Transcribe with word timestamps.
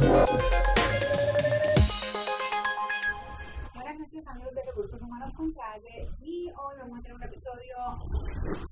Yeah. 0.00 0.77
Recursos 4.88 5.06
Humanos 5.06 5.34
con 5.34 5.52
Calle 5.52 6.08
y 6.22 6.48
hoy 6.48 6.76
vamos 6.78 6.98
a 6.98 7.02
tener 7.02 7.14
un 7.14 7.22
episodio 7.22 7.76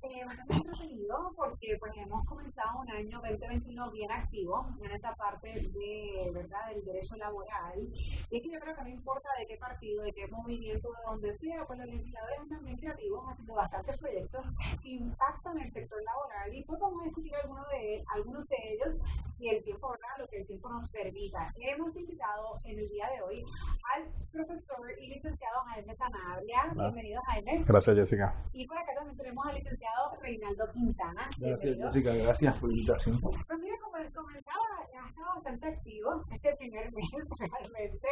eh, 0.01 0.25
bastante 0.25 0.55
entretenido 0.55 1.31
porque 1.35 1.77
pues 1.79 1.93
hemos 1.95 2.25
comenzado 2.25 2.79
un 2.81 2.89
año 2.89 3.21
2021 3.21 3.91
bien 3.91 4.11
activo 4.11 4.65
en 4.81 4.89
esa 4.89 5.13
parte 5.13 5.47
de 5.53 6.31
verdad 6.33 6.69
del 6.69 6.83
derecho 6.83 7.17
laboral 7.17 7.87
y 7.93 8.35
es 8.35 8.41
que 8.41 8.49
yo 8.49 8.59
creo 8.59 8.75
que 8.75 8.81
no 8.81 8.89
importa 8.89 9.29
de 9.37 9.45
qué 9.45 9.57
partido, 9.57 10.01
de 10.01 10.11
qué 10.11 10.25
movimiento, 10.25 10.89
de 10.89 11.03
donde 11.05 11.33
sea, 11.33 11.67
pues 11.67 11.77
los 11.77 11.87
legisladores 11.87 12.41
están 12.41 12.65
bien 12.65 12.77
creativos 12.77 13.23
haciendo 13.29 13.53
bastantes 13.53 13.97
proyectos 13.99 14.55
que 14.81 14.89
impactan 14.89 15.59
el 15.59 15.71
sector 15.71 16.01
laboral 16.01 16.51
y 16.51 16.63
pues 16.63 16.79
vamos 16.79 16.99
a 17.03 17.05
discutir 17.05 17.35
algunos 17.43 17.69
de, 17.69 18.03
algunos 18.15 18.47
de 18.47 18.57
ellos 18.73 18.99
si 19.29 19.49
el 19.49 19.63
tiempo, 19.63 19.91
¿verdad? 19.91 20.17
lo 20.17 20.27
que 20.27 20.37
el 20.37 20.47
tiempo 20.47 20.67
nos 20.67 20.89
permita. 20.89 21.47
Hemos 21.59 21.95
invitado 21.95 22.59
en 22.63 22.79
el 22.79 22.87
día 22.87 23.07
de 23.11 23.21
hoy 23.21 23.45
al 23.93 24.09
profesor 24.31 24.91
y 24.99 25.09
licenciado 25.09 25.59
Jaime 25.67 25.93
Sanabria. 26.11 26.71
Bienvenido, 26.73 27.21
Jaime. 27.27 27.63
Gracias, 27.65 27.95
Jessica. 27.95 28.35
Y 28.53 28.65
por 28.65 28.77
acá 28.77 28.93
también 28.95 29.17
tenemos 29.17 29.45
al 29.45 29.55
licenciado 29.55 30.17
Reinaldo 30.21 30.71
Quintana. 30.71 31.29
Gracias, 31.37 31.61
Bienvenido. 31.63 31.87
Jessica. 31.89 32.13
Gracias 32.13 32.55
por 32.57 32.69
la 32.69 32.75
invitación. 32.75 33.21
Pues 33.21 33.59
mira, 33.59 33.75
como 33.81 33.97
les 33.97 34.13
comentaba, 34.13 34.63
ha 34.79 35.09
estado 35.09 35.35
bastante 35.35 35.67
activo 35.67 36.23
este 36.31 36.55
primer 36.55 36.91
mes 36.93 37.29
realmente 37.37 38.07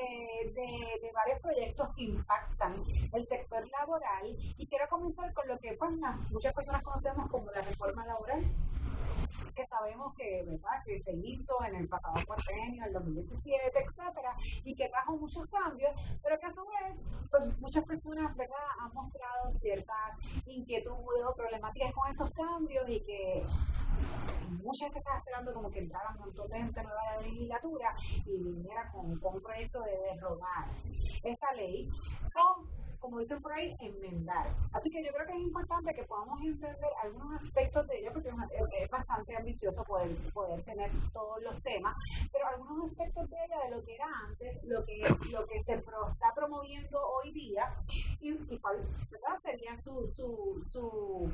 eh, 0.00 0.52
de, 0.52 1.06
de 1.06 1.12
varios 1.12 1.40
proyectos 1.40 1.88
que 1.94 2.02
impactan 2.02 2.74
el 3.12 3.24
sector 3.24 3.66
laboral 3.68 4.36
y 4.56 4.66
quiero 4.66 4.88
comenzar 4.88 5.32
con 5.32 5.48
lo 5.48 5.58
que 5.58 5.74
pues, 5.74 5.90
muchas 6.30 6.52
personas 6.52 6.82
conocemos 6.82 7.30
como 7.30 7.50
la 7.50 7.62
reforma 7.62 8.04
laboral 8.06 8.42
que 9.54 9.64
sabemos 9.64 10.14
que, 10.14 10.44
¿verdad? 10.46 10.82
que 10.84 10.98
se 11.00 11.12
hizo 11.12 11.54
en 11.64 11.76
el 11.76 11.88
pasado 11.88 12.14
cuatrenio, 12.26 12.84
el 12.84 12.92
2017, 12.92 13.72
etcétera, 13.78 14.34
y 14.64 14.74
que 14.74 14.88
trajo 14.88 15.16
muchos 15.16 15.46
cambios, 15.48 15.92
pero 16.22 16.38
que 16.38 16.46
a 16.46 16.50
su 16.50 16.64
vez, 16.64 17.04
pues 17.30 17.58
muchas 17.60 17.84
personas, 17.84 18.34
¿verdad?, 18.36 18.56
han 18.80 18.92
mostrado 18.94 19.52
ciertas 19.52 20.16
inquietudes 20.46 21.24
o 21.26 21.34
problemáticas 21.34 21.92
con 21.92 22.10
estos 22.10 22.30
cambios 22.30 22.88
y 22.88 23.00
que 23.00 23.44
mucha 24.62 24.84
gente 24.84 24.98
estaba 24.98 25.18
esperando 25.18 25.52
como 25.52 25.70
que 25.70 25.80
entrara 25.80 26.10
un 26.14 26.20
montón 26.20 26.48
de 26.48 26.58
gente 26.58 26.82
nueva 26.82 27.00
a 27.00 27.16
la 27.16 27.22
legislatura 27.22 27.94
y 28.24 28.38
viniera 28.38 28.90
con, 28.92 29.18
con 29.18 29.34
un 29.34 29.42
proyecto 29.42 29.80
de 29.82 29.98
derrogar 30.12 30.68
esta 31.22 31.52
ley 31.52 31.88
con 32.32 32.66
como 33.00 33.18
dicen 33.18 33.40
por 33.40 33.52
ahí, 33.52 33.76
enmendar. 33.80 34.54
Así 34.72 34.90
que 34.90 35.04
yo 35.04 35.12
creo 35.12 35.26
que 35.26 35.32
es 35.32 35.38
importante 35.40 35.94
que 35.94 36.04
podamos 36.04 36.40
entender 36.42 36.90
algunos 37.02 37.38
aspectos 37.40 37.86
de 37.86 37.98
ello, 38.00 38.12
porque 38.12 38.28
es 38.28 38.34
una- 38.34 38.48
es 38.78 38.90
bastante 38.90 39.36
ambicioso 39.36 39.84
poder, 39.84 40.14
poder 40.32 40.62
tener 40.64 40.90
todos 41.12 41.42
los 41.42 41.62
temas, 41.62 41.96
pero 42.32 42.46
algunos 42.48 42.90
aspectos 42.90 43.28
de 43.30 43.36
ella, 43.44 43.60
de 43.64 43.70
lo 43.76 43.82
que 43.84 43.94
era 43.94 44.06
antes, 44.26 44.60
lo 44.64 44.84
que, 44.84 45.02
lo 45.30 45.46
que 45.46 45.60
se 45.60 45.78
pro- 45.78 46.08
está 46.08 46.32
promoviendo 46.34 47.00
hoy 47.00 47.32
día, 47.32 47.74
y, 48.20 48.30
y 48.32 48.60
¿verdad? 49.10 49.38
sería 49.42 49.76
su, 49.78 50.04
su, 50.06 50.60
su, 50.64 51.32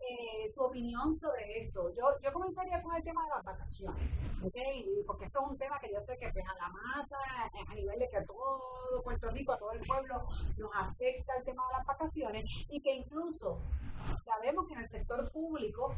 eh, 0.00 0.48
su 0.48 0.62
opinión 0.62 1.14
sobre 1.14 1.60
esto. 1.60 1.92
Yo, 1.94 2.04
yo 2.22 2.32
comenzaría 2.32 2.82
con 2.82 2.94
el 2.96 3.02
tema 3.04 3.22
de 3.24 3.30
las 3.30 3.44
vacaciones, 3.44 4.10
¿ok? 4.42 4.56
Y 4.76 5.02
porque 5.06 5.26
esto 5.26 5.40
es 5.44 5.50
un 5.50 5.58
tema 5.58 5.78
que 5.78 5.92
yo 5.92 6.00
sé 6.00 6.16
que 6.18 6.30
pues, 6.30 6.44
a 6.46 6.54
la 6.54 6.68
masa, 6.70 7.16
eh, 7.54 7.64
a 7.68 7.74
nivel 7.74 7.98
de 7.98 8.08
que 8.08 8.22
todo 8.22 9.02
Puerto 9.02 9.30
Rico, 9.30 9.52
a 9.52 9.58
todo 9.58 9.72
el 9.72 9.80
pueblo, 9.86 10.24
nos 10.58 10.70
afecta 10.74 11.01
el 11.08 11.44
tema 11.44 11.66
de 11.66 11.78
las 11.78 11.86
vacaciones 11.86 12.44
y 12.68 12.80
que 12.80 12.94
incluso 12.94 13.58
sabemos 14.24 14.66
que 14.66 14.74
en 14.74 14.80
el 14.80 14.88
sector 14.88 15.30
público 15.30 15.94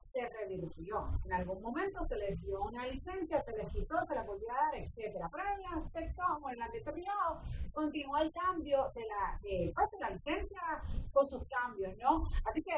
se 0.00 0.28
revirtió. 0.28 1.08
En 1.24 1.32
algún 1.32 1.60
momento 1.62 2.04
se 2.04 2.16
les 2.16 2.40
dio 2.40 2.62
una 2.62 2.86
licencia, 2.86 3.40
se 3.40 3.56
les 3.56 3.68
quitó, 3.68 4.00
se 4.02 4.14
les 4.14 4.26
volvió 4.26 4.50
a 4.52 4.54
dar, 4.54 4.76
etcétera. 4.76 5.28
Pero 5.30 5.44
en 5.48 5.60
el 5.60 5.78
aspecto, 5.78 6.22
como 6.34 6.50
en 6.50 6.56
el 6.56 6.62
ámbito 6.62 6.92
continuó 7.72 8.18
el 8.18 8.32
cambio 8.32 8.92
de 8.94 9.06
la, 9.06 9.38
de, 9.42 9.72
pues, 9.74 9.90
de 9.90 9.98
la 9.98 10.10
licencia 10.10 10.60
con 11.12 11.26
sus 11.26 11.42
cambios, 11.48 11.96
¿no? 11.98 12.24
Así 12.44 12.62
que, 12.62 12.72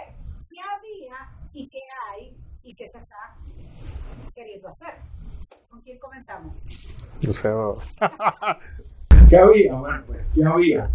¿qué 0.49 0.61
había 0.61 1.31
y 1.53 1.69
qué 1.69 1.83
hay 2.11 2.37
y 2.63 2.75
qué 2.75 2.89
se 2.89 2.99
está 2.99 3.37
queriendo 4.35 4.69
hacer? 4.69 4.95
¿Con 5.77 5.83
quién 5.83 5.99
comenzamos? 5.99 6.55
Yo 7.21 7.35
sé, 7.35 7.51
¿Qué 9.29 9.37
había? 9.39 9.75
Bueno, 9.75 10.03
pues, 10.07 10.21
¿qué 10.35 10.43
había? 10.43 10.91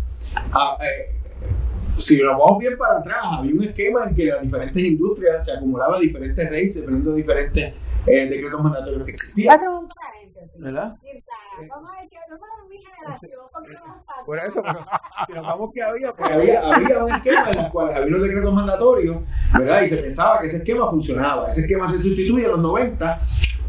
Ah, 0.51 0.75
eh, 0.81 1.13
si 1.99 2.19
nos 2.19 2.35
vamos 2.35 2.57
bien 2.57 2.75
para 2.79 2.97
atrás, 2.97 3.21
había 3.25 3.53
un 3.53 3.61
esquema 3.61 4.05
en 4.09 4.15
que 4.15 4.25
las 4.25 4.41
diferentes 4.41 4.83
industrias 4.83 5.45
se 5.45 5.51
acumulaban 5.51 6.01
diferentes 6.01 6.49
raíces, 6.49 6.81
dependiendo 6.81 7.11
de 7.11 7.17
diferentes 7.17 7.75
eh, 8.07 8.25
decretos 8.27 8.59
mandatorios 8.59 9.05
que 9.05 9.11
existían. 9.11 9.53
hacer 9.53 9.69
un 9.69 9.87
paréntesis. 9.87 10.59
¿Verdad? 10.59 10.95
Vamos 11.69 11.91
a 11.91 12.01
ver 12.01 12.09
que 12.09 12.17
vamos 12.27 12.49
a 12.49 12.61
ver 12.61 12.69
mi 12.69 12.83
generación, 12.83 13.41
porque 13.53 13.73
vamos 13.75 14.03
a 14.07 14.25
Por 14.25 14.39
eso, 14.39 14.63
pero 14.63 14.85
si 15.27 15.33
nos 15.33 15.43
vamos 15.43 15.69
que 15.75 15.83
había, 15.83 16.13
porque 16.15 16.33
había, 16.33 16.73
había 16.73 17.03
un 17.03 17.11
esquema 17.11 17.51
en 17.51 17.59
el 17.59 17.71
cual 17.71 17.93
había 17.93 18.07
unos 18.07 18.23
decretos 18.23 18.51
mandatorios, 18.51 19.17
¿verdad? 19.53 19.83
Y 19.83 19.89
se 19.89 19.97
pensaba 19.97 20.41
que 20.41 20.47
ese 20.47 20.57
esquema 20.57 20.89
funcionaba. 20.89 21.47
Ese 21.49 21.61
esquema 21.61 21.87
se 21.87 21.99
sustituye 21.99 22.45
en 22.45 22.51
los 22.51 22.59
90 22.59 23.19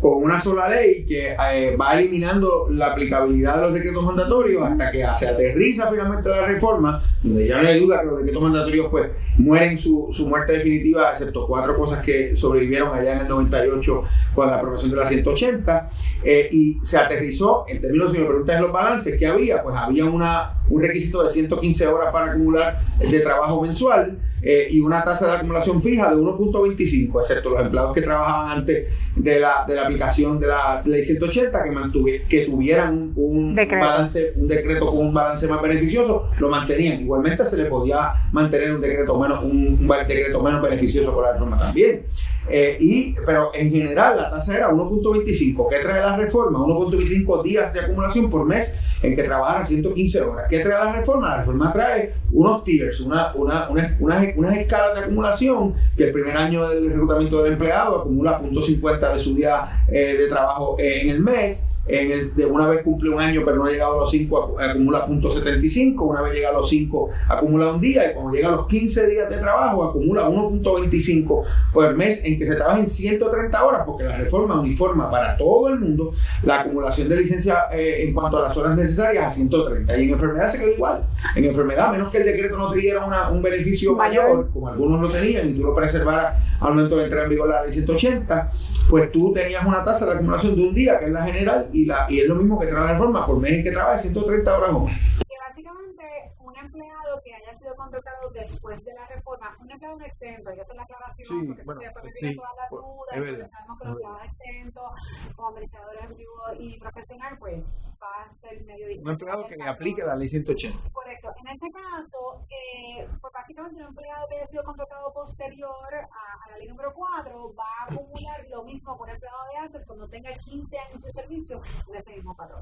con 0.02 0.20
una 0.20 0.40
sola 0.40 0.68
ley 0.68 1.06
que 1.06 1.28
eh, 1.30 1.76
va 1.76 1.96
eliminando 1.96 2.66
la 2.70 2.86
aplicabilidad 2.86 3.54
de 3.54 3.62
los 3.62 3.72
decretos 3.72 4.02
mandatorios 4.04 4.68
hasta 4.68 4.90
que 4.90 5.06
se 5.16 5.28
aterriza 5.28 5.88
finalmente 5.88 6.28
la 6.28 6.44
reforma, 6.44 7.00
donde 7.22 7.46
ya 7.46 7.62
no 7.62 7.68
hay 7.68 7.78
duda 7.78 8.00
que 8.00 8.06
los 8.06 8.18
decretos 8.18 8.42
mandatorios 8.42 8.88
pues 8.90 9.10
mueren 9.38 9.78
su, 9.78 10.08
su 10.10 10.26
muerte 10.26 10.54
definitiva, 10.54 11.12
excepto 11.12 11.46
cuatro 11.46 11.76
cosas 11.76 12.04
que 12.04 12.34
sobrevivieron 12.34 12.92
allá 12.92 13.12
en 13.12 13.18
el 13.20 13.28
98 13.28 14.02
con 14.34 14.48
la 14.48 14.56
aprobación 14.56 14.90
de 14.90 14.96
la 14.96 15.06
180, 15.06 15.90
eh, 16.24 16.48
y 16.50 16.80
se 16.82 16.98
aterrizó, 16.98 17.64
en 17.68 17.80
términos, 17.80 18.10
si 18.10 18.18
me 18.18 18.24
preguntas 18.24 18.60
los 18.60 18.72
balances, 18.72 19.16
¿qué 19.16 19.28
había? 19.28 19.62
Pues 19.62 19.76
había 19.76 20.04
una, 20.06 20.62
un 20.68 20.82
requisito 20.82 21.22
de 21.22 21.28
115 21.28 21.86
horas 21.86 22.12
para 22.12 22.32
acumular 22.32 22.80
de 22.98 23.20
trabajo 23.20 23.62
mensual 23.62 24.18
eh, 24.44 24.66
y 24.70 24.80
una 24.80 25.04
tasa 25.04 25.28
de 25.28 25.36
acumulación 25.36 25.80
fija 25.80 26.10
de 26.10 26.16
1.25, 26.16 27.20
excepto 27.20 27.50
los 27.50 27.60
empleados 27.60 27.94
que 27.94 28.02
trabajaban 28.02 28.58
antes 28.58 28.88
de 29.14 29.38
la, 29.38 29.64
de 29.68 29.76
la 29.76 29.86
aplicación 29.92 30.40
de 30.40 30.46
la 30.46 30.80
ley 30.86 31.04
180, 31.04 31.62
que, 31.62 31.70
mantuvi- 31.70 32.26
que 32.28 32.46
tuvieran 32.46 33.12
un, 33.16 33.54
Decreto. 33.54 33.84
balance, 33.86 34.32
un 34.36 34.48
decreto 34.48 34.86
con 34.86 34.98
un 35.06 35.14
balance 35.14 35.46
más 35.48 35.62
beneficioso, 35.62 36.28
lo 36.38 36.48
mantenían. 36.48 37.00
Igualmente 37.02 37.44
se 37.44 37.56
le 37.56 37.64
podía 37.66 38.12
mantener 38.32 38.72
un 38.72 38.80
decreto 38.80 39.18
menos, 39.18 39.42
un, 39.42 39.78
un 39.80 39.88
decreto 40.08 40.42
menos 40.42 40.62
beneficioso 40.62 41.12
con 41.14 41.22
la 41.24 41.32
reforma 41.32 41.58
también. 41.58 42.02
Eh, 42.50 42.76
y, 42.80 43.14
pero 43.24 43.52
en 43.54 43.70
general 43.70 44.16
la 44.16 44.30
tasa 44.30 44.56
era 44.56 44.70
1.25. 44.70 45.68
¿Qué 45.70 45.78
trae 45.78 46.00
la 46.00 46.16
reforma? 46.16 46.58
1.25 46.58 47.42
días 47.42 47.72
de 47.72 47.80
acumulación 47.80 48.28
por 48.30 48.44
mes 48.44 48.78
en 49.00 49.14
que 49.14 49.22
trabajara 49.22 49.64
115 49.64 50.20
horas. 50.22 50.46
¿Qué 50.50 50.58
trae 50.60 50.84
la 50.84 50.92
reforma? 50.92 51.28
La 51.30 51.38
reforma 51.38 51.72
trae 51.72 52.12
unos 52.32 52.64
tiers, 52.64 53.00
una, 53.00 53.32
una, 53.34 53.68
una- 53.70 53.96
unas, 54.00 54.26
unas 54.36 54.56
escalas 54.58 54.94
de 54.98 55.04
acumulación 55.04 55.74
que 55.96 56.04
el 56.04 56.12
primer 56.12 56.36
año 56.36 56.68
del 56.68 56.88
reclutamiento 56.88 57.42
del 57.42 57.52
empleado 57.52 58.00
acumula 58.00 58.40
0.50 58.42 59.12
de 59.12 59.18
su 59.18 59.34
día 59.36 59.81
eh, 59.88 60.16
de 60.16 60.28
trabajo 60.28 60.76
eh, 60.78 61.02
en 61.02 61.10
el 61.10 61.20
mes. 61.20 61.68
El- 61.86 62.34
de 62.36 62.46
una 62.46 62.68
vez 62.68 62.82
cumple 62.82 63.10
un 63.10 63.20
año 63.20 63.42
pero 63.44 63.56
no 63.56 63.64
ha 63.64 63.70
llegado 63.70 63.94
a 63.94 64.00
los 64.02 64.10
5 64.10 64.56
acumula 64.60 65.04
0.75 65.06 66.02
una 66.08 66.22
vez 66.22 66.32
llega 66.34 66.50
a 66.50 66.52
los 66.52 66.68
5 66.68 67.10
acumula 67.28 67.72
un 67.72 67.80
día. 67.80 68.10
Y 68.10 68.14
cuando 68.14 68.32
llega 68.32 68.48
a 68.48 68.52
los 68.52 68.66
15 68.68 69.06
días 69.08 69.28
de 69.28 69.38
trabajo 69.38 69.82
acumula 69.84 70.28
1.25 70.28 71.44
por 71.72 71.96
mes 71.96 72.24
en 72.24 72.38
que 72.38 72.46
se 72.46 72.54
trabaja 72.54 72.80
en 72.80 72.86
130 72.88 73.64
horas 73.64 73.82
porque 73.84 74.04
la 74.04 74.16
reforma 74.16 74.60
uniforma 74.60 75.10
para 75.10 75.36
todo 75.36 75.68
el 75.68 75.80
mundo 75.80 76.12
la 76.44 76.60
acumulación 76.60 77.08
de 77.08 77.16
licencia 77.16 77.64
eh, 77.72 78.04
en 78.06 78.14
cuanto 78.14 78.38
a 78.38 78.42
las 78.42 78.56
horas 78.56 78.76
necesarias 78.76 79.24
a 79.26 79.30
130 79.30 79.96
y 79.98 80.04
en 80.04 80.10
enfermedad 80.10 80.48
se 80.48 80.58
quedó 80.58 80.70
igual. 80.72 81.04
En 81.36 81.44
enfermedad 81.44 81.88
a 81.88 81.92
menos 81.92 82.10
que 82.10 82.18
el 82.18 82.24
decreto 82.24 82.56
no 82.56 82.70
te 82.70 82.78
diera 82.78 83.04
una- 83.04 83.28
un 83.30 83.42
beneficio 83.42 83.94
Mayor. 83.96 84.24
mayor 84.24 84.50
como 84.52 84.68
algunos 84.68 85.00
lo 85.00 85.08
tenían 85.08 85.50
y 85.50 85.54
tú 85.54 85.62
lo 85.64 85.74
preservaras 85.74 86.38
al 86.60 86.70
momento 86.70 86.96
de 86.96 87.04
entrar 87.04 87.24
en 87.24 87.30
vigor 87.30 87.48
la 87.48 87.62
ley 87.62 87.72
180 87.72 88.52
pues 88.88 89.10
tú 89.12 89.32
tenías 89.32 89.64
una 89.64 89.84
tasa 89.84 90.06
de 90.06 90.12
acumulación 90.12 90.56
de 90.56 90.68
un 90.68 90.74
día 90.74 90.98
que 90.98 91.06
es 91.06 91.12
la 91.12 91.24
general 91.24 91.68
y, 91.72 91.86
la, 91.86 92.06
y 92.10 92.20
es 92.20 92.28
lo 92.28 92.34
mismo 92.36 92.58
que 92.58 92.66
trae 92.66 92.80
la 92.84 92.92
reforma 92.92 93.26
por 93.26 93.38
mes 93.38 93.52
en 93.52 93.64
que 93.64 93.70
trabajes 93.72 94.02
130 94.02 94.58
horas 94.58 94.70
o 94.70 94.80
más 94.80 95.18
que 95.28 95.34
básicamente 95.38 96.34
un 96.38 96.56
empleado 96.56 97.20
que 97.24 97.34
haya 97.34 97.54
sido 97.54 97.74
contratado 97.76 98.30
después 98.30 98.84
de 98.84 98.94
la 98.94 99.06
reforma, 99.06 99.56
un 99.60 99.70
empleado 99.70 99.96
no 99.98 100.04
exento, 100.04 100.50
hay 100.50 100.56
que 100.56 100.62
hacer 100.62 100.76
la 100.76 100.82
aclaración, 100.82 101.28
Sí, 101.28 101.46
porque 101.46 101.62
bueno, 101.62 101.80
se 101.80 101.90
puede 101.90 102.10
sí, 102.12 102.36
todas 102.36 102.56
las 102.56 102.68
por- 102.70 102.80
dudas, 102.82 103.16
es 103.16 103.24
porque 103.24 103.48
sabemos 103.48 103.78
que 103.78 103.84
es 103.84 103.88
los 103.88 103.96
empleados 103.96 104.24
exentos, 104.24 104.92
como 105.36 105.48
administrador 105.48 105.96
ejecutivo 105.96 106.32
y 106.58 106.78
profesional, 106.80 107.38
pues 107.38 107.62
va 108.02 108.24
a 108.30 108.34
ser 108.34 108.64
medio 108.64 108.86
difícil. 108.88 109.04
Un 109.06 109.12
empleado 109.12 109.46
que 109.46 109.62
aplique 109.62 110.02
la 110.04 110.16
ley 110.16 110.26
180. 110.28 110.90
Correcto. 110.92 111.32
En 111.40 111.46
ese 111.48 111.70
caso, 111.70 112.44
eh, 112.50 113.06
pues 113.20 113.32
básicamente 113.32 113.80
un 113.80 113.88
empleado 113.88 114.26
que 114.28 114.36
haya 114.36 114.46
sido 114.46 114.64
contratado 114.64 115.12
posterior 115.12 115.94
a, 115.94 116.00
a 116.31 116.31
la 116.52 116.58
ley 116.58 116.68
número 116.68 116.92
4 116.94 117.54
va 117.58 117.64
a 117.80 117.92
acumular 117.92 118.46
lo 118.50 118.64
mismo 118.64 118.96
que 118.96 119.02
un 119.02 119.08
empleado 119.08 119.38
de 119.52 119.58
antes 119.58 119.86
cuando 119.86 120.06
tenga 120.08 120.30
15 120.34 120.78
años 120.78 121.02
de 121.02 121.10
servicio 121.10 121.62
en 121.88 121.96
ese 121.96 122.12
mismo 122.12 122.36
patrón. 122.36 122.60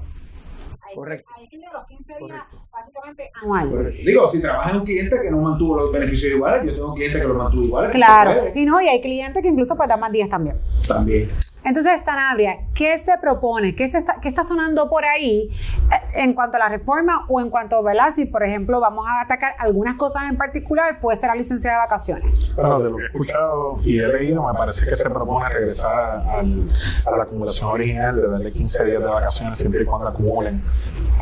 Ahí, 0.81 0.95
Correcto. 0.95 1.29
Ahí 1.35 1.47
tiene 1.49 1.67
los 1.73 1.85
15 1.87 2.03
días 2.05 2.19
Correcto. 2.19 2.67
básicamente 2.71 3.31
anual. 3.41 3.93
Digo, 3.93 4.27
si 4.29 4.41
trabajas 4.41 4.73
en 4.73 4.79
un 4.79 4.85
cliente 4.85 5.21
que 5.21 5.29
no 5.29 5.41
mantuvo 5.41 5.77
los 5.77 5.91
beneficios 5.91 6.33
iguales, 6.33 6.63
yo 6.65 6.75
tengo 6.75 6.93
clientes 6.93 7.21
que 7.21 7.27
los 7.27 7.37
mantuvo 7.37 7.63
iguales. 7.63 7.91
Claro, 7.91 8.43
y 8.55 8.65
no, 8.65 8.79
y 8.79 8.87
hay 8.87 9.01
clientes 9.01 9.41
que 9.41 9.49
incluso 9.49 9.75
pues 9.75 9.89
dan 9.89 9.99
más 9.99 10.11
días 10.11 10.29
también. 10.29 10.57
También. 10.87 11.31
Entonces, 11.63 12.01
Sanabria, 12.03 12.57
¿qué 12.73 12.97
se 12.97 13.17
propone? 13.19 13.75
¿Qué, 13.75 13.87
se 13.87 13.99
está, 13.99 14.17
¿Qué 14.19 14.29
está 14.29 14.43
sonando 14.43 14.89
por 14.89 15.05
ahí 15.05 15.49
eh, 15.91 16.21
en 16.23 16.33
cuanto 16.33 16.57
a 16.57 16.59
la 16.59 16.69
reforma 16.69 17.25
o 17.29 17.39
en 17.39 17.51
cuanto, 17.51 17.83
¿verdad? 17.83 18.07
Si, 18.15 18.25
por 18.25 18.43
ejemplo, 18.43 18.79
vamos 18.79 19.05
a 19.07 19.21
atacar 19.21 19.53
algunas 19.59 19.93
cosas 19.95 20.23
en 20.29 20.37
particular, 20.37 20.99
puede 20.99 21.17
ser 21.17 21.29
la 21.29 21.35
licencia 21.35 21.71
de 21.71 21.77
vacaciones. 21.77 22.55
Bueno, 22.55 22.79
de 22.79 22.89
lo 22.89 22.97
que 22.97 23.03
he 23.03 23.05
escuchado 23.07 23.79
y 23.83 23.99
he 23.99 24.07
leído, 24.07 24.47
me 24.47 24.53
parece 24.57 24.85
que 24.87 24.95
se 24.95 25.07
propone 25.09 25.49
regresar 25.49 25.93
a 26.27 26.41
la 27.17 27.23
acumulación 27.23 27.69
original 27.69 28.15
de 28.15 28.27
darle 28.27 28.51
15 28.51 28.85
días 28.85 28.99
de 29.01 29.07
vacaciones 29.07 29.55
siempre 29.55 29.83
y 29.83 29.85
cuando 29.85 30.07
acumulen 30.07 30.63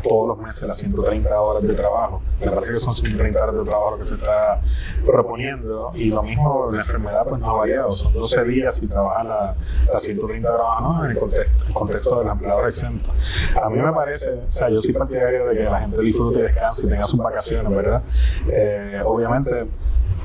todos 0.04 0.30
los 0.30 0.38
meses 0.38 0.62
las 0.64 0.78
130 0.78 1.42
horas 1.42 1.64
de 1.68 1.74
trabajo. 1.74 2.22
Me 2.40 2.50
parece 2.50 2.72
que 2.74 2.80
son 2.80 2.96
130 2.96 3.44
horas 3.44 3.56
de 3.56 3.64
trabajo 3.66 3.98
que 3.98 4.04
se 4.04 4.14
está 4.14 4.62
proponiendo 5.06 5.92
y 5.94 6.06
lo 6.12 6.24
mismo 6.24 6.70
la 6.72 6.78
enfermedad 6.78 7.26
pues 7.28 7.42
no 7.42 7.50
ha 7.50 7.54
variado, 7.58 7.92
son 7.92 8.14
12 8.14 8.44
días 8.46 8.76
si 8.78 8.88
trabajas 8.88 9.26
la- 9.26 9.56
las 10.30 10.42
130 10.42 10.54
horas 10.54 10.82
¿no? 10.82 11.06
en 11.06 11.12
el 11.12 11.18
contexto, 11.18 11.66
el 11.66 11.74
contexto 11.74 12.20
del 12.20 12.28
empleado 12.30 12.66
exento. 12.66 13.12
A 13.62 13.70
mí 13.70 13.78
me 13.78 13.94
parece, 13.94 14.34
o 14.34 14.50
sea, 14.50 14.70
yo 14.70 14.82
soy 14.82 14.94
partidario 14.94 15.48
de 15.48 15.58
que 15.58 15.64
la 15.64 15.80
gente 15.82 16.02
disfrute 16.02 16.40
y 16.40 16.42
descanse 16.44 16.86
y 16.86 16.90
tenga 16.90 17.04
sus 17.04 17.20
vacaciones, 17.20 17.76
¿verdad? 17.76 18.02
Eh, 18.48 19.02
obviamente 19.06 19.68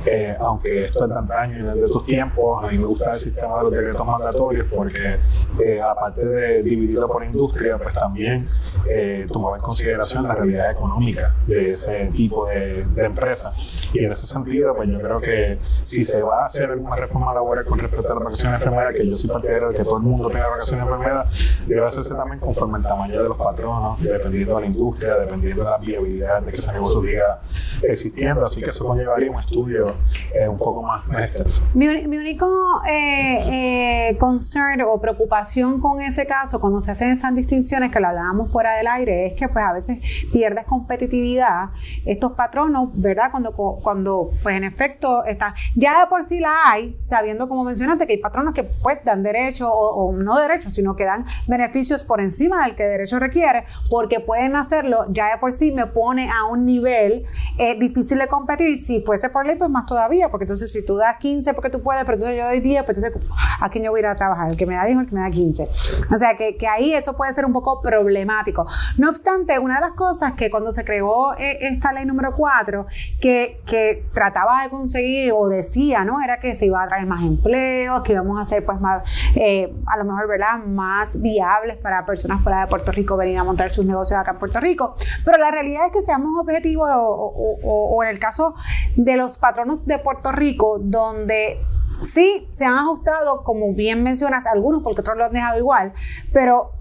eh, 0.06 0.36
aunque 0.38 0.86
esto 0.86 1.04
es 1.04 1.10
de 1.10 1.16
antaño 1.16 1.58
y 1.58 1.62
desde 1.62 1.84
estos 1.86 2.04
tiempos, 2.04 2.64
a 2.64 2.68
mí 2.68 2.78
me 2.78 2.86
gusta 2.86 3.14
el 3.14 3.20
sistema 3.20 3.58
de 3.58 3.62
los 3.64 3.72
decretos 3.72 4.06
mandatorios 4.06 4.66
porque 4.74 5.16
eh, 5.64 5.80
aparte 5.80 6.26
de 6.26 6.62
dividirlo 6.62 7.08
por 7.08 7.24
industria, 7.24 7.78
pues 7.78 7.94
también 7.94 8.46
eh, 8.88 9.26
tomaba 9.32 9.56
en 9.56 9.62
consideración 9.62 10.24
la 10.24 10.34
realidad 10.34 10.70
económica 10.70 11.34
de 11.46 11.70
ese 11.70 12.06
tipo 12.06 12.46
de, 12.46 12.84
de 12.84 13.04
empresas. 13.04 13.88
Y 13.92 14.04
en 14.04 14.12
ese 14.12 14.26
sentido, 14.26 14.74
pues 14.74 14.88
yo 14.88 15.00
creo 15.00 15.20
que 15.20 15.58
si 15.80 16.04
se 16.04 16.22
va 16.22 16.42
a 16.42 16.46
hacer 16.46 16.70
alguna 16.70 16.96
reforma 16.96 17.32
laboral 17.32 17.64
con 17.64 17.78
respecto 17.78 18.12
a 18.12 18.16
la 18.16 18.24
vacaciones 18.24 18.60
de 18.60 18.64
enfermedad, 18.66 18.94
que 18.94 19.06
yo 19.06 19.16
soy 19.16 19.30
partidario 19.30 19.68
de 19.70 19.76
que 19.76 19.84
todo 19.84 19.96
el 19.96 20.02
mundo 20.02 20.28
tenga 20.28 20.48
vacaciones 20.48 20.86
de 20.86 20.92
enfermedad, 20.92 21.26
debe 21.66 21.84
hacerse 21.84 22.14
también 22.14 22.40
conforme 22.40 22.78
el 22.78 22.84
tamaño 22.84 23.22
de 23.22 23.28
los 23.28 23.36
patronos, 23.36 24.02
dependiendo 24.02 24.56
de 24.56 24.60
la 24.60 24.66
industria, 24.66 25.14
dependiendo 25.16 25.64
de 25.64 25.70
la 25.70 25.78
viabilidad 25.78 26.42
de 26.42 26.50
que 26.50 26.56
ese 26.56 26.72
negocio 26.72 27.02
siga 27.02 27.40
existiendo. 27.82 28.42
Así 28.42 28.60
que 28.62 28.70
eso 28.70 28.84
conllevaría 28.84 29.30
un 29.30 29.40
estudio 29.40 29.93
eh, 30.34 30.48
un 30.48 30.58
poco 30.58 30.82
más 30.82 31.06
extenso. 31.08 31.62
Mi, 31.74 31.86
mi 32.06 32.18
único 32.18 32.46
eh, 32.88 34.10
eh, 34.10 34.16
concern 34.18 34.82
o 34.82 35.00
preocupación 35.00 35.80
con 35.80 36.00
ese 36.00 36.26
caso, 36.26 36.60
cuando 36.60 36.80
se 36.80 36.90
hacen 36.90 37.10
esas 37.10 37.34
distinciones 37.34 37.90
que 37.90 38.00
lo 38.00 38.08
hablábamos 38.08 38.50
fuera 38.50 38.74
del 38.74 38.86
aire, 38.86 39.26
es 39.26 39.32
que 39.34 39.48
pues 39.48 39.64
a 39.64 39.72
veces 39.72 40.00
pierdes 40.32 40.64
competitividad. 40.64 41.70
Estos 42.04 42.32
patronos, 42.32 42.90
¿verdad? 42.94 43.30
Cuando, 43.30 43.52
cuando 43.52 44.30
pues 44.42 44.56
en 44.56 44.64
efecto 44.64 45.24
está, 45.24 45.54
ya 45.74 46.00
de 46.00 46.06
por 46.06 46.24
sí 46.24 46.40
la 46.40 46.54
hay, 46.66 46.96
sabiendo 47.00 47.48
como 47.48 47.64
mencionaste 47.64 48.06
que 48.06 48.14
hay 48.14 48.18
patronos 48.18 48.54
que 48.54 48.64
pues 48.64 48.98
dan 49.04 49.22
derecho 49.22 49.70
o, 49.72 50.06
o 50.06 50.12
no 50.12 50.38
derechos, 50.38 50.74
sino 50.74 50.96
que 50.96 51.04
dan 51.04 51.24
beneficios 51.46 52.04
por 52.04 52.20
encima 52.20 52.64
del 52.64 52.74
que 52.74 52.84
derecho 52.84 53.18
requiere, 53.18 53.64
porque 53.90 54.20
pueden 54.20 54.56
hacerlo, 54.56 55.06
ya 55.10 55.30
de 55.30 55.38
por 55.38 55.52
sí 55.52 55.72
me 55.72 55.86
pone 55.86 56.30
a 56.30 56.46
un 56.50 56.64
nivel 56.64 57.24
eh, 57.58 57.78
difícil 57.78 58.18
de 58.18 58.26
competir. 58.26 58.78
Si 58.78 59.00
fuese 59.00 59.28
por 59.28 59.46
ley, 59.46 59.56
pues 59.56 59.70
más 59.70 59.83
todavía, 59.86 60.28
porque 60.30 60.44
entonces 60.44 60.70
si 60.72 60.84
tú 60.84 60.96
das 60.96 61.16
15 61.18 61.54
porque 61.54 61.70
tú 61.70 61.82
puedes, 61.82 62.04
pero 62.04 62.16
entonces 62.16 62.38
yo 62.38 62.44
doy 62.46 62.60
10, 62.60 62.84
pues 62.84 63.02
entonces 63.02 63.30
a 63.60 63.68
quién 63.68 63.84
yo 63.84 63.90
voy 63.90 63.98
a 63.98 64.00
ir 64.00 64.06
a 64.06 64.16
trabajar, 64.16 64.50
el 64.50 64.56
que 64.56 64.66
me 64.66 64.74
da 64.74 64.84
10 64.84 64.98
o 64.98 65.00
el 65.02 65.06
que 65.08 65.14
me 65.14 65.20
da 65.20 65.30
15. 65.30 65.68
O 66.14 66.18
sea 66.18 66.36
que, 66.36 66.56
que 66.56 66.66
ahí 66.68 66.92
eso 66.94 67.14
puede 67.16 67.32
ser 67.32 67.44
un 67.44 67.52
poco 67.52 67.80
problemático. 67.82 68.66
No 68.98 69.08
obstante, 69.10 69.58
una 69.58 69.76
de 69.76 69.80
las 69.82 69.92
cosas 69.92 70.32
que 70.32 70.50
cuando 70.50 70.72
se 70.72 70.84
creó 70.84 71.34
eh, 71.34 71.58
esta 71.62 71.92
ley 71.92 72.04
número 72.04 72.34
4, 72.34 72.86
que, 73.20 73.60
que 73.66 74.06
trataba 74.12 74.62
de 74.64 74.70
conseguir 74.70 75.32
o 75.32 75.48
decía, 75.48 76.04
¿no? 76.04 76.20
Era 76.22 76.38
que 76.40 76.54
se 76.54 76.66
iba 76.66 76.82
a 76.82 76.88
traer 76.88 77.06
más 77.06 77.22
empleos, 77.22 78.02
que 78.02 78.12
íbamos 78.12 78.38
a 78.38 78.42
hacer 78.42 78.64
pues 78.64 78.80
más, 78.80 79.02
eh, 79.34 79.74
a 79.86 79.96
lo 79.98 80.04
mejor, 80.04 80.28
¿verdad? 80.28 80.58
Más 80.64 81.20
viables 81.22 81.76
para 81.76 82.04
personas 82.04 82.42
fuera 82.42 82.60
de 82.60 82.66
Puerto 82.68 82.92
Rico 82.92 83.16
venir 83.16 83.38
a 83.38 83.44
montar 83.44 83.70
sus 83.70 83.84
negocios 83.84 84.18
acá 84.18 84.32
en 84.32 84.38
Puerto 84.38 84.60
Rico. 84.60 84.94
Pero 85.24 85.38
la 85.38 85.50
realidad 85.50 85.86
es 85.86 85.92
que 85.92 86.02
seamos 86.02 86.30
objetivos 86.40 86.88
o- 86.94 87.58
o 87.64 88.02
en 88.02 88.10
el 88.10 88.18
caso 88.18 88.54
de 88.96 89.16
los 89.16 89.38
patronos 89.38 89.73
de 89.86 89.98
Puerto 89.98 90.32
Rico, 90.32 90.78
donde 90.80 91.58
sí 92.02 92.48
se 92.50 92.64
han 92.64 92.74
ajustado, 92.74 93.42
como 93.42 93.72
bien 93.74 94.02
mencionas, 94.02 94.46
algunos 94.46 94.82
porque 94.82 95.00
otros 95.00 95.16
lo 95.16 95.24
han 95.24 95.32
dejado 95.32 95.58
igual, 95.58 95.92
pero 96.32 96.73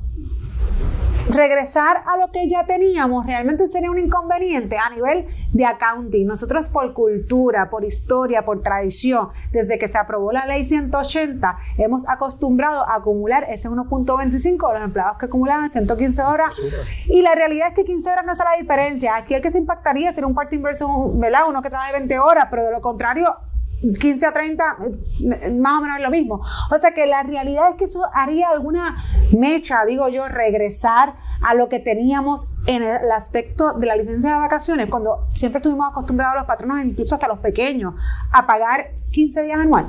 regresar 1.30 2.04
a 2.06 2.18
lo 2.18 2.32
que 2.32 2.48
ya 2.48 2.66
teníamos 2.66 3.26
realmente 3.26 3.68
sería 3.68 3.90
un 3.90 4.00
inconveniente 4.00 4.78
a 4.78 4.90
nivel 4.90 5.26
de 5.52 5.66
accounting. 5.66 6.28
Nosotros 6.28 6.70
por 6.70 6.94
cultura, 6.94 7.70
por 7.70 7.86
historia, 7.86 8.44
por 8.44 8.62
tradición, 8.62 9.30
desde 9.52 9.78
que 9.80 9.88
se 9.88 9.98
aprobó 9.98 10.32
la 10.32 10.46
ley 10.46 10.66
180, 10.66 11.58
hemos 11.78 12.08
acostumbrado 12.10 12.88
a 12.88 12.96
acumular 12.96 13.46
ese 13.50 13.70
1.25 13.70 14.68
de 14.68 14.80
los 14.80 14.84
empleados 14.84 15.18
que 15.18 15.26
acumulaban 15.26 15.70
115 15.70 16.22
horas. 16.24 16.52
Y 17.06 17.22
la 17.22 17.36
realidad 17.36 17.70
es 17.70 17.74
que 17.74 17.86
15 17.86 18.12
horas 18.12 18.26
no 18.26 18.34
es 18.34 18.40
la 18.40 18.60
diferencia. 18.60 19.16
Aquí 19.16 19.34
el 19.34 19.42
que 19.42 19.52
se 19.52 19.58
impactaría 19.58 20.12
sería 20.12 20.28
un 20.28 20.36
parte 20.36 20.56
inverso, 20.56 21.12
¿verdad? 21.16 21.42
Uno 21.48 21.62
que 21.62 21.70
trabaja 21.70 21.92
20 21.94 22.20
horas, 22.20 22.48
pero 22.50 22.64
de 22.66 22.72
lo 22.72 22.82
contrario, 22.82 23.36
15 24.00 24.26
a 24.26 24.32
30, 24.34 24.64
es 24.88 25.54
más 25.56 25.80
o 25.80 25.82
menos 25.82 25.98
es 25.98 26.04
lo 26.04 26.10
mismo. 26.12 26.42
O 26.72 26.78
sea 26.78 26.92
que 26.94 27.06
la 27.06 27.24
realidad 27.24 27.70
es 27.70 27.76
que 27.76 27.84
eso 27.86 28.02
haría 28.14 28.50
alguna 28.50 29.04
mecha, 29.38 29.84
digo 29.86 30.08
yo, 30.10 30.28
regresar 30.30 31.16
a 31.42 31.54
lo 31.56 31.68
que 31.68 31.80
teníamos 31.80 32.56
en 32.68 32.84
el 32.84 33.12
aspecto 33.12 33.74
de 33.74 33.86
la 33.86 33.96
licencia 33.98 34.30
de 34.32 34.36
vacaciones, 34.40 34.90
cuando 34.90 35.28
siempre 35.34 35.58
estuvimos 35.58 35.88
acostumbrados 35.92 36.36
los 36.38 36.46
patronos, 36.46 36.84
incluso 36.86 37.16
hasta 37.16 37.28
los 37.28 37.40
pequeños, 37.40 37.94
a 38.32 38.48
pagar 38.48 38.92
15 39.12 39.44
días 39.44 39.60
anual. 39.60 39.86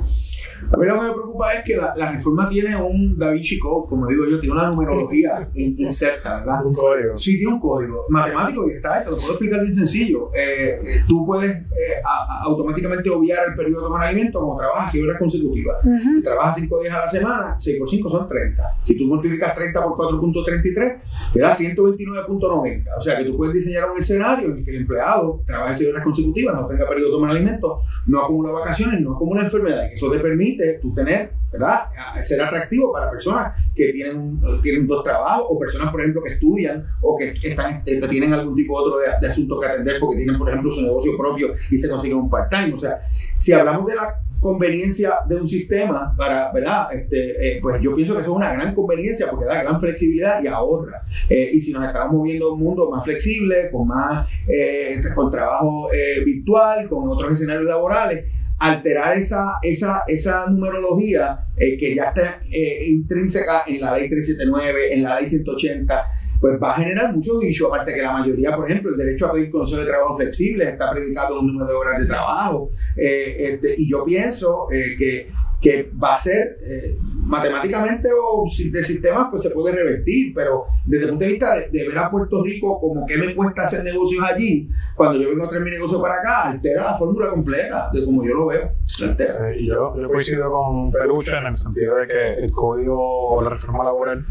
A 0.71 0.77
mí 0.77 0.85
lo 0.87 0.95
que 0.95 1.01
me 1.01 1.11
preocupa 1.13 1.53
es 1.53 1.63
que 1.63 1.77
la, 1.77 1.95
la 1.95 2.11
reforma 2.11 2.47
tiene 2.49 2.75
un 2.75 3.17
Da 3.17 3.31
Vinci 3.31 3.57
Code, 3.59 3.87
como 3.89 4.07
digo 4.07 4.25
yo, 4.29 4.39
tiene 4.39 4.55
una 4.55 4.67
numerología 4.69 5.49
in- 5.53 5.75
inserta, 5.77 6.39
¿verdad? 6.39 6.65
Un 6.65 6.73
código. 6.73 7.17
Sí, 7.17 7.37
tiene 7.37 7.53
un 7.53 7.59
código 7.59 8.05
matemático 8.09 8.65
y 8.67 8.73
está, 8.73 9.03
te 9.03 9.09
lo 9.09 9.15
puedo 9.15 9.29
explicar 9.29 9.61
bien 9.61 9.73
sencillo. 9.75 10.31
Eh, 10.35 10.79
eh, 10.85 11.03
tú 11.07 11.25
puedes 11.25 11.51
eh, 11.55 11.65
a- 12.03 12.39
a- 12.39 12.43
automáticamente 12.43 13.09
obviar 13.09 13.49
el 13.49 13.55
periodo 13.55 13.95
de 13.97 14.05
alimento 14.05 14.39
como 14.39 14.57
trabajas 14.57 14.91
6 14.91 15.03
horas 15.03 15.17
consecutivas. 15.17 15.77
Si 16.15 16.23
trabajas 16.23 16.55
5 16.55 16.81
días 16.81 16.93
a 16.95 16.99
la 17.01 17.07
semana, 17.07 17.55
6 17.57 17.77
por 17.77 17.89
5 17.89 18.09
son 18.09 18.27
30. 18.27 18.63
Si 18.83 18.97
tú 18.97 19.05
multiplicas 19.05 19.53
30 19.55 19.83
por 19.83 19.95
4.33, 19.97 21.01
te 21.33 21.39
da 21.39 21.53
129.90. 21.53 22.89
O 22.97 23.01
sea 23.01 23.17
que 23.17 23.25
tú 23.25 23.37
puedes 23.37 23.53
diseñar 23.53 23.89
un 23.89 23.97
escenario 23.97 24.51
en 24.51 24.57
el 24.59 24.63
que 24.63 24.71
el 24.71 24.77
empleado 24.81 25.41
trabaje 25.45 25.75
6 25.75 25.89
horas 25.91 26.03
consecutivas, 26.03 26.55
no 26.55 26.67
tenga 26.67 26.87
periodo 26.87 27.23
de 27.25 27.31
alimento, 27.31 27.79
no 28.07 28.21
acumula 28.21 28.51
vacaciones, 28.51 28.99
no 29.01 29.15
acumula 29.15 29.41
enfermedad. 29.41 29.87
Y 29.91 29.95
eso 29.95 30.09
te 30.11 30.19
permite 30.19 30.79
tú 30.81 30.93
tener, 30.93 31.31
¿verdad? 31.51 31.89
Ser 32.21 32.41
atractivo 32.41 32.91
para 32.91 33.09
personas 33.09 33.53
que 33.73 33.91
tienen, 33.91 34.39
tienen 34.61 34.87
dos 34.87 35.03
trabajos 35.03 35.45
o 35.49 35.59
personas, 35.59 35.91
por 35.91 36.01
ejemplo, 36.01 36.21
que 36.23 36.33
estudian 36.33 36.85
o 37.01 37.17
que, 37.17 37.33
están, 37.43 37.83
eh, 37.85 37.99
que 37.99 38.07
tienen 38.07 38.33
algún 38.33 38.55
tipo 38.55 38.77
otro 38.77 38.99
de, 38.99 39.07
de 39.19 39.27
asunto 39.27 39.59
que 39.59 39.67
atender 39.67 39.99
porque 39.99 40.17
tienen, 40.17 40.37
por 40.37 40.49
ejemplo, 40.49 40.71
su 40.71 40.81
negocio 40.81 41.17
propio 41.17 41.53
y 41.69 41.77
se 41.77 41.89
consiguen 41.89 42.17
un 42.17 42.29
part-time. 42.29 42.73
O 42.73 42.77
sea, 42.77 42.99
si 43.37 43.53
hablamos 43.53 43.85
de 43.87 43.95
la 43.95 44.24
conveniencia 44.39 45.13
de 45.27 45.35
un 45.35 45.47
sistema 45.47 46.13
para, 46.17 46.51
¿verdad? 46.51 46.93
Este, 46.93 47.57
eh, 47.57 47.59
pues 47.61 47.81
yo 47.81 47.95
pienso 47.95 48.13
que 48.13 48.21
eso 48.21 48.31
es 48.31 48.35
una 48.35 48.53
gran 48.53 48.73
conveniencia 48.73 49.29
porque 49.29 49.45
da 49.45 49.63
gran 49.63 49.79
flexibilidad 49.79 50.43
y 50.43 50.47
ahorra. 50.47 51.03
Eh, 51.29 51.49
y 51.53 51.59
si 51.59 51.71
nos 51.73 51.85
estamos 51.85 52.13
moviendo 52.13 52.49
a 52.49 52.53
un 52.53 52.59
mundo 52.59 52.89
más 52.89 53.03
flexible, 53.03 53.69
con 53.71 53.87
más, 53.87 54.27
eh, 54.47 55.01
con 55.13 55.31
trabajo 55.31 55.89
virtual, 56.25 56.87
con 56.89 57.09
otros 57.09 57.33
escenarios 57.33 57.65
laborales, 57.65 58.31
alterar 58.57 59.17
esa, 59.17 59.59
esa, 59.61 60.03
esa 60.07 60.49
numerología 60.49 61.45
que 61.57 61.95
ya 61.95 62.05
está 62.05 62.39
intrínseca 62.87 63.63
en 63.67 63.81
la 63.81 63.97
ley 63.97 64.09
379, 64.09 64.93
en 64.93 65.03
la 65.03 65.19
ley 65.19 65.25
180, 65.25 66.03
pues 66.45 66.61
va 66.61 66.73
a 66.73 66.75
generar 66.75 67.11
muchos 67.11 67.39
bichos, 67.39 67.67
aparte 67.67 67.91
que 67.91 68.03
la 68.03 68.11
mayoría, 68.11 68.55
por 68.55 68.69
ejemplo, 68.69 68.91
el 68.91 68.97
derecho 68.97 69.25
a 69.25 69.31
pedir 69.31 69.49
consejo 69.49 69.81
de 69.81 69.87
trabajo 69.87 70.15
flexible 70.15 70.69
está 70.69 70.91
predicado 70.91 71.39
en 71.39 71.45
un 71.45 71.53
número 71.53 71.65
de 71.65 71.73
horas 71.73 71.99
de 71.99 72.05
trabajo. 72.05 72.69
Eh, 72.95 73.35
este, 73.39 73.73
y 73.75 73.89
yo 73.89 74.05
pienso 74.05 74.67
eh, 74.71 74.95
que, 74.95 75.27
que 75.61 75.91
va 76.01 76.13
a 76.13 76.17
ser 76.17 76.57
eh, 76.61 76.97
matemáticamente 77.01 78.09
o 78.13 78.45
de 78.71 78.83
sistemas, 78.83 79.27
pues 79.31 79.41
se 79.41 79.49
puede 79.49 79.73
revertir, 79.75 80.33
pero 80.33 80.65
desde 80.85 81.05
el 81.05 81.09
punto 81.11 81.25
de 81.25 81.31
vista 81.31 81.55
de, 81.55 81.69
de 81.69 81.87
ver 81.87 81.97
a 81.97 82.11
Puerto 82.11 82.43
Rico 82.43 82.79
como 82.79 83.05
que 83.05 83.17
me 83.17 83.35
cuesta 83.35 83.63
hacer 83.63 83.83
negocios 83.83 84.23
allí, 84.23 84.69
cuando 84.95 85.19
yo 85.19 85.29
vengo 85.29 85.45
a 85.45 85.49
traer 85.49 85.63
mi 85.63 85.71
negocio 85.71 86.01
para 86.01 86.15
acá, 86.15 86.43
altera 86.43 86.83
la 86.83 86.97
fórmula 86.97 87.29
completa 87.29 87.89
de 87.93 88.05
como 88.05 88.23
yo 88.23 88.33
lo 88.33 88.47
veo. 88.47 88.71
la 88.99 89.07
altera. 89.07 89.31
Sí, 89.31 89.59
y 89.59 89.67
yo, 89.67 89.95
yo 89.99 90.07
coincido 90.07 90.51
con 90.51 90.91
Peluche 90.91 91.35
en 91.35 91.45
el 91.47 91.53
sentido 91.53 91.95
de 91.95 92.07
que 92.07 92.33
el 92.35 92.51
código 92.51 93.29
o 93.29 93.41
la 93.41 93.49
reforma 93.49 93.83
laboral 93.83 94.25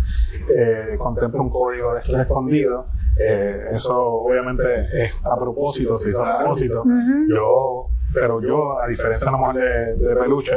eh, 0.54 0.97
contempla 0.99 1.40
un 1.40 1.50
código 1.50 1.95
de 1.95 2.00
estos 2.00 2.21
escondidos. 2.21 2.87
Eh, 3.19 3.66
eso 3.71 3.97
obviamente 3.97 4.87
es 4.93 5.21
a 5.25 5.38
propósito, 5.38 5.97
se 5.99 6.11
hizo 6.11 6.25
a 6.25 6.38
propósito. 6.38 6.85
Yo, 7.28 7.88
pero 8.12 8.40
yo, 8.40 8.81
a 8.81 8.88
diferencia 8.88 9.28
a 9.28 9.33
lo 9.33 9.38
mejor 9.38 9.54
de, 9.57 9.95
de 9.97 10.16
Peluche, 10.16 10.57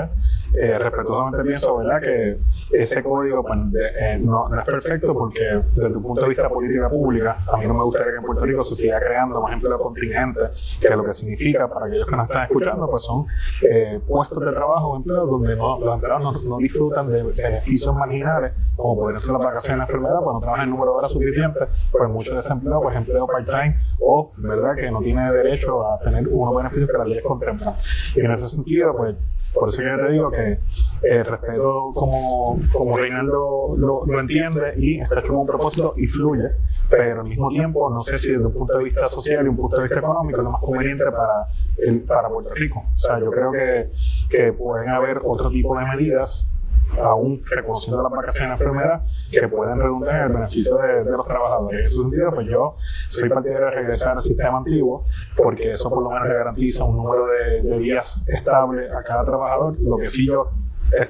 eh, 0.53 0.79
respetuosamente 0.79 1.43
pienso, 1.43 1.77
¿verdad? 1.77 2.01
Que 2.01 2.37
ese 2.71 3.03
código 3.03 3.43
pues, 3.43 3.59
eh, 4.01 4.17
no, 4.19 4.49
es 4.57 4.63
perfecto 4.63 5.13
porque 5.13 5.61
desde 5.73 5.91
tu 5.91 6.01
punto 6.01 6.21
de 6.21 6.29
vista 6.29 6.49
política 6.49 6.89
pública, 6.89 7.37
a 7.51 7.57
mí 7.57 7.67
no 7.67 7.73
me 7.73 7.83
gustaría 7.83 8.13
que 8.13 8.17
en 8.17 8.23
Puerto 8.23 8.45
Rico 8.45 8.61
se 8.61 8.75
siga 8.75 8.99
creando 8.99 9.41
más 9.41 9.53
empleo 9.53 9.79
contingente, 9.79 10.41
que 10.79 10.89
lo 10.95 11.03
que 11.03 11.09
significa 11.09 11.67
para 11.67 11.87
aquellos 11.87 12.07
que 12.07 12.15
nos 12.15 12.25
están 12.25 12.43
escuchando, 12.43 12.89
pues 12.89 13.03
son 13.03 13.25
eh, 13.69 13.99
puestos 14.07 14.43
de 14.43 14.51
trabajo 14.51 14.95
empleos 14.95 15.29
donde 15.29 15.55
no, 15.55 15.79
los 15.79 15.95
empleados 15.95 16.45
no, 16.45 16.57
disfrutan 16.57 17.09
de 17.09 17.23
beneficios 17.23 17.95
marginales, 17.95 18.53
como 18.75 18.95
podrían 18.95 19.19
ser 19.19 19.33
las 19.33 19.43
vacaciones 19.43 19.87
de 19.87 19.93
enfermedad, 19.93 20.19
pues 20.23 20.33
no 20.33 20.39
trabajan 20.39 20.65
el 20.65 20.69
número 20.71 20.91
de 20.93 20.97
horas 20.97 21.11
suficiente, 21.11 21.59
pues 21.91 22.09
mucho 22.09 22.35
desempleo, 22.35 22.81
pues 22.81 22.95
empleo 22.95 23.27
part-time 23.27 23.77
o, 23.99 24.31
¿verdad?, 24.37 24.75
que 24.75 24.89
no 24.91 25.01
tiene 25.01 25.31
derecho 25.31 25.85
a 25.85 25.99
tener 25.99 26.27
unos 26.27 26.55
beneficios 26.55 26.89
que 26.89 26.97
la 26.97 27.05
ley 27.05 27.21
contempla. 27.21 27.75
Y 28.15 28.21
en 28.21 28.31
ese 28.31 28.47
sentido, 28.47 28.95
pues 28.95 29.15
por 29.59 29.69
eso 29.69 29.81
yo 29.81 30.05
te 30.05 30.11
digo 30.11 30.31
que 30.31 30.59
el 31.03 31.25
respeto 31.25 31.91
como, 31.93 32.57
como 32.71 32.97
Reinaldo 32.97 33.75
lo, 33.77 34.05
lo, 34.05 34.19
entiende 34.19 34.73
y 34.77 34.99
está 34.99 35.19
hecho 35.19 35.29
con 35.29 35.41
un 35.41 35.47
propósito 35.47 35.93
y 35.97 36.07
fluye, 36.07 36.49
pero 36.89 37.21
al 37.21 37.27
mismo 37.27 37.49
tiempo 37.49 37.89
no 37.89 37.99
sé 37.99 38.17
si 38.19 38.31
desde 38.31 38.45
un 38.45 38.53
punto 38.53 38.77
de 38.77 38.83
vista 38.85 39.07
social 39.07 39.45
y 39.45 39.49
un 39.49 39.57
punto 39.57 39.77
de 39.77 39.83
vista 39.83 39.99
económico 39.99 40.39
es 40.39 40.43
lo 40.43 40.51
más 40.51 40.61
conveniente 40.61 41.05
para, 41.05 41.47
el, 41.77 42.01
para 42.01 42.29
Puerto 42.29 42.53
Rico. 42.53 42.83
O 42.87 42.95
sea, 42.95 43.19
yo 43.19 43.31
creo 43.31 43.51
que, 43.51 43.89
que 44.29 44.53
pueden 44.53 44.89
haber 44.89 45.19
otro 45.23 45.49
tipo 45.49 45.77
de 45.77 45.85
medidas 45.85 46.49
aún 47.01 47.43
reconociendo 47.45 48.01
las 48.01 48.11
vacaciones 48.11 48.59
de 48.59 48.65
enfermedad, 48.65 49.01
que 49.31 49.47
pueden 49.47 49.79
redundar 49.79 50.15
en 50.15 50.21
el 50.23 50.33
beneficio 50.33 50.77
de, 50.77 51.03
los 51.05 51.27
trabajadores. 51.27 51.79
En 51.79 51.85
ese 51.85 52.03
sentido, 52.03 52.31
pues 52.33 52.47
yo 52.47 52.75
soy 53.07 53.29
partidario 53.29 53.65
de 53.65 53.71
regresar 53.71 54.17
al 54.17 54.23
sistema 54.23 54.57
antiguo, 54.57 55.05
porque 55.35 55.71
eso 55.71 55.89
por 55.89 56.03
lo 56.03 56.09
menos 56.09 56.27
le 56.27 56.35
garantiza 56.35 56.83
un 56.83 56.97
número 56.97 57.25
de, 57.27 57.77
días 57.77 58.23
estable 58.27 58.89
a 58.89 59.03
cada 59.03 59.23
trabajador. 59.23 59.77
Lo 59.79 59.97
que 59.97 60.05
sí 60.05 60.25
yo 60.25 60.45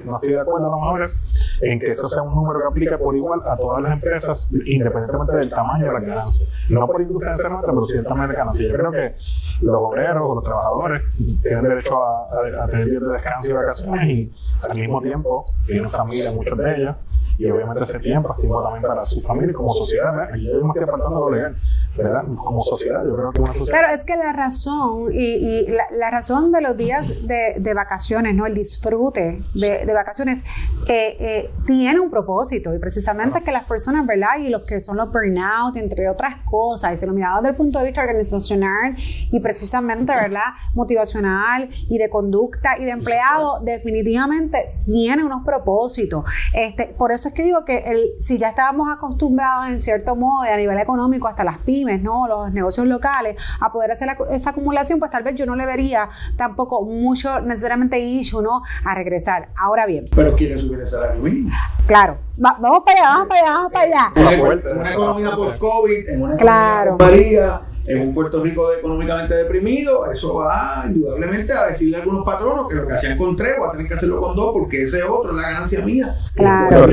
no 0.04 0.16
estoy 0.16 0.32
de 0.32 0.40
acuerdo 0.40 0.66
a 0.66 0.70
lo 0.70 0.80
mejor 0.80 1.02
es 1.02 1.18
en 1.60 1.78
que 1.78 1.86
eso 1.86 2.08
sea 2.08 2.22
un 2.22 2.34
número 2.34 2.60
que 2.60 2.66
aplique 2.66 2.98
por 2.98 3.16
igual 3.16 3.40
a 3.44 3.56
todas 3.56 3.82
las 3.82 3.92
empresas, 3.92 4.48
independientemente 4.52 5.36
del 5.36 5.50
tamaño 5.50 5.86
de 5.86 5.92
la 5.92 6.00
ganancia. 6.00 6.46
No 6.68 6.86
por 6.86 7.00
industria 7.00 7.32
nuestra, 7.32 7.60
pero 7.60 7.82
sí 7.82 7.94
del 7.94 8.06
tamaño 8.06 8.28
de 8.28 8.32
la 8.34 8.38
ganancia. 8.38 8.68
Yo 8.68 8.74
creo 8.74 8.90
que 8.90 9.14
los 9.60 9.76
obreros 9.76 10.22
o 10.24 10.34
los 10.34 10.44
trabajadores 10.44 11.02
tienen 11.42 11.64
derecho 11.64 12.02
a, 12.02 12.66
tener 12.70 12.90
días 12.90 13.02
de 13.02 13.12
descanso 13.12 13.50
y 13.50 13.52
vacaciones 13.52 14.02
y 14.04 14.32
al 14.70 14.78
mismo 14.78 15.02
tiempo 15.02 15.44
tienen 15.66 15.88
familia, 15.88 16.32
muchos 16.32 16.58
de 16.58 16.76
ellos, 16.76 16.96
y 17.38 17.50
obviamente 17.50 17.84
ese 17.84 18.00
tiempo 18.00 18.32
es 18.32 18.38
tiempo 18.38 18.62
también 18.62 18.82
para 18.82 19.02
su 19.02 19.20
familia 19.22 19.50
y 19.50 19.54
como 19.54 19.72
sociedad. 19.72 20.28
Y 20.36 20.46
yo 20.46 20.60
me 20.62 20.68
estoy 20.68 20.82
apartando 20.84 21.20
lo 21.20 21.30
legal, 21.30 21.56
¿verdad? 22.02 22.24
Como 22.36 22.60
sociedad, 22.60 23.04
yo 23.04 23.14
creo 23.14 23.30
que 23.32 23.40
una 23.40 23.52
sociedad. 23.52 23.78
Claro, 23.78 23.94
es 23.94 24.04
que 24.04 24.16
la 24.16 24.32
razón, 24.32 25.12
y, 25.12 25.18
y 25.18 25.66
la, 25.66 25.84
la, 25.92 26.10
razón 26.10 26.52
de 26.52 26.60
los 26.60 26.76
días 26.76 27.26
de, 27.26 27.56
de, 27.58 27.74
vacaciones, 27.74 28.34
¿no? 28.34 28.46
El 28.46 28.54
disfrute 28.54 29.42
de, 29.54 29.84
de 29.84 29.94
vacaciones, 29.94 30.44
eh, 30.86 31.16
eh, 31.20 31.50
tiene 31.66 32.00
un 32.00 32.10
propósito, 32.10 32.74
y 32.74 32.78
precisamente 32.78 33.42
que 33.42 33.52
las 33.52 33.64
personas, 33.64 34.06
¿verdad? 34.06 34.38
Y 34.40 34.48
los 34.48 34.62
que 34.62 34.80
son 34.80 34.96
los 34.96 35.12
burnout, 35.12 35.76
entre 35.76 36.08
otras 36.08 36.36
cosas, 36.44 36.92
y 36.92 36.96
se 36.96 37.06
lo 37.06 37.12
mirado 37.12 37.38
desde 37.38 37.50
el 37.50 37.56
punto 37.56 37.78
de 37.78 37.86
vista 37.86 38.00
organizacional 38.00 38.96
y 38.98 39.40
precisamente, 39.40 40.12
¿verdad? 40.14 40.54
Motivacional 40.74 41.68
y 41.88 41.98
de 41.98 42.08
conducta 42.08 42.78
y 42.78 42.84
de 42.84 42.90
empleado, 42.90 43.60
definitivamente 43.62 44.64
tiene 44.86 45.24
unos 45.24 45.44
propósitos. 45.44 46.24
Este, 46.52 46.86
por 46.86 47.12
eso 47.12 47.28
es 47.28 47.34
que 47.34 47.44
digo 47.44 47.64
que 47.64 47.78
el, 47.78 48.12
si 48.18 48.38
ya 48.38 48.50
estábamos 48.50 48.90
acostumbrados 48.92 49.68
en 49.68 49.78
cierto 49.78 50.16
modo 50.16 50.42
a 50.42 50.56
nivel 50.56 50.78
económico, 50.78 51.28
hasta 51.28 51.44
las 51.44 51.58
pymes, 51.58 51.87
¿no? 51.96 52.28
los 52.28 52.52
negocios 52.52 52.86
locales, 52.86 53.36
a 53.60 53.72
poder 53.72 53.90
hacer 53.92 54.06
la, 54.06 54.16
esa 54.34 54.50
acumulación, 54.50 54.98
pues 54.98 55.10
tal 55.10 55.22
vez 55.22 55.34
yo 55.34 55.46
no 55.46 55.56
le 55.56 55.66
vería 55.66 56.08
tampoco 56.36 56.82
mucho 56.82 57.40
necesariamente 57.40 57.98
issue 57.98 58.42
¿no? 58.42 58.62
a 58.84 58.94
regresar. 58.94 59.48
Ahora 59.56 59.86
bien. 59.86 60.04
Pero 60.14 60.34
quiere 60.36 60.58
subir 60.58 60.80
el 60.80 60.86
salario 60.86 61.20
mínimo. 61.22 61.50
Claro. 61.86 62.18
Va, 62.44 62.56
vamos 62.60 62.82
para 62.84 62.98
allá, 62.98 63.08
vamos 63.08 63.28
para 63.28 63.40
allá, 63.40 63.52
vamos 63.52 63.72
para 63.72 63.84
allá. 63.84 64.12
Una, 64.14 64.80
una 64.80 64.92
economía 64.92 65.36
post-COVID, 65.36 66.08
en 66.08 66.22
una 66.22 66.36
claro. 66.36 66.96
María, 66.98 67.62
en 67.88 68.08
un 68.08 68.14
Puerto 68.14 68.42
Rico 68.42 68.72
económicamente 68.72 69.34
deprimido, 69.34 70.10
eso 70.10 70.34
va 70.36 70.84
indudablemente 70.86 71.52
a 71.52 71.66
decirle 71.66 71.96
a 71.96 72.00
algunos 72.00 72.24
patronos 72.24 72.68
que 72.68 72.74
lo 72.74 72.86
que 72.86 72.94
hacían 72.94 73.16
con 73.16 73.34
tres 73.34 73.54
va 73.60 73.68
a 73.68 73.72
tener 73.72 73.86
que 73.86 73.94
hacerlo 73.94 74.20
con 74.20 74.36
dos 74.36 74.52
porque 74.52 74.82
ese 74.82 75.02
otro 75.02 75.30
es 75.30 75.36
la 75.36 75.50
ganancia 75.50 75.84
mía. 75.84 76.16
Claro. 76.34 76.86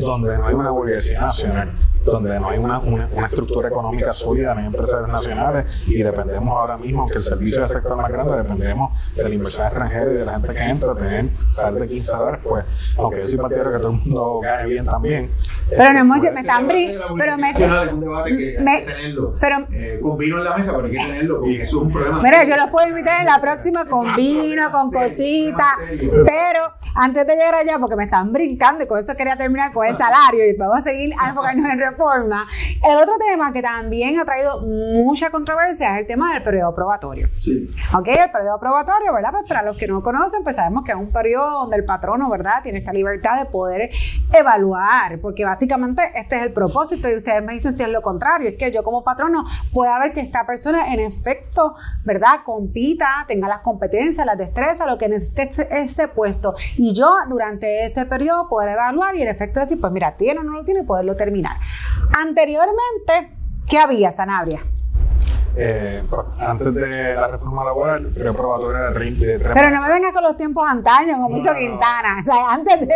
Donde 0.00 0.38
no 0.38 0.46
hay 0.46 0.54
una 0.54 0.70
burguesía 0.70 1.20
nacional 1.20 1.72
donde 2.04 2.38
no 2.38 2.50
hay 2.50 2.58
una, 2.58 2.78
una, 2.78 3.08
una, 3.12 3.26
estructura 3.26 3.68
económica 3.68 4.12
sólida, 4.12 4.54
no 4.54 4.60
hay 4.60 4.66
empresas 4.66 5.08
nacionales 5.08 5.66
y 5.86 6.02
dependemos 6.02 6.56
ahora 6.56 6.76
mismo, 6.76 7.06
que 7.06 7.18
el 7.18 7.24
servicio 7.24 7.60
del 7.60 7.70
sector 7.70 7.96
más 7.96 8.10
grande, 8.10 8.36
dependemos 8.36 8.92
de 9.16 9.22
la 9.24 9.30
inversión 9.30 9.66
extranjera 9.66 10.10
y 10.10 10.14
de 10.14 10.24
la 10.24 10.32
gente 10.32 10.54
que 10.54 10.62
entra, 10.62 10.94
tener 10.94 11.30
salir 11.50 11.80
de 11.80 11.88
15 11.88 12.12
dólares, 12.12 12.40
pues, 12.42 12.64
aunque 12.96 13.20
yo 13.20 13.28
soy 13.28 13.38
partidario 13.38 13.72
que 13.72 13.78
todo 13.78 13.90
el 13.90 13.98
mundo 13.98 14.40
gane 14.40 14.68
bien 14.68 14.84
también. 14.84 15.30
Pero 15.70 15.92
no 15.92 15.98
hemos, 16.00 16.18
me 16.18 16.40
están 16.40 16.68
brincando. 16.68 17.14
Pero 17.16 17.38
me. 17.38 17.50
Es 17.50 17.92
un 17.92 18.00
debate 18.00 18.36
que 18.36 18.58
hay 18.58 18.84
que 18.84 18.92
tenerlo. 18.92 19.34
Pero, 19.40 19.66
eh, 19.72 19.98
con 20.02 20.18
vino 20.18 20.38
en 20.38 20.44
la 20.44 20.56
mesa, 20.56 20.72
pero 20.74 20.86
hay 20.86 20.92
que 20.92 20.98
tenerlo, 20.98 21.40
porque 21.40 21.62
eso 21.62 21.76
es 21.76 21.82
un 21.82 21.92
problema. 21.92 22.20
Mira, 22.22 22.44
yo 22.44 22.56
los 22.56 22.70
puedo 22.70 22.88
invitar 22.88 23.20
en 23.20 23.26
la 23.26 23.40
próxima 23.40 23.84
con 23.86 24.14
vino, 24.14 24.70
con 24.70 24.90
cositas, 24.90 25.76
pero 26.00 26.72
antes 26.94 27.26
de 27.26 27.34
llegar 27.34 27.54
allá, 27.54 27.78
porque 27.78 27.96
me 27.96 28.04
están 28.04 28.32
brincando 28.32 28.84
y 28.84 28.86
con 28.86 28.98
eso 28.98 29.16
quería 29.16 29.36
terminar 29.36 29.72
con 29.72 29.86
el 29.86 29.96
salario 29.96 30.46
y 30.48 30.56
vamos 30.56 30.80
a 30.80 30.82
seguir 30.82 31.12
a 31.18 31.30
enfocarnos 31.30 31.70
en 31.70 31.78
reforma. 31.94 32.46
El 32.82 32.98
otro 32.98 33.14
tema 33.18 33.52
que 33.52 33.62
también 33.62 34.18
ha 34.18 34.24
traído 34.24 34.60
mucha 34.60 35.30
controversia 35.30 35.94
es 35.94 36.00
el 36.00 36.06
tema 36.06 36.34
del 36.34 36.42
periodo 36.42 36.74
probatorio. 36.74 37.28
Sí. 37.38 37.70
Ok, 37.96 38.08
el 38.08 38.30
periodo 38.30 38.58
probatorio, 38.58 39.12
¿verdad? 39.12 39.30
Pues 39.32 39.44
para 39.48 39.62
los 39.62 39.76
que 39.76 39.86
no 39.86 40.02
conocen, 40.02 40.42
pues 40.42 40.56
sabemos 40.56 40.84
que 40.84 40.92
es 40.92 40.98
un 40.98 41.12
periodo 41.12 41.60
donde 41.60 41.76
el 41.76 41.84
patrono, 41.84 42.28
¿verdad? 42.28 42.62
Tiene 42.62 42.78
esta 42.78 42.92
libertad 42.92 43.38
de 43.38 43.46
poder 43.46 43.90
evaluar, 44.32 45.20
porque 45.20 45.44
básicamente 45.44 46.02
este 46.14 46.36
es 46.36 46.42
el 46.42 46.52
propósito 46.52 47.08
y 47.08 47.16
ustedes 47.16 47.42
me 47.42 47.52
dicen 47.52 47.76
si 47.76 47.82
es 47.82 47.88
lo 47.88 48.02
contrario, 48.02 48.48
es 48.48 48.58
que 48.58 48.70
yo 48.70 48.82
como 48.82 49.04
patrono 49.04 49.44
pueda 49.72 49.98
ver 50.00 50.12
que 50.12 50.20
esta 50.20 50.46
persona 50.46 50.92
en 50.92 51.00
efecto, 51.00 51.74
¿verdad? 52.04 52.40
Compita, 52.44 53.24
tenga 53.28 53.48
las 53.48 53.60
competencias, 53.60 54.26
las 54.26 54.38
destrezas, 54.38 54.86
lo 54.86 54.98
que 54.98 55.08
necesite 55.08 55.68
ese 55.70 56.08
puesto. 56.08 56.54
Y 56.76 56.92
yo 56.92 57.14
durante 57.28 57.84
ese 57.84 58.06
periodo 58.06 58.48
poder 58.48 58.70
evaluar 58.70 59.14
y 59.16 59.22
en 59.22 59.28
efecto 59.28 59.60
decir, 59.60 59.80
pues 59.80 59.92
mira, 59.92 60.16
tiene 60.16 60.40
o 60.40 60.42
no 60.42 60.52
lo 60.52 60.64
tiene 60.64 60.82
poderlo 60.82 61.16
terminar. 61.16 61.56
Anteriormente, 62.12 63.36
¿qué 63.68 63.78
había, 63.78 64.10
Sanabria? 64.10 64.60
Eh, 65.56 66.02
antes 66.40 66.74
de 66.74 67.14
la 67.14 67.28
reforma 67.28 67.64
laboral, 67.64 68.06
el 68.06 68.12
periodo 68.12 68.34
probatorio 68.34 68.76
era 68.76 68.88
de 68.88 68.94
30 68.94 69.24
de 69.24 69.38
Pero 69.38 69.70
no 69.70 69.82
me 69.82 69.88
vengas 69.88 70.12
con 70.12 70.24
los 70.24 70.36
tiempos 70.36 70.66
antaños, 70.68 71.14
como 71.14 71.28
no, 71.28 71.36
hizo 71.36 71.54
Quintana. 71.54 72.16
O 72.20 72.24
sea, 72.24 72.52
antes 72.52 72.80
de. 72.80 72.94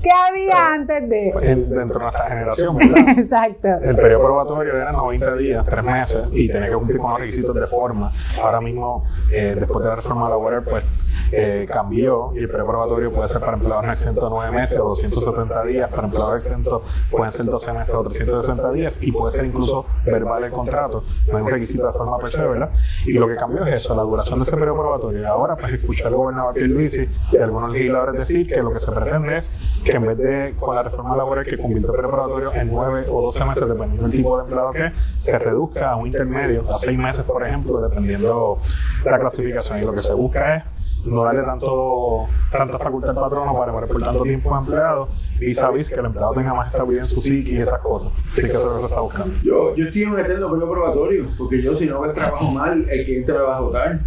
¿Qué 0.00 0.10
había 0.10 0.72
antes 0.72 1.08
de? 1.08 1.32
dentro 1.40 1.98
de 1.98 2.04
nuestra 2.04 2.28
generación, 2.28 2.76
¿verdad? 2.78 3.18
Exacto. 3.18 3.68
El 3.82 3.96
periodo 3.96 4.22
probatorio 4.22 4.76
era 4.76 4.92
90 4.92 5.36
días, 5.36 5.66
3 5.66 5.84
meses, 5.84 6.24
y 6.30 6.48
tenía 6.48 6.68
que 6.68 6.74
cumplir 6.74 6.98
con 6.98 7.10
los 7.10 7.20
requisitos 7.20 7.54
de 7.54 7.66
forma. 7.66 8.12
Ahora 8.42 8.60
mismo, 8.60 9.04
eh, 9.32 9.56
después 9.58 9.82
de 9.82 9.90
la 9.90 9.96
reforma 9.96 10.28
laboral, 10.28 10.62
pues 10.62 10.84
eh, 11.32 11.66
cambió 11.70 12.32
y 12.34 12.38
el 12.40 12.48
periodo 12.48 12.68
probatorio 12.68 13.12
puede 13.12 13.28
ser 13.28 13.40
para 13.40 13.54
empleados 13.54 13.84
no 13.84 13.92
exentos 13.92 14.30
9 14.30 14.50
meses 14.50 14.78
o 14.78 14.84
270 14.84 15.64
días, 15.64 15.90
para 15.90 16.04
empleados 16.04 16.46
exentos 16.46 16.82
pueden 17.10 17.30
ser 17.30 17.46
12 17.46 17.72
meses 17.72 17.94
o 17.94 18.02
360 18.02 18.72
días 18.72 18.98
y 19.02 19.12
puede 19.12 19.34
ser 19.34 19.44
incluso 19.44 19.86
verbal 20.04 20.44
el 20.44 20.50
contrato, 20.50 21.04
no 21.28 21.36
hay 21.36 21.42
un 21.42 21.50
requisito 21.50 21.86
de 21.86 21.92
forma 21.92 22.18
per 22.18 22.30
se, 22.30 22.46
¿verdad? 22.46 22.70
Y 23.06 23.12
lo 23.12 23.28
que 23.28 23.36
cambió 23.36 23.64
es 23.64 23.74
eso, 23.74 23.94
la 23.94 24.02
duración 24.02 24.38
de 24.38 24.44
ese 24.44 24.56
periodo 24.56 24.80
probatorio. 24.80 25.28
Ahora, 25.28 25.56
pues, 25.56 25.72
escuchar 25.74 26.08
al 26.08 26.14
gobernador 26.14 26.54
Pierluisi 26.54 27.08
y 27.32 27.36
algunos 27.36 27.72
legisladores 27.72 28.18
decir 28.18 28.46
que 28.46 28.62
lo 28.62 28.70
que 28.72 28.80
se 28.80 28.92
pretende 28.92 29.36
es 29.36 29.52
que 29.84 29.92
en 29.92 30.06
vez 30.06 30.18
de 30.18 30.54
con 30.58 30.74
la 30.74 30.82
reforma 30.82 31.16
laboral 31.16 31.44
que 31.44 31.58
convirtió 31.58 31.90
el 31.90 31.96
periodo 31.96 32.12
probatorio 32.12 32.54
en 32.54 32.70
9 32.70 33.06
o 33.10 33.22
12 33.22 33.44
meses, 33.44 33.68
dependiendo 33.68 34.02
del 34.02 34.12
tipo 34.12 34.36
de 34.36 34.44
empleado 34.44 34.70
que 34.72 34.92
se 35.16 35.38
reduzca 35.38 35.90
a 35.92 35.96
un 35.96 36.06
intermedio, 36.06 36.64
a 36.68 36.74
6 36.74 36.98
meses, 36.98 37.22
por 37.24 37.46
ejemplo, 37.46 37.80
dependiendo 37.80 38.58
la 39.04 39.18
clasificación. 39.18 39.78
Y 39.78 39.84
lo 39.84 39.92
que 39.92 39.98
se 39.98 40.14
busca 40.14 40.56
es 40.56 40.64
no 41.04 41.24
darle 41.24 41.42
tanto, 41.42 42.26
tanta 42.50 42.78
facultad 42.78 43.10
al 43.10 43.16
patrono 43.16 43.52
para 43.54 43.72
morir 43.72 43.88
por 43.88 44.02
tanto 44.02 44.22
tiempo 44.22 44.54
a 44.54 44.58
empleado 44.58 45.08
y 45.40 45.52
sabéis 45.52 45.88
que 45.88 46.00
el 46.00 46.06
empleado 46.06 46.32
tenga 46.32 46.54
más 46.54 46.72
estabilidad 46.72 47.04
en 47.04 47.08
su 47.08 47.20
psique 47.20 47.50
y 47.50 47.58
esas 47.58 47.78
cosas. 47.80 48.12
Así 48.28 48.42
que 48.42 48.48
eso 48.48 48.58
es 48.58 48.64
lo 48.64 48.74
que 48.74 48.80
se 48.80 48.86
está 48.86 49.00
buscando. 49.00 49.34
Yo, 49.42 49.74
yo 49.74 49.84
estoy 49.86 50.02
en 50.02 50.10
un 50.10 50.18
eterno 50.18 50.50
periodo 50.50 50.70
probatorio, 50.70 51.26
porque 51.38 51.62
yo 51.62 51.76
si 51.76 51.86
no 51.86 52.04
el 52.04 52.12
trabajo 52.12 52.50
mal, 52.50 52.84
el 52.88 53.04
cliente 53.04 53.32
me 53.32 53.38
va 53.40 53.56
a 53.56 53.60
votar 53.60 54.00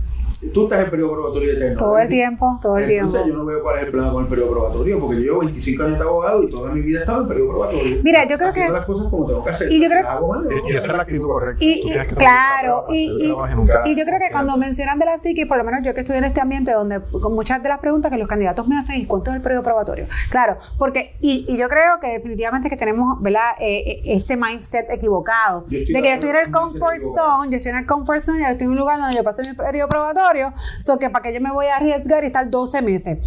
tú 0.52 0.64
estás 0.64 0.84
en 0.84 0.90
periodo 0.90 1.14
probatorio 1.14 1.52
eterno. 1.54 1.78
Todo 1.78 1.98
el 1.98 2.10
tiempo, 2.10 2.60
todo 2.62 2.78
el 2.78 2.90
Entonces, 2.90 3.22
tiempo. 3.24 3.38
yo 3.38 3.44
no 3.44 3.46
veo 3.46 3.62
cuál 3.62 3.78
es 3.78 3.84
el 3.84 3.92
plan 3.92 4.12
con 4.12 4.24
el 4.24 4.30
periodo 4.30 4.52
probatorio, 4.52 5.00
porque 5.00 5.16
yo 5.18 5.22
llevo 5.22 5.40
25 5.40 5.84
años 5.84 6.00
de 6.00 6.06
abogado 6.06 6.44
y 6.44 6.50
toda 6.50 6.72
mi 6.72 6.82
vida 6.82 7.00
he 7.00 7.02
estado 7.02 7.22
en 7.22 7.28
periodo 7.28 7.50
probatorio. 7.50 7.98
Mira, 8.04 8.28
yo 8.28 8.38
creo 8.38 8.54
que. 8.54 8.70
las 8.70 8.86
cosas 8.86 9.08
como 9.08 9.26
tengo 9.26 9.44
que 9.44 9.50
hacer. 9.50 9.72
Y 9.72 9.82
yo 9.82 9.90
creo 9.90 10.08
hago 10.08 10.28
mal, 10.28 10.48
y, 10.52 10.72
y 10.72 10.74
esa 10.74 10.92
es 10.92 10.98
la 10.98 11.04
actitud 11.04 11.28
correcta. 11.28 11.64
Y, 11.64 11.84
y 11.86 12.16
claro, 12.16 12.86
y, 12.90 13.28
y, 13.28 13.32
y, 13.32 13.96
yo 13.96 14.06
creo 14.06 14.20
que 14.20 14.32
cuando 14.32 14.58
mencionan 14.58 15.00
de 15.00 15.06
la 15.06 15.18
psique, 15.18 15.46
por 15.46 15.58
lo 15.58 15.64
menos 15.64 15.82
yo 15.86 15.94
que 15.94 16.02
estoy 16.02 16.18
en 16.18 16.24
este 16.24 16.42
ambiente 16.42 16.72
donde 16.74 17.02
con 17.02 17.34
muchas 17.34 17.62
de 17.64 17.70
las 17.70 17.80
preguntas 17.80 18.12
que 18.12 18.18
los 18.18 18.28
candidatos 18.28 18.68
me 18.68 18.78
hacen, 18.78 19.02
¿y 19.02 19.06
cuánto 19.06 19.32
es 19.32 19.38
el 19.38 19.42
periodo 19.42 19.64
probatorio? 19.64 20.08
Claro, 20.30 20.58
porque, 20.78 21.16
y, 21.22 21.46
y 21.48 21.58
yo 21.58 21.70
creo 21.70 22.00
que 22.02 22.10
definitivamente 22.10 22.70
que 22.70 22.78
tenemos, 22.78 23.22
¿verdad? 23.22 23.52
Eh, 23.60 24.02
ese 24.06 24.38
mindset 24.38 24.92
equivocado. 24.92 25.62
De 25.68 25.86
que 25.86 26.02
yo 26.02 26.14
estoy 26.14 26.30
en 26.30 26.36
el 26.38 26.52
comfort 26.52 27.02
zone, 27.02 27.52
yo 27.52 27.58
estoy 27.58 27.72
en 27.72 27.78
el 27.78 27.86
comfort 27.86 28.20
zone, 28.20 28.42
yo 28.42 28.48
estoy 28.48 28.66
en 28.66 28.72
un 28.72 28.78
lugar 28.78 29.00
donde 29.00 29.16
yo 29.16 29.24
pasé 29.24 29.42
mi 29.48 29.56
periodo 29.56 29.90
probatorio 29.90 30.33
probatorio, 30.34 30.54
so 30.80 30.98
que 30.98 31.10
para 31.10 31.24
que 31.24 31.34
yo 31.34 31.42
me 31.42 31.52
voy 31.52 31.68
a 31.68 31.78
arriesgar 31.78 32.24
y 32.24 32.28
estar 32.28 32.50
12 32.50 32.82
meses. 32.82 33.18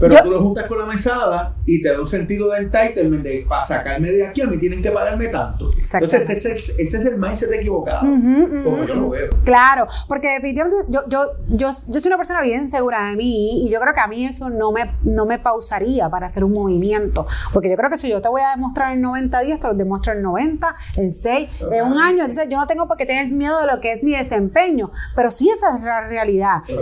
Pero 0.00 0.14
Yo- 0.14 0.22
tú 0.22 0.30
lo 0.30 0.40
juntas 0.40 0.64
con 0.66 0.78
la 0.78 0.86
mesada 0.86 1.54
y 1.66 1.82
te 1.82 1.92
da 1.92 2.00
un 2.00 2.08
sentido 2.08 2.50
de 2.52 2.58
entitlement 2.62 3.22
de 3.22 3.46
para 3.48 3.64
sacarme 3.66 4.10
de 4.10 4.26
aquí 4.26 4.40
a 4.42 4.46
mí 4.46 4.58
tienen 4.58 4.82
que 4.82 4.90
pagarme 4.90 5.28
tanto. 5.28 5.68
Entonces 5.92 6.28
ese, 6.30 6.32
es 6.56 6.68
el- 6.70 6.80
ese 6.86 6.96
es 6.98 7.04
el 7.04 7.18
mindset 7.18 7.52
equivocado, 7.52 8.06
Ujú, 8.06 8.44
ujú, 8.44 8.64
como 8.64 8.84
yo 8.84 8.94
lo 8.94 9.10
veo. 9.10 9.30
Claro, 9.44 9.86
porque 10.08 10.28
definitivamente 10.30 10.76
yo, 10.88 11.02
yo, 11.08 11.26
yo, 11.48 11.70
yo 11.88 12.00
soy 12.00 12.08
una 12.08 12.16
persona 12.16 12.42
bien 12.42 12.68
segura 12.68 13.06
de 13.10 13.16
mí 13.16 13.66
y 13.66 13.70
yo 13.70 13.80
creo 13.80 13.94
que 13.94 14.00
a 14.00 14.06
mí 14.06 14.24
eso 14.24 14.48
no 14.50 14.72
me, 14.72 14.92
no 15.02 15.26
me 15.26 15.38
pausaría 15.38 16.08
para 16.08 16.26
hacer 16.26 16.44
un 16.44 16.52
movimiento. 16.52 17.26
Porque 17.52 17.68
yo 17.70 17.76
creo 17.76 17.90
que 17.90 17.98
si 17.98 18.08
yo 18.08 18.22
te 18.22 18.28
voy 18.28 18.40
a 18.42 18.50
demostrar 18.50 18.94
en 18.94 19.00
90 19.02 19.40
días, 19.40 19.58
te 19.60 19.66
lo 19.66 19.74
demuestro 19.74 20.12
en 20.12 20.22
90, 20.22 20.74
en 20.96 21.10
6, 21.10 21.48
en 21.72 21.84
un 21.84 21.98
año. 21.98 22.20
Entonces 22.20 22.48
yo 22.48 22.56
no 22.56 22.66
tengo 22.66 22.86
por 22.86 22.96
qué 22.96 23.06
tener 23.06 23.30
miedo 23.32 23.60
de 23.60 23.66
lo 23.66 23.80
que 23.80 23.92
es 23.92 24.02
mi 24.04 24.12
desempeño. 24.12 24.90
Pero 25.16 25.30
sí 25.30 25.48
esa 25.50 25.76
es 25.76 25.82
la 25.82 26.02
realidad. 26.02 26.28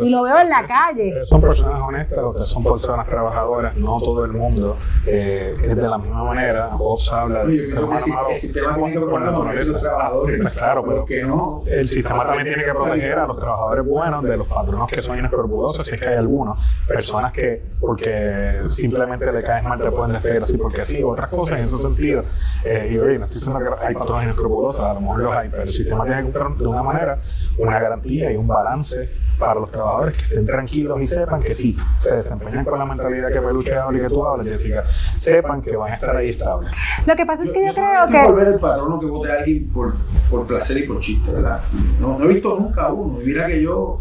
Y 0.02 0.10
lo 0.10 0.22
veo 0.22 0.38
en 0.40 0.48
la 0.50 0.64
calle. 0.66 1.08
Ustedes 1.08 1.28
son 1.28 1.40
personas 1.40 1.80
honestas, 1.80 2.24
ustedes 2.24 2.46
son 2.48 2.64
personas 2.64 3.06
trabajadoras, 3.08 3.76
no 3.76 4.00
todo 4.00 4.24
el 4.24 4.32
mundo 4.32 4.76
eh, 5.06 5.54
es 5.62 5.76
de 5.76 5.88
la 5.88 5.98
misma 5.98 6.24
manera. 6.24 6.70
Hobbes 6.72 7.12
habla 7.12 7.44
del 7.44 7.64
ser 7.64 7.78
que 7.78 7.84
humano 7.84 8.00
si- 8.00 8.10
malo 8.12 8.28
el 8.30 8.36
sistema 8.36 8.74
tiene 8.74 8.92
que 8.92 8.98
por 9.00 9.08
proponer 9.22 9.54
los 9.56 9.72
de 9.74 9.80
trabajadores. 9.80 10.40
Pues 10.42 10.54
claro, 10.56 10.82
pero 10.84 10.96
Porque 10.98 11.22
no. 11.24 11.62
el 11.66 11.88
sistema 11.88 12.26
también 12.26 12.46
tiene 12.46 12.64
que 12.64 12.72
proteger 12.74 13.18
a 13.18 13.26
los 13.26 13.38
trabajadores 13.38 13.84
buenos 13.86 14.22
de 14.24 14.36
los 14.36 14.46
patronos 14.46 14.88
que 14.90 15.02
son 15.02 15.18
inescrupulosos, 15.18 15.86
si 15.86 15.94
es 15.94 16.00
que 16.00 16.08
hay 16.08 16.16
algunos. 16.16 16.58
Personas 16.86 17.32
que, 17.32 17.62
porque 17.80 18.60
simplemente 18.68 19.30
le 19.32 19.42
caes 19.42 19.64
mal, 19.64 19.80
te 19.80 19.90
pueden 19.90 20.12
despedir 20.12 20.42
así 20.42 20.56
porque 20.58 20.82
sí, 20.82 21.02
otras 21.02 21.28
cosas 21.30 21.58
en 21.58 21.64
ese 21.64 21.76
sentido. 21.76 22.24
Eh, 22.64 22.90
y 22.92 22.98
oye, 22.98 23.18
no 23.18 23.24
estoy 23.24 23.40
diciendo 23.40 23.58
que 23.78 23.86
hay 23.86 23.94
patronos 23.94 24.24
inescrupulosos, 24.24 24.80
a 24.82 24.94
lo 24.94 25.00
mejor 25.00 25.18
los 25.20 25.34
hay, 25.34 25.48
pero 25.48 25.62
el 25.62 25.68
sistema 25.68 26.04
tiene 26.04 26.18
que 26.18 26.26
buscar 26.28 26.56
de 26.56 26.66
una 26.66 26.82
manera 26.82 27.18
una 27.58 27.78
garantía 27.78 28.30
y 28.32 28.36
un 28.36 28.46
balance 28.46 29.08
para 29.38 29.60
los 29.60 29.70
trabajadores 29.70 30.16
que 30.16 30.22
estén 30.22 30.46
tranquilos 30.46 31.00
y 31.00 31.06
sepan 31.06 31.42
que 31.42 31.54
sí, 31.54 31.76
se 31.96 32.14
desempeñan 32.14 32.64
con 32.64 32.78
la 32.78 32.86
mentalidad 32.86 33.32
que 33.32 33.40
Peluche 33.40 33.74
habla 33.74 33.98
y 33.98 34.00
que 34.02 34.08
tú 34.08 34.24
hablas, 34.24 34.46
Jessica, 34.46 34.84
sepan 35.14 35.62
que 35.62 35.76
van 35.76 35.92
a 35.92 35.94
estar 35.94 36.16
ahí 36.16 36.30
estables. 36.30 36.76
Lo 37.06 37.14
que 37.14 37.26
pasa 37.26 37.44
es 37.44 37.52
que 37.52 37.66
yo, 37.66 37.74
creo 37.74 38.06
no 38.06 38.12
que... 38.12 38.22
volver 38.22 38.48
el 38.48 38.60
patrono 38.60 38.98
que 38.98 39.06
vote 39.06 39.30
a 39.30 39.34
alguien 39.38 39.68
por, 39.68 39.94
por 40.30 40.46
placer 40.46 40.78
y 40.78 40.86
por 40.86 41.00
chiste, 41.00 41.30
¿verdad? 41.30 41.60
No, 42.00 42.18
no 42.18 42.24
he 42.24 42.28
visto 42.28 42.58
nunca 42.58 42.92
uno. 42.92 43.20
Y 43.20 43.26
mira 43.26 43.46
que 43.46 43.62
yo 43.62 44.00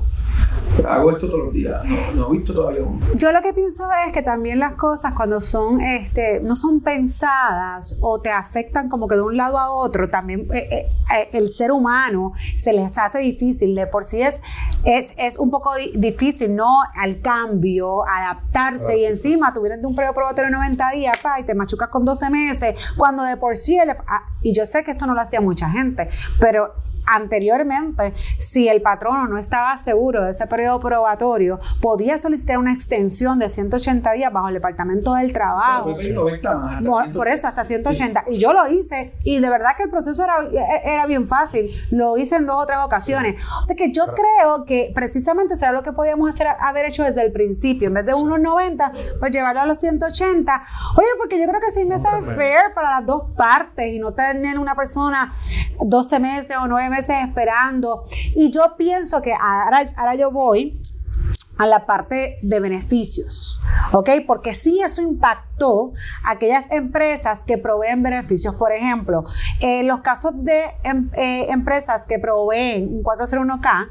hago 0.87 1.09
esto 1.11 1.27
todos 1.27 1.45
los 1.45 1.53
días. 1.53 1.83
No, 1.85 2.11
no 2.13 2.27
he 2.29 2.37
visto 2.37 2.53
todavía 2.53 2.83
uno. 2.83 2.99
Yo 3.15 3.31
lo 3.31 3.41
que 3.41 3.53
pienso 3.53 3.85
es 4.05 4.11
que 4.13 4.21
también 4.21 4.59
las 4.59 4.73
cosas 4.73 5.13
cuando 5.13 5.39
son, 5.41 5.81
este, 5.81 6.41
no 6.41 6.55
son 6.55 6.81
pensadas 6.81 7.97
o 8.01 8.19
te 8.21 8.29
afectan 8.29 8.89
como 8.89 9.07
que 9.07 9.15
de 9.15 9.21
un 9.21 9.37
lado 9.37 9.57
a 9.57 9.71
otro, 9.71 10.09
también 10.09 10.47
eh, 10.53 10.65
eh, 10.71 10.89
eh, 11.17 11.29
el 11.33 11.49
ser 11.49 11.71
humano 11.71 12.33
se 12.57 12.73
les 12.73 12.97
hace 12.97 13.19
difícil. 13.19 13.73
De 13.75 13.87
por 13.87 14.03
sí 14.05 14.21
es, 14.21 14.41
es, 14.83 15.13
es 15.17 15.37
un 15.39 15.49
poco 15.49 15.73
di- 15.75 15.91
difícil, 15.95 16.55
¿no? 16.55 16.79
Al 16.95 17.21
cambio, 17.21 18.03
adaptarse 18.07 18.97
y 18.97 19.05
encima 19.05 19.53
tuvieron 19.53 19.81
de 19.81 19.87
un 19.87 19.95
periodo 19.95 20.13
probatorio 20.13 20.49
de 20.49 20.55
90 20.57 20.91
días, 20.91 21.17
pa, 21.21 21.39
y 21.39 21.43
te 21.43 21.55
machucas 21.55 21.89
con 21.89 22.05
12 22.05 22.29
meses, 22.29 22.75
cuando 22.97 23.23
de 23.23 23.37
por 23.37 23.57
sí, 23.57 23.77
el- 23.77 23.91
ah, 23.91 24.23
y 24.41 24.53
yo 24.53 24.65
sé 24.65 24.83
que 24.83 24.91
esto 24.91 25.05
no 25.07 25.13
lo 25.13 25.21
hacía 25.21 25.41
mucha 25.41 25.69
gente, 25.69 26.09
pero 26.39 26.73
anteriormente, 27.05 28.13
si 28.37 28.67
el 28.67 28.81
patrono 28.81 29.27
no 29.27 29.37
estaba 29.37 29.77
seguro 29.77 30.23
de 30.23 30.31
ese 30.31 30.47
periodo 30.47 30.79
probatorio, 30.79 31.59
podía 31.81 32.17
solicitar 32.17 32.57
una 32.57 32.73
extensión 32.73 33.39
de 33.39 33.49
180 33.49 34.11
días 34.13 34.31
bajo 34.31 34.47
el 34.47 34.55
Departamento 34.55 35.13
del 35.13 35.33
Trabajo. 35.33 35.83
Puede 35.85 35.97
pedir 35.97 36.15
90 36.15 36.55
más. 36.55 36.75
hasta 36.75 36.89
Por, 36.89 37.03
100. 37.03 37.15
por 37.15 37.27
eso, 37.27 37.47
hasta 37.47 37.63
180. 37.65 38.23
Y 38.27 38.37
yo 38.37 38.53
lo 38.53 38.67
hice, 38.67 39.17
y 39.23 39.39
de 39.39 39.49
verdad 39.49 39.71
que 39.77 39.83
el 39.83 39.89
proceso 39.89 40.23
era, 40.23 40.37
era 40.83 41.05
bien 41.05 41.27
fácil. 41.27 41.69
Lo 41.91 42.17
hice 42.17 42.35
en 42.37 42.45
dos 42.45 42.63
o 42.63 42.65
tres 42.65 42.79
ocasiones. 42.83 43.41
O 43.61 43.63
sea 43.63 43.75
que 43.75 43.91
yo 43.91 44.05
creo 44.07 44.65
que 44.65 44.91
precisamente 44.93 45.55
será 45.55 45.71
lo 45.71 45.83
que 45.83 45.93
podíamos 45.93 46.29
hacer, 46.33 46.47
haber 46.59 46.85
hecho 46.85 47.03
desde 47.03 47.21
el 47.23 47.31
principio. 47.31 47.87
En 47.87 47.93
vez 47.93 48.05
de 48.05 48.13
unos 48.13 48.39
90, 48.39 48.91
pues 49.19 49.31
llevarlo 49.31 49.61
a 49.61 49.65
los 49.65 49.79
180. 49.79 50.63
Oye, 50.97 51.07
porque 51.17 51.39
yo 51.39 51.47
creo 51.47 51.59
que 51.61 51.71
seis 51.71 51.87
meses 51.87 52.09
es 52.19 52.35
fair 52.35 52.73
para 52.73 52.91
las 52.91 53.05
dos 53.05 53.31
partes 53.35 53.87
y 53.93 53.99
no 53.99 54.13
tener 54.13 54.57
una 54.59 54.75
persona 54.75 55.35
12 55.79 56.19
meses 56.19 56.57
o 56.57 56.67
9 56.67 56.89
meses 56.89 56.94
esperando. 56.99 58.03
Y 58.35 58.51
yo 58.51 58.75
pienso 58.77 59.21
que 59.21 59.33
ahora, 59.33 59.91
ahora 59.95 60.15
yo 60.15 60.31
voy 60.31 60.73
a 61.57 61.65
la 61.67 61.85
parte 61.85 62.37
de 62.41 62.59
beneficios, 62.59 63.61
¿ok? 63.93 64.09
Porque 64.27 64.53
sí 64.53 64.81
eso 64.81 65.01
impactó 65.01 65.93
a 66.23 66.31
aquellas 66.31 66.69
empresas 66.71 67.43
que 67.45 67.57
proveen 67.57 68.03
beneficios. 68.03 68.55
Por 68.55 68.73
ejemplo, 68.73 69.23
en 69.61 69.87
los 69.87 70.01
casos 70.01 70.33
de 70.43 70.65
em- 70.83 71.09
eh, 71.17 71.47
empresas 71.49 72.07
que 72.07 72.19
proveen 72.19 72.89
un 72.93 73.03
401k, 73.03 73.87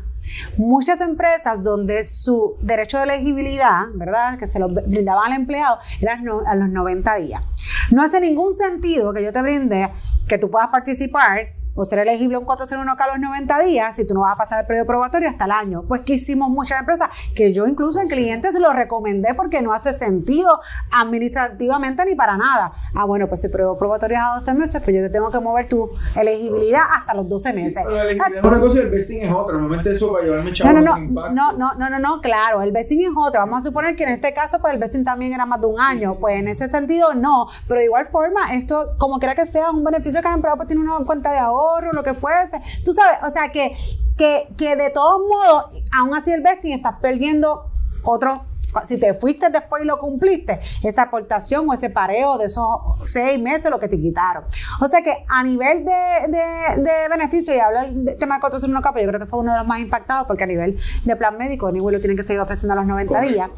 muchas 0.56 1.00
empresas 1.00 1.62
donde 1.62 2.04
su 2.04 2.56
derecho 2.60 2.98
de 2.98 3.04
elegibilidad, 3.04 3.82
¿verdad? 3.94 4.38
Que 4.38 4.46
se 4.46 4.58
lo 4.58 4.68
brindaban 4.68 5.32
al 5.32 5.38
empleado, 5.38 5.78
era 6.00 6.18
a 6.46 6.54
los 6.54 6.68
90 6.68 7.14
días. 7.16 7.42
No 7.90 8.02
hace 8.02 8.20
ningún 8.20 8.54
sentido 8.54 9.12
que 9.12 9.22
yo 9.22 9.32
te 9.32 9.40
brinde 9.42 9.90
que 10.28 10.38
tú 10.38 10.50
puedas 10.50 10.70
participar 10.70 11.54
o 11.74 11.84
ser 11.84 11.98
elegible 12.00 12.36
a 12.36 12.38
un 12.38 12.46
401k 12.46 13.00
a 13.00 13.06
los 13.08 13.18
90 13.20 13.62
días 13.62 13.96
si 13.96 14.06
tú 14.06 14.14
no 14.14 14.20
vas 14.20 14.34
a 14.34 14.36
pasar 14.36 14.60
el 14.60 14.66
periodo 14.66 14.86
probatorio 14.86 15.28
hasta 15.28 15.44
el 15.44 15.50
año. 15.50 15.84
Pues 15.86 16.02
que 16.02 16.14
hicimos 16.14 16.48
muchas 16.48 16.80
empresas 16.80 17.08
que 17.34 17.52
yo 17.52 17.66
incluso 17.66 18.00
en 18.00 18.08
clientes 18.08 18.58
lo 18.58 18.72
recomendé 18.72 19.34
porque 19.34 19.62
no 19.62 19.72
hace 19.72 19.92
sentido 19.92 20.60
administrativamente 20.92 22.04
ni 22.04 22.14
para 22.14 22.36
nada. 22.36 22.72
Ah, 22.94 23.04
bueno, 23.04 23.26
pues 23.28 23.40
si 23.40 23.46
el 23.48 23.52
periodo 23.52 23.76
probatorio 23.76 24.16
es 24.16 24.22
a 24.22 24.34
12 24.34 24.54
meses, 24.54 24.82
pues 24.82 24.96
yo 24.96 25.02
te 25.02 25.10
tengo 25.10 25.30
que 25.30 25.40
mover 25.40 25.68
tu 25.68 25.90
elegibilidad 26.14 26.82
hasta 26.94 27.14
los 27.14 27.28
12 27.28 27.52
meses. 27.52 27.82
Pero 27.84 27.96
la 27.96 28.02
elegibilidad 28.02 28.38
es 28.38 28.44
una 28.44 28.60
cosa 28.60 28.78
y 28.78 28.82
el 28.82 28.90
vesting 28.90 29.20
es 29.22 29.32
otra. 29.32 29.52
Normalmente 29.54 29.90
eso 29.90 30.12
para 30.12 30.24
llevarme 30.24 30.50
No, 30.50 30.54
chavo 30.54 30.72
no, 30.72 30.80
no, 30.80 30.96
no, 30.96 31.30
no, 31.30 31.52
no, 31.52 31.74
no, 31.74 31.90
no, 31.90 31.98
no, 31.98 32.20
claro, 32.20 32.62
el 32.62 32.72
vesting 32.72 33.02
es 33.02 33.10
otro. 33.16 33.40
Vamos 33.40 33.60
a 33.60 33.62
suponer 33.68 33.96
que 33.96 34.04
en 34.04 34.10
este 34.10 34.32
caso, 34.32 34.58
pues 34.60 34.74
el 34.74 34.80
vesting 34.80 35.04
también 35.04 35.32
era 35.32 35.46
más 35.46 35.60
de 35.60 35.66
un 35.66 35.80
año. 35.80 36.14
Pues 36.14 36.36
en 36.36 36.48
ese 36.48 36.68
sentido, 36.68 37.14
no. 37.14 37.48
Pero 37.66 37.80
de 37.80 37.86
igual 37.86 38.06
forma, 38.06 38.54
esto, 38.54 38.90
como 38.98 39.18
quiera 39.18 39.34
que 39.34 39.46
sea, 39.46 39.66
es 39.66 39.72
un 39.72 39.84
beneficio 39.84 40.20
que 40.20 40.28
el 40.28 40.34
empleado 40.34 40.56
pues, 40.56 40.68
tiene 40.68 40.82
una 40.82 41.04
cuenta 41.04 41.32
de 41.32 41.38
ahorro, 41.68 41.92
lo 41.92 42.02
que 42.02 42.14
fuese. 42.14 42.60
Tú 42.84 42.94
sabes, 42.94 43.18
o 43.22 43.30
sea, 43.30 43.50
que, 43.52 43.76
que, 44.16 44.48
que 44.56 44.76
de 44.76 44.90
todos 44.90 45.20
modos, 45.28 45.74
aún 45.92 46.14
así 46.14 46.32
el 46.32 46.42
vesting 46.42 46.72
estás 46.72 46.96
perdiendo 47.00 47.70
otro. 48.02 48.44
Si 48.84 48.98
te 48.98 49.14
fuiste 49.14 49.50
después 49.50 49.82
y 49.82 49.86
lo 49.86 49.98
cumpliste, 49.98 50.60
esa 50.82 51.02
aportación 51.02 51.68
o 51.68 51.72
ese 51.72 51.90
pareo 51.90 52.38
de 52.38 52.46
esos 52.46 52.66
seis 53.04 53.40
meses, 53.40 53.70
lo 53.70 53.78
que 53.78 53.88
te 53.88 54.00
quitaron. 54.00 54.44
O 54.80 54.86
sea 54.86 55.02
que 55.02 55.24
a 55.28 55.42
nivel 55.42 55.84
de, 55.84 55.92
de, 56.28 56.82
de 56.82 57.08
beneficio, 57.08 57.54
y 57.54 57.58
hablar 57.58 57.92
del 57.92 58.18
tema 58.18 58.38
de 58.38 58.42
401k, 58.42 58.92
pues 58.92 59.04
yo 59.04 59.08
creo 59.08 59.20
que 59.20 59.26
fue 59.26 59.40
uno 59.40 59.52
de 59.52 59.58
los 59.58 59.66
más 59.66 59.78
impactados, 59.80 60.26
porque 60.26 60.44
a 60.44 60.46
nivel 60.46 60.78
de 61.04 61.16
plan 61.16 61.36
médico, 61.36 61.66
Anyway 61.66 61.94
lo 61.94 62.00
tienen 62.00 62.16
que 62.16 62.22
seguir 62.22 62.40
ofreciendo 62.40 62.72
a 62.74 62.76
los 62.76 62.86
90 62.86 63.08
Correcto. 63.14 63.34
días. 63.34 63.50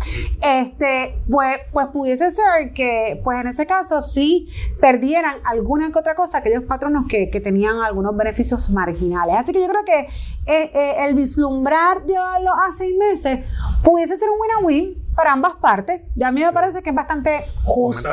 Este, 0.42 1.18
pues, 1.30 1.56
pues 1.72 1.86
pudiese 1.88 2.30
ser 2.30 2.72
que, 2.74 3.20
pues 3.24 3.40
en 3.40 3.48
ese 3.48 3.66
caso, 3.66 4.02
sí 4.02 4.48
perdieran 4.80 5.36
alguna 5.44 5.90
que 5.90 5.98
otra 5.98 6.14
cosa 6.14 6.38
aquellos 6.38 6.64
patronos 6.64 7.06
que, 7.08 7.30
que 7.30 7.40
tenían 7.40 7.82
algunos 7.82 8.16
beneficios 8.16 8.70
marginales. 8.70 9.36
Así 9.38 9.52
que 9.52 9.60
yo 9.60 9.68
creo 9.68 9.84
que 9.84 10.08
eh, 10.46 10.70
eh, 10.74 10.94
el 11.06 11.14
vislumbrar 11.14 12.04
llevarlo 12.04 12.52
a 12.52 12.72
seis 12.72 12.94
meses 12.96 13.40
pudiese 13.82 14.16
ser 14.16 14.28
un 14.30 14.38
win-win 14.40 15.06
para 15.14 15.32
ambas 15.32 15.54
partes. 15.56 16.02
Ya 16.14 16.28
a 16.28 16.32
mí 16.32 16.42
me 16.42 16.52
parece 16.52 16.82
que 16.82 16.90
es 16.90 16.96
bastante 16.96 17.46
justo. 17.64 18.08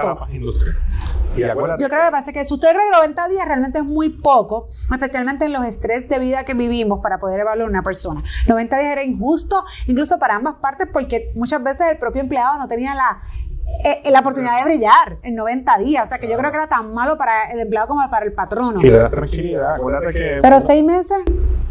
Y 1.36 1.42
Yo 1.42 1.90
creo 1.90 2.06
que 2.06 2.12
parece 2.12 2.32
que 2.32 2.46
si 2.46 2.54
usted 2.54 2.70
cree 2.70 2.86
que 2.86 2.96
90 2.96 3.28
días 3.28 3.46
realmente 3.48 3.80
es 3.80 3.86
muy 3.86 4.10
poco, 4.10 4.68
especialmente 4.92 5.46
en 5.46 5.54
los 5.54 5.66
estrés 5.66 6.08
de 6.08 6.20
vida 6.20 6.44
que 6.44 6.54
vivimos 6.54 7.00
para 7.02 7.20
poder 7.20 7.40
evaluar 7.40 7.68
a 7.68 7.70
una 7.70 7.82
persona. 7.84 8.24
90 8.48 8.80
días 8.80 8.92
era 8.92 9.04
injusto, 9.04 9.64
incluso 9.88 10.20
para 10.20 10.36
ambas 10.36 10.56
partes, 10.56 10.88
porque 10.92 11.32
muchas 11.36 11.62
veces 11.64 11.88
el 11.90 11.98
propio 11.98 12.22
empleado 12.22 12.58
no 12.58 12.68
tenía 12.68 12.94
la, 12.94 13.22
eh, 13.86 14.12
la 14.12 14.20
oportunidad 14.20 14.60
de 14.60 14.66
brillar 14.66 15.18
en 15.24 15.36
90 15.36 15.78
días. 15.80 16.04
O 16.04 16.08
sea 16.08 16.18
que 16.18 16.28
yo 16.30 16.38
creo 16.38 16.52
que 16.52 16.58
era 16.58 16.68
tan 16.68 16.94
malo 16.94 17.18
para 17.18 17.52
el 17.52 17.60
empleado 17.60 17.88
como 17.88 18.10
para 18.10 18.26
el 18.26 18.34
patrono. 18.34 18.80
y 18.82 18.84
le 18.84 18.98
das 18.98 19.12
tranquilidad. 19.12 19.76
Acuérdate 19.76 20.14
que. 20.14 20.40
Pero 20.42 20.62
seis 20.62 20.84
meses, 20.84 21.24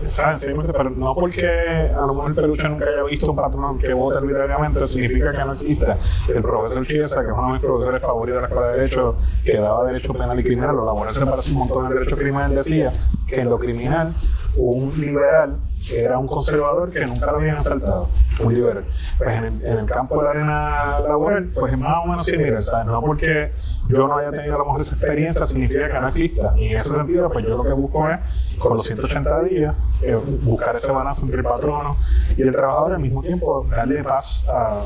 ¿Saben? 0.07 0.37
Seis 0.37 0.55
meses, 0.57 0.73
pero 0.77 0.91
no 0.91 1.15
porque 1.15 1.47
a 1.49 2.01
lo 2.01 2.09
mejor 2.09 2.31
el 2.31 2.35
peluche 2.35 2.69
nunca 2.69 2.87
haya 2.87 3.05
visto 3.05 3.31
un 3.31 3.37
patrón 3.37 3.79
que 3.79 3.93
vote 3.95 4.19
arbitrariamente, 4.19 4.87
significa 4.87 5.33
que 5.33 5.39
no 5.39 5.53
exista. 5.53 5.99
El 6.29 6.43
profesor 6.43 6.87
Chiesa, 6.87 7.23
que 7.23 7.29
es 7.29 7.33
uno 7.33 7.47
de 7.47 7.53
mis 7.55 7.63
profesores 7.63 8.03
favoritos 8.03 8.37
de 8.37 8.41
la 8.43 8.49
Escuela 8.49 8.69
de 8.69 8.79
Derecho, 8.79 9.17
que 9.45 9.57
daba 9.59 9.85
Derecho 9.85 10.13
Penal 10.13 10.41
y 10.41 10.43
Criminal, 10.43 10.77
lo 10.77 10.87
laboral 10.87 11.15
se 11.15 11.25
parece 11.25 11.53
un 11.53 11.59
montón 11.59 11.87
al 11.87 11.95
Derecho 11.95 12.17
Criminal, 12.17 12.55
decía 12.55 12.93
que 13.27 13.41
en 13.41 13.49
lo 13.49 13.59
criminal 13.59 14.13
un 14.59 14.91
liberal 15.01 15.57
era 15.97 16.17
un 16.17 16.29
conservador 16.29 16.93
que 16.93 17.05
nunca 17.07 17.27
lo 17.33 17.39
habían 17.39 17.57
asaltado, 17.57 18.09
un 18.39 18.55
liberal. 18.55 18.85
Pues 19.19 19.31
en 19.31 19.45
el, 19.47 19.65
en 19.67 19.79
el 19.79 19.87
campo 19.87 20.17
de 20.19 20.23
la 20.25 20.31
arena 20.31 21.01
laboral, 21.01 21.51
pues 21.53 21.73
es 21.73 21.79
más 21.79 21.97
o 22.05 22.07
menos 22.07 22.25
similar, 22.25 22.63
¿sabes? 22.63 22.87
No 22.87 23.01
porque 23.01 23.51
yo 23.89 24.07
no 24.07 24.17
haya 24.17 24.31
tenido 24.31 24.55
a 24.55 24.59
lo 24.59 24.65
mejor 24.67 24.81
esa 24.81 24.95
experiencia 24.95 25.45
significa 25.45 25.89
que 25.89 26.01
no 26.01 26.07
exista. 26.07 26.55
Y 26.57 26.69
en 26.69 26.77
ese 26.77 26.95
sentido, 26.95 27.29
pues 27.31 27.45
yo 27.45 27.57
lo 27.57 27.65
que 27.65 27.73
busco 27.73 28.09
es, 28.09 28.19
con 28.61 28.75
los 28.77 28.87
180 28.87 29.43
días, 29.43 29.75
eh, 30.03 30.17
buscar 30.43 30.77
ese 30.77 30.91
balance 30.93 31.21
entre 31.23 31.39
el 31.39 31.45
patrono 31.45 31.97
y 32.37 32.43
el 32.43 32.53
trabajador, 32.53 32.93
al 32.95 33.01
mismo 33.01 33.21
tiempo 33.21 33.67
darle 33.69 34.05
paz 34.05 34.45
a, 34.49 34.85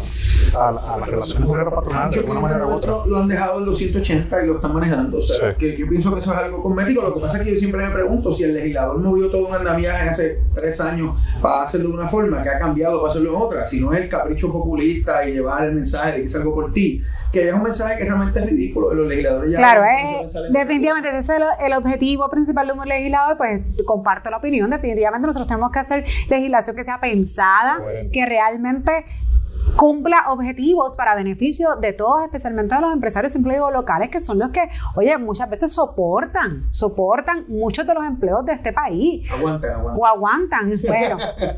a, 0.59 0.69
a 0.69 0.99
las 0.99 1.09
relaciones 1.11 1.47
obrero-patronales 1.49 2.15
de 2.15 2.21
alguna 2.23 2.41
manera 2.41 2.67
u 2.67 2.73
otra. 2.73 2.93
Lo 3.07 3.19
han 3.19 3.29
dejado 3.29 3.59
en 3.59 3.67
los 3.67 3.77
180 3.77 4.43
y 4.43 4.47
lo 4.47 4.55
están 4.55 4.73
manejando. 4.73 5.19
O 5.19 5.23
sea, 5.23 5.51
Sí. 5.51 5.57
que 5.59 5.77
yo 5.77 5.87
pienso 5.89 6.11
que 6.15 6.21
eso 6.21 6.33
es 6.33 6.39
algo 6.39 6.63
cosmético. 6.63 7.03
Lo 7.03 7.15
que 7.15 7.21
pasa 7.21 7.37
es 7.37 7.45
que 7.45 7.53
yo 7.53 7.59
siempre 7.59 7.87
me 7.87 7.93
pregunto 7.93 8.33
si 8.33 8.45
el 8.45 8.55
legislador 8.55 8.99
movió 8.99 9.31
todo 9.31 9.47
un 9.49 9.55
andamiaje 9.57 10.09
hace 10.09 10.40
tres 10.55 10.81
años 10.81 11.16
para 11.42 11.62
hacerlo 11.64 11.88
de 11.88 11.95
una 11.95 12.09
forma, 12.09 12.42
que 12.42 12.49
ha 12.49 12.59
cambiado 12.59 12.99
para 13.01 13.11
hacerlo 13.11 13.31
en 13.31 13.42
otra. 13.42 13.64
Si 13.64 13.81
no 13.81 13.92
es 13.92 14.01
el 14.03 14.09
capricho 14.09 14.51
populista 14.53 15.27
y 15.29 15.33
llevar 15.33 15.64
el 15.64 15.73
mensaje 15.75 16.12
de 16.12 16.19
que 16.19 16.25
es 16.25 16.35
algo 16.37 16.55
por 16.55 16.73
ti, 16.73 17.03
que 17.33 17.49
es 17.49 17.55
un 17.55 17.62
mensaje 17.62 17.99
que 17.99 18.05
realmente 18.05 18.40
es 18.40 18.47
ridículo. 18.47 18.95
Los 18.95 19.07
legisladores 19.09 19.53
ya. 19.53 19.59
Claro, 19.59 19.83
no 19.83 20.29
salen- 20.31 20.53
definitivamente 20.53 21.09
ese 21.11 21.19
es 21.19 21.29
el, 21.31 21.42
el 21.66 21.73
objetivo 21.73 22.29
principal 22.31 22.66
de 22.66 22.73
un 22.73 22.87
legislador, 22.87 23.37
pues 23.37 23.61
comparto 23.85 24.31
la 24.31 24.38
opinión, 24.38 24.71
definitivamente 24.71 25.27
nosotros 25.27 25.47
tenemos 25.47 25.71
que 25.71 25.79
hacer 25.79 26.05
legislación 26.29 26.77
que 26.77 26.85
sea 26.85 27.01
pensada, 27.01 27.81
Bueno. 27.83 28.11
que 28.12 28.25
realmente 28.27 28.90
cumpla 29.77 30.25
objetivos 30.31 30.97
para 30.97 31.15
beneficio 31.15 31.77
de 31.77 31.93
todos, 31.93 32.23
especialmente 32.25 32.75
de 32.75 32.81
los 32.81 32.93
empresarios 32.93 33.35
y 33.35 33.39
empleos 33.39 33.73
locales, 33.73 34.09
que 34.09 34.21
son 34.21 34.39
los 34.39 34.51
que, 34.51 34.69
oye, 34.95 35.17
muchas 35.19 35.51
veces 35.51 35.73
soportan, 35.73 36.67
soportan 36.71 37.45
muchos 37.49 37.87
de 37.87 37.95
los 37.95 38.05
empleos 38.05 38.45
de 38.45 38.53
este 38.55 38.73
país. 38.73 39.31
Aguanten, 39.31 39.71
aguanten. 39.71 40.01
O 40.03 40.07
aguantan, 40.07 40.73
bueno, 40.87 41.17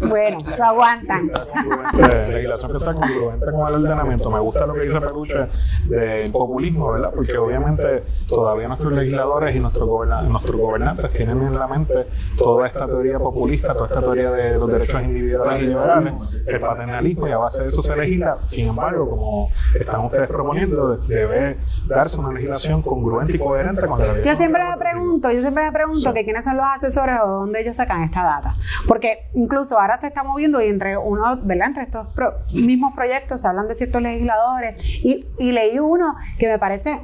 bueno, 0.09 0.39
lo 0.57 0.65
aguantan. 0.65 1.23
congruente, 1.53 2.33
legislación 2.33 2.73
que 2.73 2.79
sea 2.79 2.95
congruente 2.95 3.47
con 3.53 3.69
el 3.69 3.75
ordenamiento. 3.75 4.31
Me 4.31 4.41
gusta 4.41 4.67
lo 4.67 4.75
que 4.75 4.81
dice 4.81 5.01
Peluche 5.01 5.49
del 5.87 6.31
populismo, 6.33 6.93
¿verdad? 6.93 7.13
Porque 7.15 7.37
obviamente 7.39 8.05
todavía 8.29 8.69
nuestros 8.69 8.93
legisladores 8.93 9.55
y 9.55 9.61
nuestros, 9.61 9.89
goberna- 9.89 10.23
nuestros 10.23 10.61
gobernantes 10.61 11.13
tienen 11.13 11.43
en 11.43 11.59
la 11.59 11.69
mente 11.69 12.07
toda 12.37 12.67
esta 12.67 12.87
teoría 12.87 13.19
populista, 13.19 13.75
toda 13.75 13.87
esta 13.87 14.01
teoría 14.03 14.31
de 14.31 14.59
los 14.59 14.71
derechos 14.71 15.03
individuales 15.03 15.63
y 15.63 15.67
liberales, 15.67 16.15
el 16.47 16.61
paternalismo, 16.61 17.29
y 17.29 17.31
a 17.33 17.39
base 17.39 17.63
de 17.63 17.69
eso 17.69 17.83
se 17.83 17.95
Sin 18.43 18.69
embargo, 18.69 19.09
como 19.09 19.51
están 19.79 20.05
ustedes 20.05 20.29
proponiendo, 20.29 20.97
debe 20.99 21.59
darse 21.87 22.19
una 22.21 22.33
legislación 22.33 22.83
congruente 22.83 23.37
y 23.37 23.39
coherente 23.39 23.87
con 23.87 23.99
la 23.99 24.23
Yo 24.23 24.35
siempre 24.35 24.65
me 24.65 24.77
pregunto, 24.77 25.31
yo 25.31 25.41
siempre 25.41 25.65
me 25.65 25.73
pregunto 25.73 26.15
que 26.15 26.25
quiénes 26.25 26.45
son 26.45 26.57
los 26.57 26.67
asesores 26.67 27.17
o 27.23 27.27
de 27.27 27.33
dónde 27.33 27.61
ellos 27.61 27.77
sacan 27.77 28.03
esta 28.03 28.23
data. 28.23 28.57
Porque 28.87 29.29
incluso 29.35 29.79
ahora 29.79 29.97
se 29.97 30.07
está 30.07 30.23
moviendo 30.23 30.61
y 30.63 30.67
entre 30.67 30.97
uno, 30.97 31.39
¿verdad? 31.43 31.69
Entre 31.69 31.83
estos 31.83 32.07
mismos 32.53 32.95
proyectos 32.95 33.43
se 33.43 33.49
hablan 33.49 33.69
de 33.69 33.75
ciertos 33.75 34.03
legisladores. 34.03 34.83
Y 35.03 35.53
leí 35.53 35.79
uno 35.79 36.15
que 36.39 36.47
me 36.47 36.59
parece. 36.59 37.01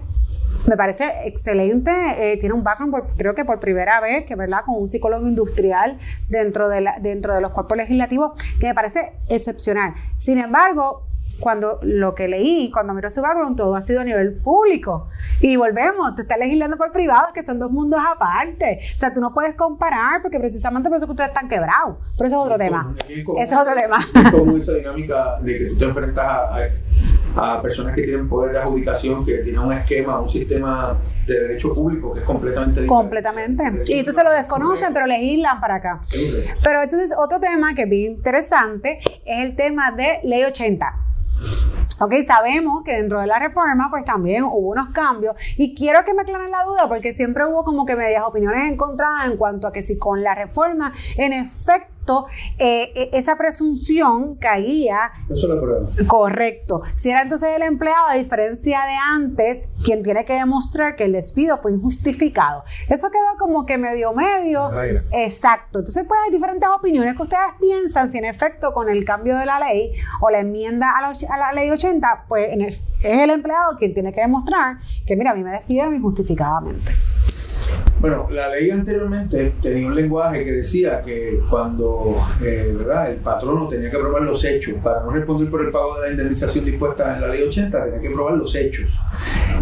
Me 0.66 0.77
parece 0.77 1.12
excelente, 1.27 1.90
eh, 2.16 2.38
tiene 2.38 2.55
un 2.55 2.64
background, 2.64 2.94
creo 3.18 3.35
que 3.35 3.44
por 3.44 3.61
primera 3.61 4.00
vez, 4.00 4.24
que 4.24 4.35
verdad, 4.35 4.61
con 4.64 4.77
un 4.77 4.88
psicólogo 4.88 5.27
industrial 5.27 5.98
dentro 6.29 6.68
de, 6.70 6.81
la- 6.81 6.98
dentro 7.00 7.35
de 7.35 7.40
los 7.42 7.53
cuerpos 7.53 7.77
legislativos, 7.77 8.33
que 8.59 8.66
me 8.68 8.74
parece 8.74 9.12
excepcional. 9.29 9.92
Sin 10.16 10.38
embargo, 10.38 11.04
cuando 11.40 11.79
lo 11.83 12.14
que 12.14 12.29
leí, 12.29 12.70
cuando 12.70 12.94
miró 12.94 13.11
su 13.11 13.20
background, 13.23 13.57
todo 13.57 13.75
ha 13.77 13.83
sido 13.83 14.01
a 14.01 14.05
nivel 14.05 14.35
público. 14.35 15.09
Y 15.40 15.57
volvemos, 15.57 16.14
te 16.14 16.23
estás 16.23 16.38
legislando 16.38 16.77
por 16.77 16.92
privados, 16.92 17.33
que 17.33 17.42
son 17.42 17.59
dos 17.59 17.70
mundos 17.70 18.01
aparte. 18.14 18.79
O 18.94 18.99
sea, 18.99 19.12
tú 19.12 19.20
no 19.20 19.33
puedes 19.35 19.55
comparar, 19.55 20.23
porque 20.23 20.38
precisamente 20.38 20.88
por 20.88 20.97
eso 20.99 21.07
que 21.07 21.12
ustedes 21.12 21.29
están 21.31 21.49
quebrados. 21.49 21.97
Pero 22.16 22.29
eso 22.29 22.37
es 22.37 22.42
otro 22.44 22.59
tema. 22.59 22.94
Eso 23.09 23.35
es 23.37 23.53
otro 23.53 23.75
tema. 23.75 23.99
como 24.31 24.57
esa 24.57 24.73
dinámica 24.75 25.38
de 25.40 25.59
que 25.59 25.64
tú 25.66 25.79
te 25.79 25.85
enfrentas 25.85 26.25
a, 26.25 26.57
a- 26.57 26.68
a 27.37 27.61
personas 27.61 27.94
que 27.97 28.03
tienen 28.03 28.29
poder 28.29 28.53
de 28.53 28.61
adjudicación, 28.61 29.25
que 29.27 29.38
tienen 29.38 29.61
un 29.61 29.73
esquema, 29.73 30.20
un 30.20 30.31
sistema 30.31 30.97
de 31.27 31.35
derecho 31.40 31.75
público 31.75 32.12
que 32.12 32.20
es 32.20 32.25
completamente 32.25 32.83
diferente. 32.83 32.88
Completamente. 32.94 33.83
Y 33.88 34.05
tú 34.05 34.12
se 34.12 34.23
lo 34.23 34.31
desconocen, 34.31 34.94
pero 34.94 35.07
legislan 35.07 35.61
para 35.61 35.75
acá. 35.77 35.99
Sí, 36.05 36.33
Pero 36.62 36.83
entonces 36.83 37.12
otro 37.18 37.40
tema 37.40 37.75
que 37.75 37.83
es 37.83 37.88
bien 37.88 38.12
interesante 38.12 39.01
es 39.25 39.38
el 39.44 39.57
tema 39.57 39.90
de 39.90 40.20
ley 40.23 40.44
80. 40.44 40.87
Ok, 42.01 42.12
sabemos 42.27 42.83
que 42.85 42.97
dentro 42.97 43.20
de 43.20 43.27
la 43.27 43.38
reforma 43.38 43.87
pues 43.88 44.05
también 44.05 44.42
hubo 44.42 44.70
unos 44.70 44.90
cambios. 44.90 45.37
Y 45.57 45.75
quiero 45.75 46.05
que 46.05 46.12
me 46.12 46.23
aclaren 46.23 46.51
la 46.51 46.64
duda 46.64 46.88
porque 46.88 47.12
siempre 47.12 47.44
hubo 47.44 47.62
como 47.62 47.87
que 47.87 47.94
medias 47.94 48.25
opiniones 48.25 48.64
encontradas 48.64 49.27
en 49.27 49.37
cuanto 49.37 49.68
a 49.68 49.73
que 49.73 49.81
si 49.81 49.97
con 49.97 50.23
la 50.23 50.35
reforma 50.35 50.92
en 51.16 51.33
efecto 51.33 51.93
eh, 52.59 52.93
eh, 52.95 53.11
esa 53.12 53.37
presunción 53.37 54.37
caía 54.37 55.11
Eso 55.31 55.35
es 55.49 55.55
la 55.55 55.61
prueba. 55.61 55.87
Correcto. 56.07 56.83
Si 56.95 57.11
era 57.11 57.23
entonces 57.23 57.51
el 57.57 57.62
empleado, 57.62 58.07
a 58.09 58.14
diferencia 58.14 58.81
de 58.87 58.95
antes, 58.95 59.69
quien 59.85 60.03
tiene 60.03 60.25
que 60.25 60.35
demostrar 60.35 60.97
que 60.97 61.05
el 61.05 61.12
despido 61.12 61.59
fue 61.62 61.73
injustificado. 61.73 62.64
Eso 62.88 63.11
quedó 63.11 63.38
como 63.38 63.67
que 63.67 63.79
medio 63.79 64.12
medio. 64.14 64.71
Exacto. 65.12 65.79
Entonces, 65.81 66.05
pues 66.07 66.21
hay 66.27 66.33
diferentes 66.33 66.69
opiniones 66.69 67.14
que 67.17 67.23
ustedes 67.23 67.43
piensan 67.61 68.11
si 68.11 68.19
en 68.19 68.25
efecto 68.27 68.73
con 68.75 68.88
el 68.88 69.05
cambio 69.05 69.37
de 69.38 69.47
la 69.47 69.59
ley 69.61 69.93
o 70.21 70.31
la 70.31 70.40
enmienda 70.40 70.90
a 70.97 71.03
la, 71.03 71.11
och- 71.11 71.31
a 71.31 71.37
la 71.38 71.53
ley 71.53 71.71
80, 71.71 72.25
pues 72.29 72.53
en 72.53 72.61
es 72.62 72.83
es 73.03 73.19
el 73.21 73.29
empleado 73.31 73.77
quien 73.77 73.93
tiene 73.93 74.12
que 74.12 74.23
demostrar 74.23 74.79
que, 75.07 75.14
mira, 75.14 75.33
a 75.33 75.35
mí 75.35 75.43
me 75.45 75.51
despidieron 75.51 75.95
injustificadamente. 75.95 76.93
Bueno, 78.05 78.29
la 78.31 78.51
ley 78.51 78.71
anteriormente 78.71 79.55
tenía 79.62 79.87
un 79.87 79.95
lenguaje 79.95 80.45
que 80.45 80.53
decía 80.53 81.01
que 81.01 81.40
cuando 81.49 82.17
eh, 82.43 82.75
¿verdad? 82.77 83.11
el 83.12 83.17
patrono 83.17 83.67
tenía 83.67 83.90
que 83.90 83.97
probar 83.97 84.21
los 84.21 84.45
hechos, 84.45 84.75
para 84.85 85.01
no 85.01 85.11
responder 85.11 85.49
por 85.49 85.64
el 85.64 85.71
pago 85.71 85.95
de 85.95 86.03
la 86.03 86.11
indemnización 86.11 86.67
dispuesta 86.67 87.14
en 87.14 87.23
la 87.23 87.29
ley 87.29 87.45
80, 87.45 87.85
tenía 87.87 88.01
que 88.03 88.11
probar 88.11 88.35
los 88.35 88.55
hechos. 88.57 88.90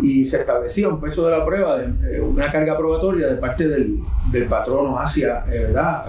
Y 0.02 0.26
se 0.26 0.40
establecía 0.40 0.88
un 0.88 1.00
peso 1.00 1.24
de 1.24 1.38
la 1.38 1.46
prueba, 1.46 1.80
eh, 1.84 2.20
una 2.20 2.50
carga 2.50 2.76
probatoria 2.76 3.28
de 3.28 3.36
parte 3.36 3.68
del, 3.68 4.00
del 4.32 4.46
patrono 4.46 4.98
hacia 4.98 5.44
eh, 5.46 5.60
¿verdad? 5.60 6.06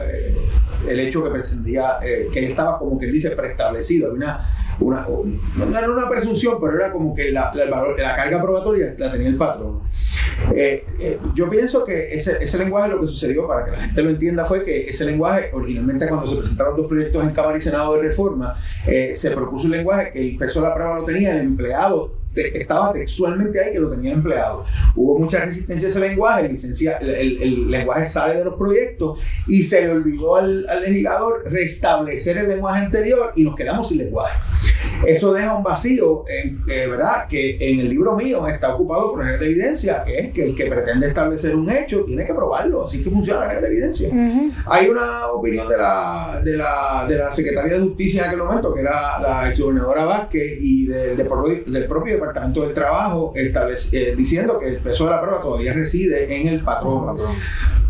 El 0.88 1.00
hecho 1.00 1.24
que 1.24 1.30
pretendía, 1.30 1.98
eh, 2.04 2.28
que 2.32 2.46
estaba 2.46 2.78
como 2.80 2.98
que 3.00 3.08
dice 3.08 3.32
preestablecido. 3.32 4.14
Una, 4.14 4.48
una, 4.80 5.08
un- 5.08 5.40
no 5.56 5.78
era 5.78 5.90
una 5.92 6.10
presunción, 6.10 6.58
pero 6.62 6.76
era 6.76 6.92
como 6.92 7.14
que 7.16 7.32
la, 7.32 7.54
la- 7.54 8.16
carga 8.16 8.42
probatoria 8.42 8.94
la 8.98 9.12
tenía 9.12 9.28
el 9.30 9.36
patrono. 9.36 9.82
Eh, 10.56 10.84
eh, 11.00 11.20
yo 11.36 11.50
pienso 11.50 11.86
que 11.86 12.14
ese, 12.14 12.44
ese 12.44 12.58
lenguaje 12.58 12.90
lo 12.90 13.02
que 13.02 13.08
sucedió, 13.08 13.48
para 13.48 13.66
que 13.66 13.72
la 13.72 13.78
gente 13.78 14.02
lo 14.02 14.10
entienda, 14.10 14.46
fue 14.46 14.64
que 14.64 14.88
ese 14.90 15.06
lenguaje, 15.06 15.50
originalmente 15.54 16.08
cuando 16.08 16.28
se 16.28 16.36
presentaron 16.38 16.76
dos 16.76 16.88
proyectos 16.88 17.24
en 17.24 17.32
Cámara 17.32 17.58
y 17.58 17.62
Senado 17.62 17.96
de 17.96 18.02
reforma, 18.02 18.56
eh, 18.88 19.14
se 19.16 19.32
propuso 19.32 19.66
un 19.66 19.72
lenguaje 19.72 20.12
que 20.12 20.22
el 20.22 20.38
peso 20.38 20.62
de 20.62 20.68
la 20.70 20.74
prueba 20.76 21.00
lo 21.00 21.06
tenía 21.06 21.32
el 21.34 21.40
empleado, 21.40 22.14
estaba 22.36 22.94
textualmente 22.94 23.60
ahí 23.64 23.74
que 23.74 23.80
lo 23.80 23.90
tenía 23.90 24.14
empleado. 24.14 24.66
Hubo 24.96 25.20
mucha 25.20 25.46
resistencia 25.46 25.88
a 25.88 25.92
ese 25.92 26.00
lenguaje, 26.00 26.50
licencia- 26.50 26.98
el, 26.98 27.70
lenguaje 27.70 28.06
sale 28.06 28.38
de 28.40 28.46
los 28.46 28.56
proyectos 28.56 29.20
y 29.48 29.64
se 29.64 29.82
le 29.82 29.90
olvidó 29.92 30.36
al 30.36 30.66
legislador 30.82 31.44
restablecer 31.46 32.38
el 32.38 32.48
lenguaje 32.50 32.86
anterior 32.86 33.32
y 33.36 33.44
nos 33.44 33.56
quedamos 33.56 33.90
sin 33.90 34.00
lenguaje. 34.00 34.38
Eso 35.08 35.34
deja 35.34 35.56
un 35.56 35.64
vacío, 35.64 36.24
en, 36.28 36.62
eh, 36.70 36.88
¿verdad? 36.88 37.28
Que 37.28 37.58
en 37.60 37.80
el 37.80 37.90
libro 37.90 38.16
mío 38.16 38.48
está 38.48 38.76
ocupado 38.76 39.12
por 39.12 39.20
reglas 39.20 39.40
de 39.40 39.46
evidencia, 39.48 40.04
que 40.04 40.18
es 40.20 40.32
que 40.34 40.44
el 40.46 40.56
que 40.56 40.66
pretende 40.66 41.08
establecer 41.08 41.56
un 41.56 41.70
hecho 41.70 42.04
tiene 42.06 42.26
que 42.26 42.34
probarlo, 42.34 42.86
así 42.86 43.04
que 43.04 43.10
funciona 43.10 43.46
la 43.48 43.60
de 43.62 43.68
evidencia. 43.68 44.10
Hay 44.66 44.90
una 44.90 45.28
opinión 45.28 45.68
de 45.68 45.78
la, 45.78 46.42
de 46.44 46.58
la, 46.58 47.06
de 47.08 47.18
la 47.18 47.32
Secretaría 47.32 47.74
de 47.74 47.80
Justicia 47.82 48.24
en 48.24 48.28
aquel 48.30 48.40
momento, 48.44 48.74
que 48.74 48.82
era 48.82 49.20
la 49.22 49.50
exgobernadora 49.50 50.06
Vázquez, 50.06 50.58
y 50.62 50.88
del, 50.88 51.18
del 51.18 51.28
propio- 51.28 51.64
del 51.66 51.86
propio 51.88 52.14
Departamento 52.16 52.62
del 52.62 52.74
Trabajo, 52.74 53.34
eh, 53.36 54.14
diciendo 54.18 54.60
que 54.60 54.68
el 54.68 54.78
peso 54.78 55.06
de 55.06 55.12
la 55.12 55.22
prueba 55.22 55.42
todavía 55.42 55.74
reside 55.74 56.36
en 56.36 56.48
el 56.48 56.64
patrón. 56.64 57.06
Patrón. 57.06 57.32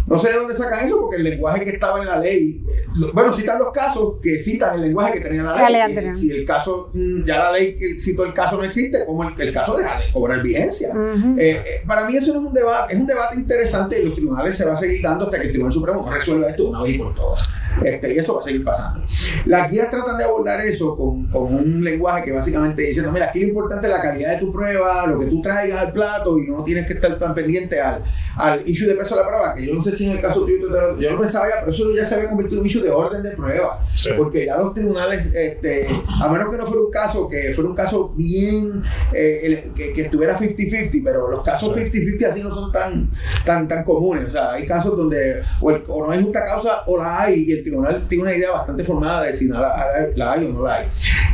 No 0.06 0.20
sé 0.20 0.30
de 0.30 0.36
dónde 0.36 0.56
sacan 0.56 0.86
eso, 0.86 1.00
porque 1.00 1.18
el 1.18 1.24
lenguaje 1.24 1.64
que 1.64 1.72
estaba 1.72 2.00
en 2.00 2.06
la 2.06 2.20
ley, 2.20 2.62
eh, 2.68 2.86
bueno, 3.14 3.34
citan 3.34 3.58
los 3.60 3.72
casos 3.72 4.16
que 4.22 4.38
citan 4.40 4.76
el 4.76 4.82
lenguaje 4.82 5.14
que 5.14 5.22
tenía 5.22 5.44
la 5.44 5.54
ley. 5.54 5.64
La 5.64 5.70
ley 5.70 5.82
anterior. 5.82 6.16
Si 6.16 6.32
el 6.32 6.46
caso, 6.46 6.90
mm, 6.94 7.26
ya 7.26 7.38
la 7.40 7.52
ley 7.52 7.76
que 7.76 7.98
citó 8.00 8.26
el 8.26 8.34
caso 8.34 8.58
no 8.58 8.64
existe, 8.64 9.06
como 9.06 9.24
el, 9.24 9.34
el 9.40 9.54
caso 9.54 9.78
deja 9.78 10.00
de 10.00 10.12
cobrar 10.12 10.42
vigencia. 10.42 10.90
Eh, 10.94 11.64
eh, 11.66 11.84
para 11.88 12.08
mí 12.08 12.16
eso 12.18 12.34
no 12.34 12.42
es 12.42 12.46
un 12.48 12.54
debate, 12.54 12.94
es 12.94 13.00
un 13.00 13.08
debate 13.08 13.36
interesante 13.38 14.02
y 14.02 14.06
los 14.06 14.16
tribunales 14.16 14.58
se 14.58 14.66
va 14.66 14.74
a 14.74 14.78
seguir 14.78 15.02
dando 15.02 15.26
hasta 15.26 15.38
que 15.40 15.46
el 15.46 15.50
Tribunal 15.52 15.74
Supremo 15.74 16.04
no 16.06 16.12
resuelva 16.12 16.50
esto 16.50 16.70
una 16.70 16.84
vez 16.84 16.96
y 16.96 16.98
por 16.98 17.16
todas. 17.16 17.50
Este, 17.84 18.14
y 18.14 18.18
eso 18.18 18.36
va 18.36 18.40
a 18.42 18.44
seguir 18.44 18.64
pasando. 18.64 19.02
Las 19.46 19.72
guías 19.72 19.90
tratan 19.90 20.18
de 20.18 20.24
abordar 20.26 20.62
eso 20.62 20.96
con, 20.96 21.28
con 21.28 21.54
un 21.56 21.84
lenguaje 21.84 22.26
que 22.26 22.32
básicamente 22.32 22.82
diciendo, 22.84 23.12
mira, 23.12 23.28
aquí 23.28 23.40
lo 23.40 23.48
importante 23.48 23.88
es 23.88 23.94
la 23.94 24.02
calidad 24.02 24.32
de 24.34 24.38
tu 24.40 24.52
prueba, 24.52 25.08
lo 25.08 25.20
que 25.20 25.26
tú 25.28 25.42
traigas 25.42 25.80
al 25.82 25.92
plato 25.94 26.38
y 26.38 26.48
no 26.48 26.64
tienes 26.64 26.86
que 26.86 26.94
estar 26.94 27.18
tan 27.18 27.34
pendiente 27.34 27.80
al, 27.82 28.04
al 28.38 28.68
issue 28.70 28.88
de 28.88 28.96
peso 28.96 29.16
de 29.16 29.22
la 29.22 29.28
prueba, 29.28 29.56
que 29.56 29.66
yo 29.68 29.74
no 29.74 29.82
sé 29.82 29.92
si 29.92 30.06
en 30.06 30.14
el 30.14 30.22
caso 30.22 30.42
tuyo, 30.46 30.68
yo 31.00 31.12
no 31.12 31.20
pensaba 31.20 31.48
ya, 31.50 31.56
pero 31.62 31.72
eso 31.72 31.86
ya 31.96 32.04
se 32.06 32.16
había 32.16 32.30
convertido 32.30 32.58
en 32.58 32.62
un 32.62 32.68
issue 32.68 32.82
de 32.84 32.90
orden 32.92 33.24
de 33.24 33.32
prueba, 33.32 33.80
Sí. 33.96 34.10
porque 34.18 34.46
ya 34.46 34.58
los 34.58 34.74
tribunales, 34.74 35.34
este, 35.34 35.88
a 36.22 36.28
menos 36.30 36.50
que 36.52 36.58
no 36.58 36.66
fuera 36.68 36.82
un 36.84 36.92
caso, 36.92 37.28
que 37.30 37.52
fuera 37.54 37.70
un 37.70 37.76
caso 37.76 38.14
bien, 38.16 38.84
eh, 39.14 39.40
el- 39.44 39.74
que, 39.74 39.94
que 39.94 40.02
estuviera 40.04 40.38
50-50, 40.38 41.02
pero 41.04 41.30
los 41.30 41.44
casos 41.44 41.74
Sí. 41.74 41.80
50-50 41.82 42.28
así 42.30 42.42
no 42.44 42.54
son 42.54 42.72
tan, 42.72 43.10
tan, 43.46 43.68
tan 43.68 43.84
comunes, 43.84 44.30
o 44.30 44.32
sea, 44.32 44.52
hay 44.54 44.66
casos 44.66 44.96
donde 44.98 45.42
o, 45.62 45.72
el- 45.72 45.84
o 45.88 46.06
no 46.06 46.12
hay 46.12 46.22
justa 46.24 46.46
causa 46.46 46.84
o 46.88 46.98
la 46.98 47.22
hay 47.24 47.44
y 47.48 47.52
el 47.52 47.63
tribunal 47.64 48.08
tiene 48.08 48.24
una 48.24 48.36
idea 48.36 48.52
bastante 48.52 48.84
formada 48.84 49.24
de 49.24 49.34
si 49.34 49.48
la, 49.48 50.32
hay 50.32 50.46
o 50.46 50.54
no 50.54 50.64
la 50.64 50.76
hay. 50.76 50.88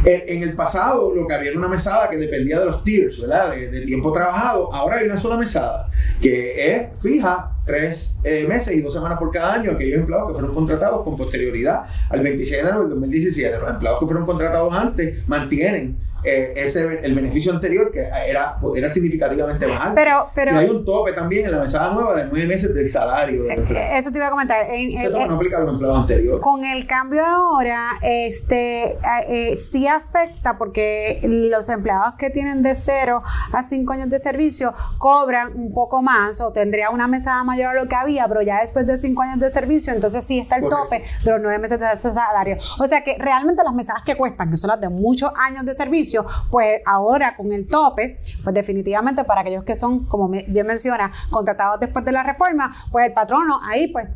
En, 0.05 0.37
en 0.37 0.43
el 0.43 0.55
pasado 0.55 1.13
lo 1.13 1.27
que 1.27 1.33
había 1.33 1.49
era 1.49 1.59
una 1.59 1.67
mesada 1.67 2.09
que 2.09 2.17
dependía 2.17 2.59
de 2.59 2.65
los 2.65 2.83
tiers, 2.83 3.21
¿verdad? 3.21 3.51
De, 3.51 3.69
de 3.69 3.81
tiempo 3.81 4.11
trabajado. 4.11 4.73
Ahora 4.73 4.97
hay 4.97 5.05
una 5.05 5.17
sola 5.17 5.37
mesada 5.37 5.89
que 6.21 6.73
es 6.75 6.99
fija 7.01 7.53
tres 7.65 8.17
eh, 8.23 8.45
meses 8.47 8.75
y 8.75 8.81
dos 8.81 8.93
semanas 8.93 9.19
por 9.19 9.31
cada 9.31 9.53
año 9.53 9.71
aquellos 9.71 9.99
empleados 9.99 10.29
que 10.29 10.33
fueron 10.33 10.55
contratados 10.55 11.03
con 11.03 11.15
posterioridad 11.15 11.83
al 12.09 12.21
26 12.21 12.51
de 12.51 12.59
enero 12.59 12.81
del 12.81 12.89
2017. 12.89 13.57
Los 13.59 13.69
empleados 13.69 13.99
que 13.99 14.05
fueron 14.05 14.25
contratados 14.25 14.73
antes 14.73 15.27
mantienen 15.27 15.97
eh, 16.23 16.53
ese, 16.57 16.99
el 17.05 17.15
beneficio 17.15 17.53
anterior 17.53 17.91
que 17.91 18.01
era, 18.01 18.57
era 18.75 18.89
significativamente 18.89 19.67
más 19.67 19.79
alto. 19.79 19.95
Pero, 19.95 20.29
pero, 20.35 20.51
y 20.51 20.55
hay 20.55 20.69
un 20.69 20.83
tope 20.83 21.13
también 21.13 21.45
en 21.45 21.51
la 21.53 21.59
mesada 21.59 21.93
nueva 21.93 22.15
de 22.17 22.25
nueve 22.29 22.45
meses 22.45 22.73
del 22.75 22.89
salario. 22.89 23.43
del 23.43 23.59
empleado. 23.59 23.95
eso 23.95 24.11
te 24.11 24.17
iba 24.17 24.27
a 24.27 24.31
comentar. 24.31 24.67
En- 24.69 24.89
no 25.29 25.35
aplica 25.35 25.57
a 25.57 25.61
los 25.61 25.73
empleados 25.73 25.99
anteriores. 25.99 26.41
Con 26.41 26.65
el 26.65 26.85
cambio 26.85 27.25
ahora, 27.25 27.91
este, 28.01 28.83
eh, 28.83 28.97
eh, 29.29 29.57
sí 29.57 29.87
afecta 29.87 30.57
porque 30.57 31.21
los 31.23 31.69
empleados 31.69 32.15
que 32.17 32.29
tienen 32.29 32.63
de 32.63 32.75
0 32.75 33.21
a 33.53 33.63
5 33.63 33.93
años 33.93 34.09
de 34.09 34.19
servicio 34.19 34.73
cobran 34.97 35.53
un 35.55 35.73
poco 35.73 35.88
más 36.01 36.39
o 36.41 36.51
tendría 36.51 36.89
una 36.89 37.07
mesada 37.07 37.43
mayor 37.43 37.77
a 37.77 37.81
lo 37.81 37.89
que 37.89 37.95
había, 37.95 38.27
pero 38.27 38.41
ya 38.41 38.61
después 38.61 38.85
de 38.87 38.97
5 38.97 39.21
años 39.21 39.39
de 39.39 39.49
servicio, 39.51 39.93
entonces 39.93 40.25
sí 40.25 40.39
está 40.39 40.57
el 40.57 40.69
tope 40.69 41.03
de 41.23 41.31
los 41.31 41.41
9 41.41 41.59
meses 41.59 41.79
de 41.79 41.85
ese 41.91 42.13
salario. 42.13 42.57
O 42.79 42.87
sea 42.87 43.03
que 43.03 43.17
realmente 43.17 43.63
las 43.63 43.73
mesadas 43.73 44.03
que 44.03 44.15
cuestan, 44.15 44.49
que 44.49 44.57
son 44.57 44.69
las 44.69 44.79
de 44.79 44.89
muchos 44.89 45.31
años 45.35 45.65
de 45.65 45.73
servicio, 45.73 46.25
pues 46.49 46.81
ahora 46.85 47.35
con 47.35 47.51
el 47.51 47.67
tope, 47.67 48.19
pues 48.43 48.53
definitivamente 48.53 49.23
para 49.23 49.41
aquellos 49.41 49.63
que 49.63 49.75
son, 49.75 50.05
como 50.05 50.29
bien 50.29 50.67
menciona, 50.67 51.11
contratados 51.29 51.79
después 51.79 52.05
de 52.05 52.11
la 52.11 52.23
reforma, 52.23 52.87
pues 52.91 53.07
el 53.07 53.13
patrono 53.13 53.59
ahí 53.69 53.87
pues 53.87 54.07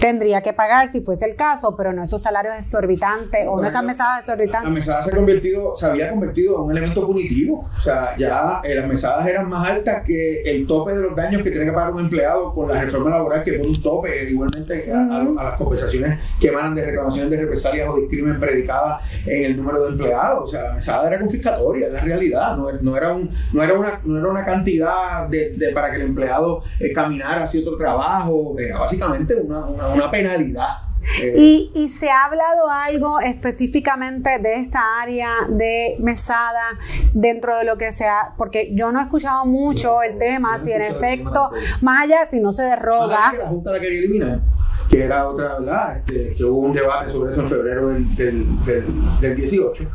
tendría 0.00 0.40
que 0.40 0.52
pagar 0.52 0.90
si 0.90 1.00
fuese 1.02 1.26
el 1.26 1.36
caso, 1.36 1.76
pero 1.76 1.92
no 1.92 2.02
esos 2.02 2.22
salarios 2.22 2.54
exorbitantes 2.56 3.46
o 3.46 3.60
no 3.60 3.64
esas 3.66 3.84
mesadas 3.84 4.14
La 4.14 4.20
exorbitantes. 4.20 4.70
mesada 4.72 5.04
se, 5.04 5.12
ha 5.12 5.16
convertido, 5.16 5.76
se 5.76 5.86
había 5.86 6.10
convertido 6.10 6.56
en 6.56 6.62
un 6.62 6.70
elemento 6.72 7.06
punitivo. 7.06 7.68
O 7.78 7.80
sea, 7.82 8.16
ya 8.16 8.60
eh, 8.64 8.74
las 8.74 8.86
mesadas 8.88 9.26
eran 9.26 9.48
más 9.48 9.68
altas 9.68 10.02
que 10.04 10.42
el 10.42 10.66
tope 10.66 10.94
de 10.94 11.02
los 11.02 11.14
daños 11.14 11.42
que 11.42 11.50
tiene 11.50 11.66
que 11.66 11.72
pagar 11.72 11.92
un 11.92 12.00
empleado 12.00 12.54
con 12.54 12.68
la 12.68 12.80
reforma 12.80 13.10
laboral 13.10 13.42
que 13.42 13.52
pone 13.54 13.68
un 13.70 13.82
tope 13.82 14.30
igualmente 14.30 14.90
a, 14.92 14.96
a- 14.98 15.20
a 15.20 15.44
las 15.50 15.56
compensaciones 15.58 16.18
que 16.40 16.48
emanan 16.48 16.74
de 16.74 16.84
reclamaciones 16.86 17.30
de 17.30 17.36
represalias 17.42 17.88
o 17.88 17.96
discrimen 17.96 18.40
predicadas 18.40 19.02
en 19.26 19.44
el 19.44 19.56
número 19.56 19.82
de 19.82 19.88
empleados. 19.90 20.44
O 20.44 20.48
sea, 20.48 20.62
la 20.62 20.72
mesada 20.72 21.08
era 21.08 21.18
confiscatoria, 21.20 21.88
es 21.88 21.92
la 21.92 22.00
realidad. 22.00 22.56
No, 22.56 22.68
no 22.80 22.96
era, 22.96 23.12
un, 23.12 23.30
no, 23.52 23.62
era, 23.62 23.74
una, 23.74 24.00
no 24.04 24.18
era 24.18 24.28
una 24.30 24.44
cantidad 24.44 25.28
de, 25.28 25.50
de- 25.50 25.72
para 25.72 25.90
que 25.90 25.96
el 25.96 26.02
empleado 26.02 26.62
eh, 26.78 26.90
caminara 26.92 27.44
hacia 27.44 27.60
otro 27.60 27.76
trabajo. 27.76 28.54
Era 28.58 28.78
básicamente 28.78 29.34
una, 29.34 29.66
una, 29.66 29.88
una 29.94 30.10
penalidad. 30.10 30.68
Eh, 31.22 31.34
Y, 31.38 31.70
y 31.74 31.88
se 31.88 32.10
ha 32.10 32.26
hablado 32.26 32.70
algo 32.70 33.20
específicamente 33.20 34.38
de 34.38 34.54
esta 34.56 35.00
área 35.00 35.30
de 35.48 35.96
mesada 35.98 36.78
dentro 37.14 37.56
de 37.56 37.64
lo 37.64 37.78
que 37.78 37.90
sea, 37.90 38.34
porque 38.36 38.70
yo 38.74 38.92
no 38.92 39.00
he 39.00 39.02
escuchado 39.04 39.46
mucho 39.46 40.02
el 40.02 40.18
tema, 40.18 40.58
si 40.58 40.72
en 40.72 40.82
efecto, 40.82 41.50
más 41.80 42.04
allá 42.04 42.26
si 42.26 42.40
no 42.40 42.52
se 42.52 42.64
derroga, 42.64 43.30
que 43.32 43.38
la 43.38 43.46
Junta 43.46 43.72
la 43.72 43.80
quería 43.80 43.98
eliminar, 43.98 44.40
que 44.90 45.02
era 45.04 45.26
otra, 45.26 45.54
¿verdad? 45.58 45.96
Este, 45.96 46.34
que 46.34 46.44
hubo 46.44 46.60
un 46.60 46.74
debate 46.74 47.10
sobre 47.10 47.32
eso 47.32 47.40
en 47.40 47.48
febrero 47.48 47.88
del, 47.88 48.14
del, 48.16 48.64
del, 48.64 49.20
del 49.20 49.36
18, 49.36 49.90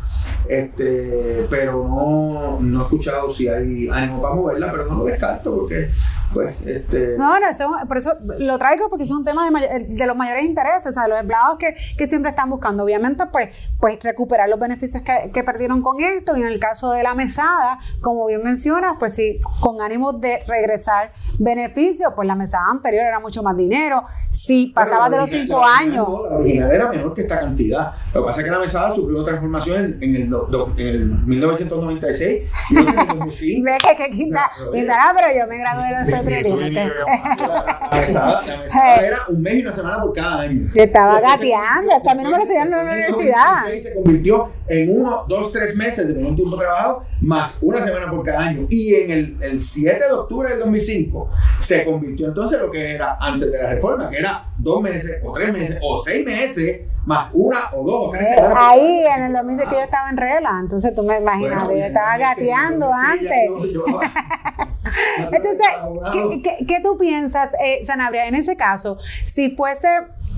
este, 0.50 1.46
pero 1.50 1.88
no, 1.88 2.60
no 2.60 2.80
he 2.80 2.84
escuchado 2.84 3.32
si 3.32 3.48
hay 3.48 3.88
ánimo 3.90 4.22
para 4.22 4.36
moverla, 4.36 4.72
pero 4.72 4.86
no 4.88 4.96
lo 4.96 5.04
descarto 5.06 5.56
porque, 5.56 5.90
pues, 6.36 6.56
este... 6.68 7.16
No, 7.18 7.40
no, 7.40 7.48
eso- 7.50 7.72
por 7.88 7.98
eso 7.98 8.12
lo 8.38 8.60
traigo 8.60 8.90
porque 8.90 9.06
es 9.06 9.12
un 9.12 9.24
tema 9.26 9.50
de, 9.50 9.86
de 9.90 10.06
los 10.06 10.16
mayores 10.16 10.44
intereses, 10.46 10.92
o 10.92 10.94
sea, 10.94 11.08
los 11.08 11.20
empleados 11.20 11.58
que, 11.58 11.74
que 11.98 12.06
siempre 12.06 12.30
están 12.30 12.50
buscando, 12.50 12.84
obviamente, 12.84 13.24
pues, 13.32 13.50
pues 13.80 13.98
recuperar 14.04 14.48
los 14.50 14.60
beneficios 14.60 15.02
que, 15.04 15.32
que 15.34 15.44
perdieron 15.44 15.82
con 15.82 16.00
esto 16.02 16.36
y 16.38 16.42
en 16.42 16.48
el 16.48 16.60
caso 16.60 16.92
de 16.92 17.02
la 17.02 17.16
mesada, 17.16 17.80
como 18.02 18.28
bien 18.28 18.44
mencionas, 18.44 18.98
pues 19.00 19.16
sí, 19.16 19.40
con 19.62 19.82
ánimo 19.82 20.12
de 20.14 20.40
regresar 20.48 21.14
beneficios, 21.40 22.12
pues 22.16 22.28
la 22.28 22.36
mesada 22.36 22.66
anterior 22.70 23.06
era 23.06 23.20
mucho 23.20 23.42
más 23.42 23.56
dinero, 23.58 24.04
si 24.30 24.68
pasaba 24.68 25.10
de 25.10 25.18
los 25.18 25.30
cinco 25.30 25.62
la 25.62 25.78
años. 25.78 26.08
no, 26.08 26.30
la 26.30 26.36
original 26.38 26.72
era 26.72 26.90
menor 26.90 27.14
que 27.14 27.22
esta 27.22 27.40
cantidad. 27.40 27.92
Lo 28.14 28.22
que 28.22 28.26
pasa 28.28 28.42
es 28.42 28.46
que 28.46 28.52
la 28.52 28.60
mesada 28.60 28.94
sufrió 28.94 29.24
transformación 29.24 29.84
en, 30.02 30.04
en 30.04 30.16
el, 30.18 30.30
do- 30.30 30.74
en 30.78 30.88
el 30.88 31.06
1996 31.26 32.52
y 32.72 32.78
en 32.78 32.88
el 32.88 32.94
Y 32.94 33.08
2005. 33.08 33.64
ve 33.66 33.78
que, 33.82 33.96
que 34.04 34.12
Quintana, 34.12 35.14
pero 35.16 35.28
yo 35.40 35.48
me 35.48 35.58
gradué 35.58 35.88
de 35.90 35.96
La, 37.96 38.02
mesada, 38.02 38.42
la 38.46 38.58
mesada 38.58 38.96
era 38.98 39.18
un 39.30 39.42
mes 39.42 39.54
y 39.56 39.62
una 39.62 39.72
semana 39.72 40.02
por 40.02 40.14
cada 40.14 40.42
año. 40.42 40.62
Yo 40.74 40.84
estaba 40.84 41.20
gateando, 41.22 41.94
o 41.96 42.00
sea, 42.00 42.12
a 42.12 42.16
mí 42.16 42.24
no 42.24 42.30
me 42.30 42.38
lo 42.38 42.42
enseñaron 42.44 42.74
en 42.74 42.78
la 42.78 42.84
del 42.84 42.94
universidad. 42.94 43.52
2016 43.62 43.84
Se 43.84 43.94
convirtió 43.96 44.50
en 44.68 45.00
uno, 45.02 45.26
dos, 45.28 45.52
tres 45.52 45.76
meses 45.76 46.08
de 46.08 46.14
un 46.24 46.36
tiempo 46.36 46.56
de 46.58 46.64
trabajo 46.66 47.04
más 47.22 47.58
una 47.62 47.82
semana 47.82 48.10
por 48.12 48.24
cada 48.24 48.40
año. 48.42 48.68
Y 48.70 48.96
en 48.96 49.12
el, 49.12 49.38
el 49.42 49.62
7 49.62 49.98
de 50.06 50.12
octubre 50.12 50.50
del 50.50 50.60
2005 50.60 51.30
se 51.60 51.86
convirtió 51.86 52.28
entonces 52.28 52.60
lo 52.60 52.70
que 52.72 52.96
era 52.96 53.18
antes 53.20 53.52
de 53.52 53.58
la 53.62 53.70
reforma, 53.72 54.10
que 54.10 54.18
era 54.18 54.50
dos 54.58 54.82
meses 54.82 55.22
o 55.24 55.34
tres 55.34 55.54
meses 55.54 55.80
o 55.82 55.98
seis 55.98 56.26
meses 56.26 56.82
más 57.06 57.30
una 57.34 57.60
o 57.74 57.84
dos 57.84 58.08
o 58.08 58.12
tres 58.12 58.28
Eh, 58.30 58.34
semanas. 58.36 58.58
Ahí 58.60 59.06
en 59.06 59.24
el 59.24 59.36
año. 59.36 59.38
2006 59.44 59.70
que 59.70 59.76
yo 59.76 59.82
estaba 59.82 60.10
en 60.10 60.18
regla, 60.18 60.58
entonces 60.60 60.96
tú 60.96 61.04
me 61.04 61.18
imaginas, 61.20 61.64
Bueno, 61.66 61.80
yo 61.80 61.86
estaba 61.86 62.16
en 62.16 62.22
el 62.22 62.28
2006, 62.28 62.50
gateando 62.50 62.86
en 62.88 63.20
el 63.20 63.30
2006 63.30 63.30
ya 63.30 64.02
antes. 64.02 64.75
Entonces. 65.18 65.68
¿qué, 66.14 66.42
qué, 66.42 66.66
qué 66.66 66.80
tú 66.82 66.98
piensas, 66.98 67.50
eh, 67.64 67.84
Sanabria, 67.86 68.28
en 68.28 68.36
ese 68.36 68.56
caso? 68.56 68.98
Si 69.26 69.52
fuese, 69.56 69.88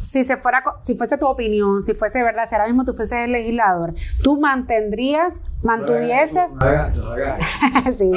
si 0.02 0.24
se 0.24 0.38
fuera, 0.38 0.64
si 0.80 0.96
fuese 0.96 1.18
tu 1.18 1.26
opinión, 1.28 1.82
si 1.82 1.94
fuese 1.94 2.24
verdad, 2.24 2.48
si 2.48 2.56
ahora 2.56 2.68
mismo 2.68 2.86
tú 2.86 2.94
fueses 2.94 3.20
el 3.20 3.32
legislador, 3.32 3.94
¿tú 4.24 4.40
mantendrías, 4.40 5.46
mantuvieses, 5.64 6.54
No 6.56 6.66
hagas- 6.66 6.96
no 6.96 7.12
hagas 7.12 7.40
eso. 7.86 7.94
sí, 7.98 8.12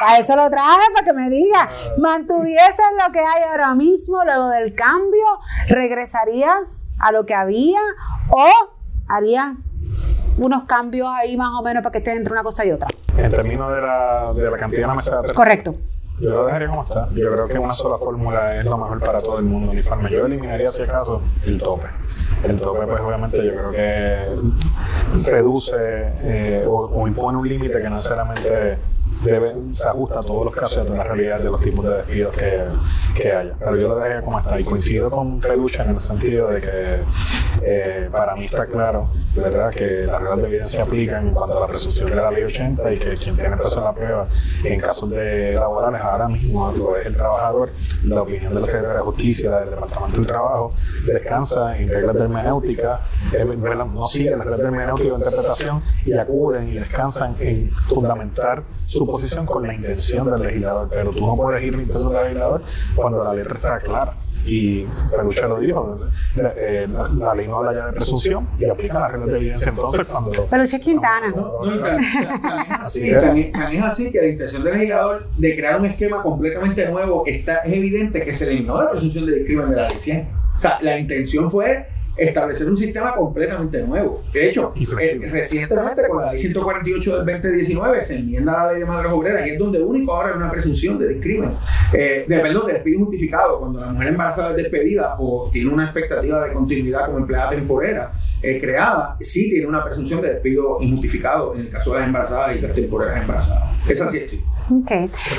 para 0.00 0.18
eso 0.18 0.36
lo 0.36 0.50
traje, 0.50 0.82
para 0.94 1.04
que 1.06 1.12
me 1.12 1.30
diga, 1.30 1.68
mantuvieses 1.98 2.84
lo 3.04 3.12
que 3.12 3.20
hay 3.20 3.42
ahora 3.50 3.74
mismo, 3.74 4.22
luego 4.24 4.48
del 4.48 4.74
cambio, 4.74 5.24
regresarías 5.68 6.90
a 6.98 7.12
lo 7.12 7.26
que 7.26 7.34
había 7.34 7.80
o 8.30 8.48
harías 9.08 9.54
unos 10.40 10.64
cambios 10.64 11.08
ahí 11.12 11.36
más 11.36 11.50
o 11.58 11.62
menos 11.62 11.82
para 11.82 11.92
que 11.92 11.98
esté 11.98 12.16
entre 12.16 12.32
una 12.32 12.42
cosa 12.42 12.64
y 12.64 12.72
otra? 12.72 12.88
En 13.16 13.30
términos 13.30 13.72
de 13.74 13.80
la, 13.80 14.32
de 14.34 14.50
la 14.50 14.56
cantidad 14.56 14.82
de 14.82 14.86
la 14.86 14.94
mesada, 14.94 15.34
Correcto. 15.34 15.74
yo 16.18 16.30
lo 16.30 16.46
dejaría 16.46 16.68
como 16.68 16.82
está. 16.82 17.08
Yo 17.10 17.30
creo 17.32 17.46
que 17.46 17.58
una 17.58 17.72
sola 17.74 17.98
fórmula 17.98 18.56
es 18.56 18.64
lo 18.64 18.78
mejor 18.78 19.00
para 19.00 19.20
todo 19.20 19.38
el 19.38 19.44
mundo 19.44 19.70
uniforme. 19.70 20.10
Yo 20.10 20.24
eliminaría, 20.26 20.68
si 20.72 20.82
acaso, 20.82 21.20
el 21.44 21.60
tope. 21.60 21.86
El 22.44 22.58
tope, 22.58 22.86
pues 22.86 23.00
obviamente 23.02 23.44
yo 23.44 23.52
creo 23.52 23.70
que 23.70 25.30
reduce 25.30 25.74
eh, 25.76 26.64
o, 26.66 26.88
o 26.88 27.06
impone 27.06 27.36
un 27.36 27.46
límite 27.46 27.78
que 27.78 27.90
no 27.90 27.96
necesariamente 27.96 28.78
debe, 29.22 29.54
se 29.70 29.88
ajusta 29.88 30.20
a 30.20 30.22
todos 30.22 30.44
los 30.46 30.54
casos 30.54 30.88
de 30.88 30.96
la 30.96 31.04
realidad 31.04 31.40
de 31.40 31.50
los 31.50 31.60
tipos 31.60 31.84
de 31.84 31.96
despidos 31.96 32.36
que, 32.36 32.64
que 33.14 33.32
haya. 33.32 33.54
Pero 33.58 33.76
yo 33.76 33.88
lo 33.88 33.96
dejaría 33.96 34.22
como 34.22 34.38
está 34.38 34.60
y 34.60 34.64
coincido 34.64 35.10
con 35.10 35.40
Pelucha 35.40 35.84
en 35.84 35.90
el 35.90 35.96
sentido 35.96 36.48
de 36.48 36.60
que 36.60 36.98
eh, 37.62 38.08
para 38.10 38.34
mí 38.34 38.44
está 38.44 38.66
claro, 38.66 39.08
¿verdad?, 39.34 39.70
que 39.70 40.04
las 40.06 40.20
reglas 40.20 40.38
de 40.38 40.46
evidencia 40.48 40.82
aplican 40.82 41.28
en 41.28 41.34
cuanto 41.34 41.58
a 41.58 41.60
la 41.60 41.66
resolución 41.66 42.08
de 42.08 42.16
la 42.16 42.30
ley 42.30 42.44
80 42.44 42.92
y 42.92 42.98
que 42.98 43.16
quien 43.16 43.36
tiene 43.36 43.56
peso 43.56 43.78
en 43.78 43.84
la 43.84 43.92
prueba 43.92 44.28
en 44.64 44.80
casos 44.80 45.10
de 45.10 45.52
laborales 45.54 46.00
ahora 46.00 46.28
mismo 46.28 46.72
lo 46.72 46.96
es 46.96 47.06
el 47.06 47.16
trabajador, 47.16 47.70
la 48.04 48.22
opinión 48.22 48.54
de 48.54 48.60
la 48.60 48.66
Secretaría 48.66 48.96
de 48.96 49.02
Justicia, 49.02 49.58
del 49.58 49.70
Departamento 49.70 50.16
del 50.16 50.26
Trabajo, 50.26 50.72
descansa 51.06 51.76
en 51.76 51.88
reglas 51.88 52.16
de 52.16 52.22
hermenéutica, 52.22 53.00
eh, 53.32 53.44
no 53.44 54.04
siguen 54.06 54.38
las 54.38 54.46
reglas 54.46 54.60
de 54.60 54.66
hermenéutica 54.66 55.08
de 55.08 55.14
interpretación 55.14 55.82
y 56.04 56.12
acuden 56.12 56.68
y 56.68 56.74
descansan 56.74 57.36
en 57.40 57.70
fundamentar 57.88 58.62
su 58.86 59.06
posición 59.10 59.46
con 59.46 59.66
la 59.66 59.74
intención 59.74 60.30
del 60.30 60.42
legislador, 60.42 60.88
pero 60.90 61.10
tú 61.10 61.26
no 61.26 61.36
puedes 61.36 61.62
ir 61.62 61.74
la 61.76 61.82
intención 61.82 62.12
del 62.12 62.22
legislador 62.24 62.62
cuando 62.94 63.24
la 63.24 63.34
letra 63.34 63.54
está 63.56 63.78
clara. 63.80 64.14
Y 64.46 64.86
Pelucha 65.14 65.46
lo 65.48 65.60
dijo, 65.60 65.98
la, 66.36 66.54
eh, 66.56 66.88
la- 66.90 67.08
la 67.08 67.34
ley 67.34 67.46
no 67.46 67.58
habla 67.58 67.74
ya 67.74 67.86
de 67.88 67.92
presunción 67.92 68.48
y 68.58 68.64
aplica 68.64 68.98
las 69.00 69.12
reglas 69.12 69.28
de 69.28 69.36
evidencia 69.36 69.68
entonces 69.68 70.06
cuando... 70.06 70.46
Peluche 70.46 70.80
Quintana. 70.80 71.28
No, 71.36 71.52
tan 71.80 72.00
es 73.36 73.54
Así 73.84 74.10
que 74.10 74.20
la 74.20 74.28
intención 74.28 74.64
del 74.64 74.74
legislador 74.74 75.28
de 75.36 75.56
crear 75.56 75.78
un 75.78 75.86
esquema 75.86 76.22
completamente 76.22 76.88
nuevo 76.90 77.24
está, 77.26 77.58
es 77.58 77.72
evidente 77.74 78.22
que 78.24 78.32
se 78.32 78.46
eliminó 78.46 78.80
la 78.80 78.90
presunción 78.90 79.26
de 79.26 79.36
discrimen 79.36 79.70
de 79.70 79.76
la 79.76 79.88
ley 79.88 79.98
100. 79.98 80.28
O 80.56 80.60
sea, 80.60 80.78
la 80.82 80.98
intención 80.98 81.50
fue 81.50 81.86
establecer 82.20 82.68
un 82.68 82.76
sistema 82.76 83.14
completamente 83.14 83.82
nuevo. 83.82 84.22
De 84.32 84.48
hecho, 84.48 84.74
eh, 84.76 85.18
recientemente 85.30 86.02
con 86.08 86.22
la 86.22 86.32
ley 86.32 86.40
148 86.40 87.16
del 87.16 87.40
2019 87.40 88.02
se 88.02 88.16
enmienda 88.16 88.52
la 88.52 88.72
ley 88.72 88.80
de 88.80 88.86
madres 88.86 89.10
obreras 89.10 89.46
y 89.46 89.50
es 89.50 89.58
donde 89.58 89.80
único 89.80 90.12
ahora 90.12 90.30
hay 90.30 90.36
una 90.36 90.50
presunción 90.50 90.98
de 90.98 91.08
discrimen, 91.08 91.52
eh, 91.92 92.26
de, 92.28 92.40
perdón, 92.40 92.66
de 92.66 92.74
despido 92.74 93.00
injustificado 93.00 93.60
cuando 93.60 93.80
la 93.80 93.86
mujer 93.88 94.08
embarazada 94.08 94.50
es 94.50 94.56
despedida 94.56 95.16
o 95.18 95.48
tiene 95.50 95.70
una 95.70 95.84
expectativa 95.84 96.46
de 96.46 96.52
continuidad 96.52 97.06
como 97.06 97.18
empleada 97.18 97.50
temporera 97.50 98.12
eh, 98.42 98.60
creada, 98.60 99.16
sí 99.20 99.50
tiene 99.50 99.66
una 99.66 99.84
presunción 99.84 100.20
de 100.20 100.34
despido 100.34 100.78
injustificado 100.80 101.54
en 101.54 101.60
el 101.60 101.68
caso 101.68 101.92
de 101.92 101.98
las 101.98 102.06
embarazadas 102.06 102.56
y 102.56 102.60
las 102.60 102.74
temporeras 102.74 103.20
embarazadas. 103.20 103.76
Esa 103.88 104.10
sí 104.10 104.18
existe. 104.18 104.46
Ok. 104.70 104.90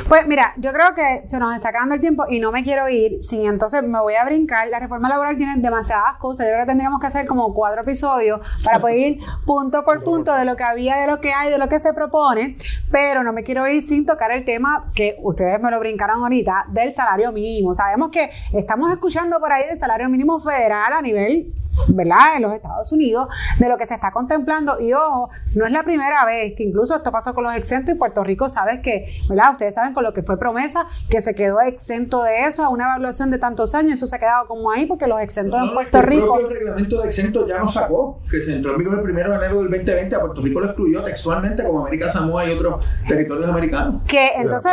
Pues 0.10 0.28
mira, 0.28 0.54
yo 0.58 0.74
creo 0.74 0.94
que 0.94 1.26
se 1.26 1.40
nos 1.40 1.56
está 1.56 1.70
acabando 1.70 1.96
el 1.96 2.02
tiempo 2.02 2.26
y 2.30 2.40
no 2.40 2.52
me 2.52 2.64
quiero 2.64 2.90
ir 2.90 3.24
sin 3.24 3.46
entonces 3.46 3.82
me 3.82 4.00
voy 4.00 4.16
a 4.16 4.26
brincar. 4.26 4.68
La 4.68 4.80
reforma 4.80 5.08
laboral 5.08 5.38
tiene 5.38 5.54
demasiadas 5.58 6.18
cosas. 6.20 6.48
Yo 6.48 6.54
creo 6.54 6.66
que 6.66 6.72
tendríamos 6.72 7.00
que 7.00 7.08
hacer 7.08 7.26
como 7.26 7.54
cuatro 7.54 7.82
episodios 7.82 8.42
para 8.64 8.82
poder 8.82 9.00
ir 9.00 9.20
punto 9.46 9.84
por 9.86 10.04
punto 10.04 10.34
de 10.36 10.44
lo 10.44 10.56
que 10.56 10.64
había, 10.64 10.98
de 10.98 11.08
lo 11.08 11.22
que 11.22 11.32
hay, 11.32 11.50
de 11.50 11.58
lo 11.58 11.70
que 11.70 11.80
se 11.80 11.94
propone. 11.94 12.56
Pero 12.92 13.24
no 13.24 13.32
me 13.32 13.44
quiero 13.44 13.66
ir 13.68 13.84
sin 13.84 14.06
tocar 14.06 14.32
el 14.32 14.44
tema 14.44 14.92
que 14.94 15.18
ustedes 15.22 15.62
me 15.62 15.72
lo 15.72 15.80
brincaron 15.80 16.22
ahorita 16.22 16.66
del 16.70 16.94
salario 16.94 17.32
mínimo. 17.32 17.74
Sabemos 17.74 18.10
que 18.12 18.32
estamos 18.54 18.92
escuchando 18.92 19.40
por 19.40 19.52
ahí 19.54 19.64
el 19.70 19.78
salario 19.78 20.10
mínimo 20.10 20.40
federal 20.40 20.94
a 20.94 21.02
nivel, 21.02 21.54
¿verdad?, 21.90 22.36
en 22.36 22.42
los 22.42 22.54
Estados 22.54 22.92
Unidos, 22.92 23.28
de 23.60 23.70
lo 23.70 23.78
que 23.78 23.88
se 23.88 23.94
está 23.94 24.12
contemplando. 24.12 24.80
Y 24.82 24.94
ojo, 24.94 25.30
no 25.56 25.66
es 25.66 25.72
la 25.72 25.84
primera 25.84 26.26
vez 26.26 26.54
que 26.56 26.64
incluso 26.64 26.96
esto 26.96 27.12
pasó 27.12 27.34
con 27.34 27.44
los 27.44 27.56
exentos 27.56 27.96
y 27.96 27.98
Puerto 27.98 28.24
Rico, 28.24 28.50
sabes 28.50 28.80
que, 28.82 29.21
¿verdad? 29.30 29.52
Ustedes 29.52 29.76
saben 29.76 29.94
con 29.94 30.04
lo 30.04 30.14
que 30.14 30.24
fue 30.24 30.38
promesa, 30.38 30.86
que 31.10 31.22
se 31.22 31.36
quedó 31.36 31.62
exento 31.62 32.24
de 32.24 32.42
eso 32.42 32.64
a 32.64 32.70
una 32.70 32.86
evaluación 32.86 33.32
de 33.32 33.38
tantos 33.38 33.76
años, 33.76 33.96
eso 33.96 34.06
se 34.06 34.16
ha 34.16 34.20
quedado 34.20 34.48
como 34.48 34.72
ahí 34.72 34.86
porque 34.86 35.08
los 35.08 35.22
exentos 35.22 35.60
en 35.62 35.74
Puerto 35.74 36.02
Rico. 36.02 36.40
El 36.40 36.50
reglamento 36.50 37.02
de 37.02 37.08
exento 37.08 37.48
ya 37.48 37.60
nos 37.60 37.74
sacó, 37.74 38.20
que 38.30 38.42
se 38.42 38.54
entró 38.54 38.74
en 38.74 38.80
vigor 38.80 38.98
el 38.98 39.04
primero 39.04 39.32
de 39.32 39.38
enero 39.38 39.62
del 39.64 39.72
2020, 39.72 40.16
a 40.16 40.20
Puerto 40.20 40.42
Rico 40.42 40.60
lo 40.60 40.66
excluyó 40.68 41.04
textualmente 41.04 41.64
como 41.64 41.82
América 41.82 42.10
Samoa 42.10 42.46
y 42.46 42.52
otros 42.54 42.86
territorios 43.08 43.50
americanos. 43.50 44.02
Que 44.08 44.32
entonces, 44.36 44.72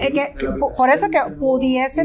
eh, 0.00 0.12
que, 0.12 0.34
por 0.76 0.88
eso 0.88 1.08
que 1.10 1.20
pudiese, 1.38 2.04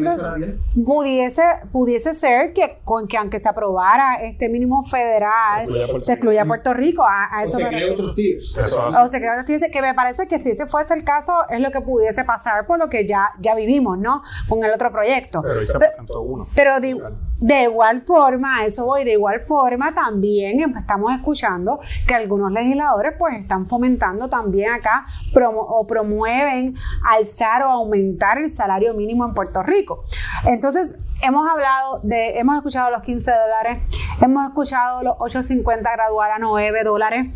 pudiese, 0.85 1.43
pudiese 1.71 2.13
ser 2.13 2.53
que 2.53 2.79
con 2.83 3.07
que 3.07 3.17
aunque 3.17 3.39
se 3.39 3.49
aprobara 3.49 4.15
este 4.23 4.49
mínimo 4.49 4.83
federal, 4.83 5.67
se 5.99 6.13
excluya 6.13 6.43
a 6.43 6.45
Puerto 6.45 6.73
Rico. 6.73 7.03
A, 7.07 7.43
eso 7.43 7.57
o 7.57 7.59
se 7.59 7.67
crea 7.67 7.93
otros 7.93 8.15
tíos. 8.15 8.57
O 8.99 9.07
se 9.07 9.19
crea 9.19 9.31
otros 9.33 9.45
tíos, 9.45 9.61
que 9.71 9.81
me 9.81 9.93
parece 9.93 10.27
que 10.27 10.39
si 10.39 10.51
ese 10.51 10.67
fuese 10.67 10.93
el 10.93 11.03
caso, 11.03 11.33
es 11.49 11.59
lo 11.59 11.70
que 11.71 11.81
pudiese 11.81 12.23
pasar 12.23 12.65
por 12.65 12.79
lo 12.79 12.89
que 12.89 13.05
ya, 13.07 13.31
ya 13.39 13.55
vivimos, 13.55 13.97
¿no? 13.97 14.21
Con 14.47 14.63
el 14.63 14.71
otro 14.71 14.91
proyecto. 14.91 15.41
Pero 15.41 15.59
ahí 15.59 15.65
se 15.65 15.77
presentó 15.77 16.21
uno. 16.21 16.47
Pero 16.55 16.79
de 16.79 17.63
igual 17.63 18.01
forma, 18.01 18.65
eso 18.65 18.85
voy, 18.85 19.03
de 19.03 19.13
igual 19.13 19.39
forma 19.41 19.93
también 19.93 20.59
estamos 20.77 21.11
escuchando 21.11 21.79
que 22.07 22.13
algunos 22.13 22.51
legisladores 22.51 23.13
pues 23.17 23.37
están 23.37 23.67
fomentando 23.67 24.29
también 24.29 24.71
acá 24.71 25.05
o 25.33 25.85
promueven 25.87 26.75
alzar 27.09 27.63
o 27.63 27.69
aumentar 27.69 28.37
el 28.37 28.49
salario 28.49 28.93
mínimo 28.93 29.25
en 29.25 29.33
Puerto 29.33 29.63
Rico. 29.63 30.03
Entonces, 30.45 30.97
hemos 31.21 31.49
hablado 31.49 31.99
de, 32.03 32.37
hemos 32.39 32.55
escuchado 32.55 32.91
los 32.91 33.01
15 33.03 33.31
dólares, 33.31 33.79
hemos 34.21 34.47
escuchado 34.47 35.03
los 35.03 35.15
8.50 35.17 35.81
graduar 35.81 36.31
a 36.31 36.39
9 36.39 36.83
dólares. 36.83 37.27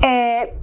Eh, 0.00 0.54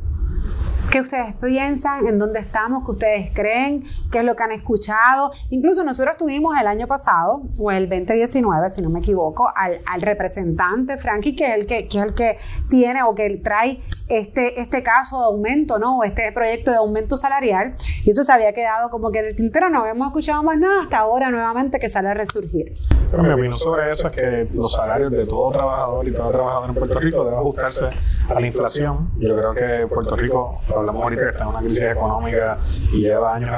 ¿Qué 0.92 1.02
ustedes 1.02 1.36
piensan? 1.36 2.08
¿En 2.08 2.18
dónde 2.18 2.40
estamos? 2.40 2.84
¿Qué 2.84 2.92
ustedes 2.92 3.32
creen? 3.32 3.84
¿Qué 4.12 4.20
es 4.20 4.26
lo 4.26 4.36
que 4.36 4.42
han 4.42 4.52
escuchado? 4.52 5.32
Incluso 5.52 5.84
nosotros 5.84 6.18
tuvimos 6.18 6.60
el 6.60 6.66
año 6.66 6.88
pasado, 6.88 7.44
o 7.60 7.70
el 7.70 7.88
2019, 7.88 8.74
si 8.74 8.82
no 8.82 8.90
me 8.90 8.98
equivoco, 8.98 9.48
al, 9.56 10.02
representante 10.02 10.98
Frankie, 10.98 11.36
que 11.36 11.46
es 11.46 11.54
el 11.54 11.68
que, 11.68 11.88
que, 11.88 12.00
es 12.00 12.04
el 12.04 12.16
que 12.16 12.38
tiene 12.70 13.04
o 13.04 13.14
que 13.14 13.30
trae 13.44 13.80
este, 14.08 14.60
este 14.60 14.82
caso 14.82 15.20
de 15.20 15.26
aumento, 15.26 15.78
¿no? 15.78 16.00
O 16.00 16.04
este 16.04 16.32
proyecto 16.32 16.72
de 16.72 16.78
aumento 16.78 17.18
salarial. 17.18 17.76
Y 18.04 18.10
eso 18.10 18.24
se 18.24 18.34
había 18.34 18.54
quedado 18.54 18.90
como 18.90 19.12
que 19.12 19.20
en 19.20 19.26
el 19.28 19.36
tintero, 19.36 19.70
no 19.70 19.82
habíamos 19.82 20.08
escuchado 20.08 20.42
más 20.42 20.58
nada 20.58 20.82
hasta 20.82 20.98
ahora 20.98 21.30
nuevamente 21.30 21.78
que 21.78 21.88
sale 21.88 22.10
a 22.10 22.16
resurgir. 22.16 22.74
Pero 23.12 23.22
mi 23.22 23.30
opinión 23.30 23.58
sobre 23.58 23.92
eso 23.92 24.08
es 24.08 24.16
que 24.16 24.48
los 24.56 24.74
salarios 24.74 25.12
de 25.12 25.28
todo 25.28 25.52
trabajador 25.52 26.08
y 26.08 26.14
toda 26.14 26.32
trabajadora 26.32 26.70
en 26.70 26.76
Puerto 26.76 27.00
Rico 27.00 27.24
deben 27.24 27.40
ajustarse 27.40 27.90
a 28.28 28.40
la 28.40 28.48
inflación. 28.48 29.12
Yo 29.20 29.36
creo 29.36 29.54
que 29.54 29.88
Puerto 29.88 30.16
Rico 30.16 30.62
hablamos 30.80 31.04
ahorita 31.04 31.24
que 31.24 31.30
está 31.30 31.44
en 31.44 31.50
una 31.50 31.60
crisis 31.60 31.82
económica 31.82 32.58
y 32.92 33.02
lleva 33.02 33.36
años 33.36 33.52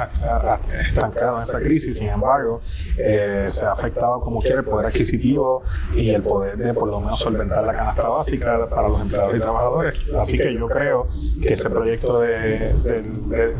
estancado 0.88 1.36
en 1.36 1.42
esa 1.42 1.60
crisis, 1.60 1.96
sin 1.96 2.08
embargo, 2.08 2.60
eh, 2.98 3.44
se 3.46 3.64
ha 3.64 3.72
afectado 3.72 4.20
como 4.20 4.40
quiere 4.40 4.58
el 4.58 4.64
poder 4.64 4.86
adquisitivo 4.86 5.62
y 5.94 6.10
el 6.10 6.22
poder 6.22 6.56
de 6.56 6.74
por 6.74 6.88
lo 6.88 7.00
menos 7.00 7.18
solventar 7.18 7.64
la 7.64 7.72
canasta 7.72 8.08
básica 8.08 8.68
para 8.68 8.88
los 8.88 9.00
empleados 9.00 9.36
y 9.36 9.40
trabajadores. 9.40 9.94
Así 10.14 10.38
que 10.38 10.54
yo 10.54 10.66
creo 10.66 11.08
que 11.40 11.52
ese 11.52 11.70
proyecto 11.70 12.20
de, 12.20 12.72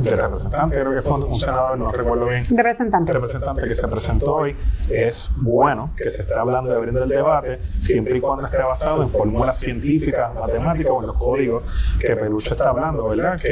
representante, 0.03 0.81
creo 0.81 0.95
que 0.95 1.01
fue 1.01 1.15
un 1.15 1.39
senador, 1.39 1.79
no 1.79 1.91
recuerdo 1.91 2.27
bien, 2.27 2.45
representante. 2.51 3.13
representante 3.13 3.63
que 3.63 3.71
se 3.71 3.89
presentó 3.89 4.35
hoy, 4.35 4.57
es 4.91 5.31
bueno 5.37 5.93
que 5.97 6.11
se 6.11 6.23
esté 6.23 6.35
hablando 6.35 6.71
de 6.71 6.77
abrir 6.77 6.97
el 6.97 7.09
debate, 7.09 7.61
siempre 7.79 8.17
y 8.17 8.21
cuando 8.21 8.47
esté 8.47 8.59
basado 8.59 9.03
en 9.03 9.09
fórmulas 9.09 9.59
científicas, 9.59 10.35
matemáticas 10.35 10.93
o 10.93 11.01
en 11.01 11.07
los 11.07 11.19
códigos 11.19 11.63
que 11.99 12.17
Peluche 12.17 12.53
está 12.53 12.71
hablando, 12.71 13.09
¿verdad? 13.09 13.39
que 13.41 13.52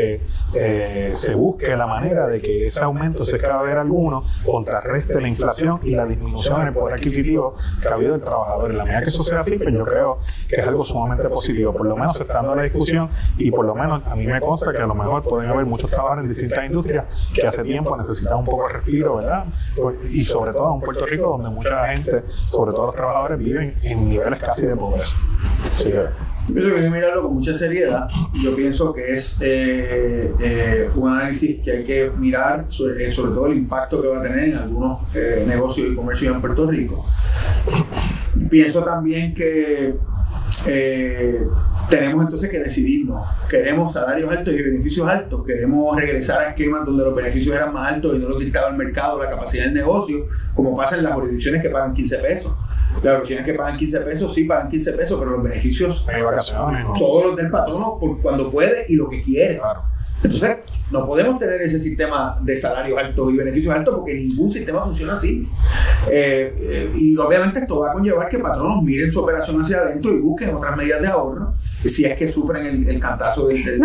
eh, 0.55 1.11
se 1.13 1.35
busque 1.35 1.77
la 1.77 1.87
manera 1.87 2.27
de 2.27 2.41
que 2.41 2.65
ese 2.65 2.83
aumento, 2.83 3.25
si 3.25 3.37
es 3.37 3.43
que 3.43 3.49
va 3.49 3.57
a 3.57 3.61
haber 3.61 3.79
alguno, 3.79 4.25
contrarreste 4.45 5.21
la 5.21 5.29
inflación 5.29 5.81
y 5.83 5.95
la 5.95 6.07
disminución 6.07 6.63
en 6.63 6.69
el 6.69 6.75
poder 6.75 6.97
adquisitivo 6.97 7.55
que 7.81 7.89
ha 7.89 7.95
habido 7.95 8.13
del 8.13 8.23
trabajador. 8.23 8.71
En 8.71 8.79
la 8.79 8.85
medida 8.85 9.03
que 9.03 9.11
eso 9.11 9.23
sea 9.23 9.41
así, 9.41 9.57
pues 9.57 9.73
yo 9.73 9.85
creo 9.85 10.19
que 10.49 10.57
es 10.57 10.67
algo 10.67 10.85
sumamente 10.85 11.29
positivo. 11.29 11.73
Por 11.73 11.87
lo 11.87 11.97
menos 11.97 12.17
se 12.17 12.23
está 12.23 12.35
dando 12.35 12.55
la 12.55 12.63
discusión 12.63 13.11
y 13.39 13.51
por 13.51 13.65
lo 13.65 13.75
menos 13.75 14.07
a 14.07 14.17
mí 14.17 14.27
me 14.27 14.41
consta 14.41 14.73
que 14.73 14.83
a 14.83 14.87
lo 14.87 14.95
mejor 14.95 15.23
pueden 15.23 15.51
haber 15.51 15.67
muchos 15.67 15.91
trabajadores 15.91 16.25
en 16.25 16.31
distintas 16.31 16.65
industrias 16.65 17.05
que 17.35 17.47
hace 17.47 17.63
tiempo 17.63 17.97
necesitan 17.97 18.39
un 18.39 18.45
poco 18.45 18.67
de 18.67 18.75
respiro, 18.75 19.17
¿verdad? 19.17 19.45
Pues, 19.77 20.11
y 20.11 20.25
sobre 20.25 20.53
todo 20.53 20.75
en 20.75 20.81
Puerto 20.81 21.07
Rico, 21.07 21.29
donde 21.31 21.51
mucha 21.51 21.89
gente, 21.89 22.23
sobre 22.47 22.73
todo 22.73 22.87
los 22.87 22.95
trabajadores, 22.95 23.39
viven 23.39 23.75
en 23.83 24.09
niveles 24.09 24.39
casi 24.39 24.67
de 24.67 24.77
pobreza. 24.77 25.17
Así 25.67 25.93
yo 26.51 26.55
pienso 26.55 26.75
que 26.75 26.81
hay 26.81 26.85
que 26.85 26.91
mirarlo 26.91 27.23
con 27.23 27.35
mucha 27.35 27.55
seriedad. 27.55 28.09
Yo 28.43 28.57
pienso 28.57 28.93
que 28.93 29.15
es 29.15 29.41
eh, 29.41 29.90
eh, 29.91 30.89
un 30.95 31.13
análisis 31.13 31.61
que 31.63 31.71
hay 31.71 31.85
que 31.85 32.11
mirar, 32.17 32.67
sobre, 32.69 33.09
eh, 33.09 33.13
sobre, 33.13 33.33
todo 33.33 33.47
el 33.47 33.59
impacto 33.59 34.01
que 34.01 34.09
va 34.09 34.19
a 34.19 34.23
tener 34.23 34.49
en 34.49 34.57
algunos 34.57 34.99
negocios 35.47 35.89
y 35.93 35.95
comercios 35.95 36.35
en 36.35 36.41
Puerto 36.41 36.67
Rico. 36.71 37.07
Pienso 38.49 38.83
también 38.83 39.35
que 39.35 39.95
tenemos 41.91 42.23
entonces 42.23 42.49
que 42.49 42.61
decidirnos. 42.61 43.27
Queremos 43.49 43.93
salarios 43.93 44.31
altos 44.31 44.55
y 44.55 44.63
beneficios 44.63 45.07
altos. 45.09 45.45
Queremos 45.45 45.95
regresar 46.01 46.41
a 46.41 46.51
esquemas 46.51 46.87
donde 46.87 47.05
los 47.05 47.15
beneficios 47.15 47.55
eran 47.55 47.73
más 47.75 47.93
altos 47.93 48.17
y 48.17 48.21
no 48.21 48.29
los 48.29 48.39
dictaba 48.39 48.69
el 48.69 48.77
mercado, 48.77 49.23
la 49.23 49.29
capacidad 49.29 49.65
del 49.65 49.75
negocio, 49.75 50.27
como 50.55 50.77
pasa 50.77 50.97
en 50.97 51.03
las 51.03 51.15
jurisdicciones 51.15 51.61
que 51.61 51.69
pagan 51.69 51.93
15 51.93 52.19
pesos. 52.19 52.55
Las 53.03 53.19
oficinas 53.19 53.45
que 53.45 53.55
pagan 53.55 53.77
15 53.77 54.01
pesos, 54.01 54.35
sí 54.35 54.45
pagan 54.45 54.69
15 54.69 54.93
pesos, 54.93 55.19
pero 55.19 55.33
los 55.33 55.43
beneficios 55.43 56.05
Hay 56.09 56.23
vacaciones, 56.23 56.87
todos 56.99 57.27
los 57.27 57.37
del 57.37 57.51
patrono 57.51 57.99
por 57.99 58.21
cuando 58.21 58.51
puede 58.51 58.85
y 58.89 58.97
lo 58.97 59.09
que 59.09 59.23
quiere. 59.23 59.61
Entonces, 60.23 60.59
no 60.91 61.05
podemos 61.05 61.39
tener 61.39 61.61
ese 61.63 61.79
sistema 61.79 62.39
de 62.43 62.57
salarios 62.57 62.99
altos 62.99 63.33
y 63.33 63.37
beneficios 63.37 63.75
altos 63.75 63.97
porque 63.99 64.15
ningún 64.15 64.51
sistema 64.51 64.85
funciona 64.85 65.15
así. 65.15 65.49
Eh, 66.11 66.55
eh, 66.59 66.93
y 66.97 67.17
obviamente 67.17 67.61
esto 67.61 67.81
va 67.81 67.91
a 67.91 67.93
conllevar 67.93 68.29
que 68.29 68.39
patronos 68.39 68.83
miren 68.83 69.13
su 69.13 69.21
operación 69.21 69.61
hacia 69.61 69.79
adentro 69.79 70.15
y 70.15 70.21
busquen 70.21 70.55
otras 70.55 70.77
medidas 70.77 71.01
de 71.01 71.09
ahorro 71.09 71.55
si 71.85 72.05
es 72.05 72.17
que 72.17 72.31
sufren 72.31 72.67
el, 72.67 73.01
cantazo 73.01 73.49
del, 73.49 73.81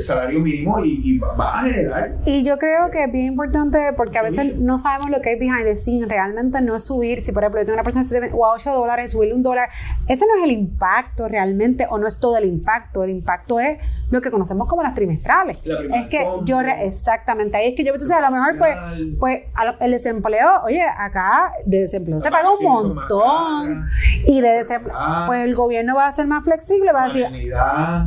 salario 0.00 0.40
mínimo 0.40 0.84
y, 0.84 1.18
va 1.18 1.60
a 1.60 1.62
generar. 1.62 2.16
Y 2.26 2.42
yo 2.42 2.58
creo 2.58 2.90
que 2.90 3.04
es 3.04 3.12
bien 3.12 3.26
importante 3.26 3.78
porque 3.96 4.18
a 4.18 4.22
veces 4.22 4.58
no 4.58 4.78
sabemos 4.78 5.10
lo 5.10 5.20
que 5.22 5.30
hay 5.30 5.38
behind 5.38 5.64
the 5.64 5.76
scenes. 5.76 6.08
Realmente 6.08 6.60
no 6.60 6.74
es 6.74 6.84
subir, 6.84 7.20
si 7.20 7.32
por 7.32 7.42
ejemplo 7.42 7.60
yo 7.60 7.66
tengo 7.66 7.80
una 7.80 7.84
persona 7.84 8.28
o 8.34 8.46
a 8.46 8.52
8 8.52 8.72
dólares, 8.72 9.12
subirle 9.12 9.34
un 9.34 9.42
dólar. 9.42 9.68
Ese 10.08 10.26
no 10.26 10.36
es 10.36 10.44
el 10.44 10.52
impacto 10.52 11.28
realmente, 11.28 11.86
o 11.88 11.98
no 11.98 12.06
es 12.06 12.18
todo 12.20 12.36
el 12.36 12.44
impacto. 12.44 13.04
El 13.04 13.10
impacto 13.10 13.60
es 13.60 13.78
lo 14.10 14.20
que 14.20 14.30
conocemos 14.30 14.68
como 14.68 14.82
las 14.82 14.94
trimestrales. 14.94 15.58
es 15.64 16.06
que 16.06 16.26
yo, 16.44 16.60
exactamente, 16.60 17.56
ahí 17.56 17.68
es 17.68 17.74
que 17.74 17.84
yo, 17.84 17.92
entonces 17.92 18.16
a 18.16 18.20
lo 18.20 18.30
mejor 18.30 18.58
pues, 18.58 18.76
pues 19.18 19.42
el 19.80 19.90
desempleo, 19.90 20.62
oye, 20.64 20.82
acá 20.82 21.52
de 21.64 21.80
desempleo 21.80 22.20
se 22.20 22.30
paga 22.30 22.50
un 22.50 22.64
montón. 22.64 23.84
Y 24.26 24.40
de 24.40 24.48
desempleo, 24.48 24.96
pues 25.26 25.44
el 25.44 25.54
gobierno 25.54 25.96
va 25.96 26.06
a 26.06 26.12
ser 26.12 26.26
más 26.26 26.44
flexible, 26.44 26.92
va 26.92 27.04
a 27.04 27.06
decir, 27.06 27.26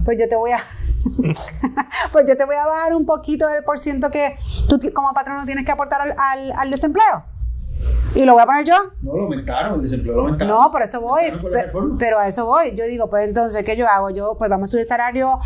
pues 0.04 0.18
yo 0.20 0.28
te 0.28 0.36
voy 0.36 0.52
a 0.52 0.60
pues 2.12 2.26
yo 2.28 2.36
te 2.36 2.46
voy 2.46 2.56
a 2.56 2.66
bajar 2.66 2.96
un 2.96 3.06
poquito 3.06 3.48
del 3.48 3.64
por 3.64 3.78
ciento 3.80 4.10
que 4.10 4.36
tú 4.68 4.80
como 4.94 5.14
patrono 5.14 5.46
tienes 5.46 5.64
que 5.64 5.72
aportar 5.72 6.02
al, 6.02 6.52
al 6.52 6.72
desempleo. 6.72 7.35
¿Y 8.16 8.24
lo 8.24 8.34
voy 8.34 8.44
a 8.44 8.46
poner 8.46 8.66
yo? 8.66 8.76
No, 9.02 9.16
lo 9.16 9.24
aumentaron, 9.24 9.76
el 9.76 9.82
desempleo 9.82 10.16
lo 10.16 10.22
aumentaron. 10.22 10.56
No, 10.56 10.72
por 10.72 10.82
eso 10.82 11.02
voy. 11.02 11.24
Pero, 12.00 12.20
a 12.20 12.28
eso 12.28 12.46
voy. 12.46 12.74
Yo 12.76 12.86
digo, 12.86 13.10
pues 13.10 13.28
entonces, 13.28 13.64
¿qué 13.64 13.76
yo 13.76 13.88
hago? 13.88 14.10
Yo, 14.10 14.36
pues 14.38 14.50
vamos 14.50 14.70
a 14.70 14.72
subir 14.72 14.82
el 14.82 14.88
salario 14.88 15.40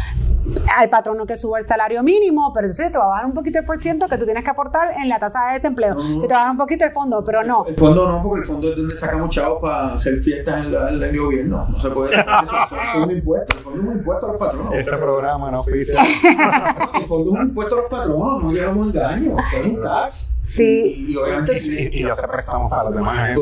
al 0.77 0.89
patrono 0.89 1.25
que 1.25 1.35
suba 1.35 1.59
el 1.59 1.67
salario 1.67 2.01
mínimo, 2.03 2.51
pero 2.53 2.67
entonces 2.67 2.91
te 2.91 2.97
va 2.97 3.05
a 3.05 3.07
bajar 3.07 3.25
un 3.25 3.33
poquito 3.33 3.59
el 3.59 3.65
por 3.65 3.79
ciento 3.79 4.07
que 4.07 4.17
tú 4.17 4.25
tienes 4.25 4.43
que 4.43 4.49
aportar 4.49 4.93
en 5.01 5.09
la 5.09 5.19
tasa 5.19 5.47
de 5.47 5.53
desempleo. 5.53 5.95
te 5.95 6.33
va 6.33 6.41
a 6.41 6.43
dar 6.43 6.51
un 6.51 6.57
poquito 6.57 6.85
el 6.85 6.91
fondo, 6.91 7.23
pero 7.23 7.43
no. 7.43 7.65
El, 7.65 7.75
fondo 7.75 8.07
no, 8.07 8.21
porque 8.23 8.41
el 8.41 8.45
fondo 8.45 8.69
es 8.69 8.75
donde 8.75 8.95
sacamos 8.95 9.31
chavos 9.31 9.59
para 9.61 9.93
hacer 9.93 10.19
fiestas 10.19 10.65
en, 10.65 10.73
el 10.73 11.19
gobierno. 11.19 11.67
No 11.69 11.79
se 11.79 11.89
puede. 11.89 12.15
Eso, 12.15 12.75
es 12.75 13.03
un 13.03 13.11
impuesto. 13.11 13.57
El 13.57 13.63
fondo 13.63 13.81
es 13.81 13.87
un 13.87 13.97
impuesto 13.97 14.27
a 14.27 14.31
los 14.31 14.39
patronos. 14.39 14.73
Este 14.73 14.97
programa 14.97 15.51
no 15.51 15.61
oficia. 15.61 16.01
el 16.99 17.05
fondo 17.05 17.31
es 17.31 17.39
un 17.41 17.47
impuesto 17.47 17.75
a 17.75 17.81
los 17.81 17.89
patronos, 17.89 18.43
no 18.43 18.51
llevamos 18.51 18.95
engaño. 18.95 19.35
Es 19.39 19.65
un 19.65 19.81
tax. 19.81 20.35
Sí. 20.43 21.05
Y, 21.09 21.15
obviamente 21.15 21.59
sí. 21.59 21.89
Y, 21.91 22.03
se 22.19 22.27
prestamos 22.27 22.69
para 22.69 22.83
los 22.85 22.95
demás. 22.95 23.37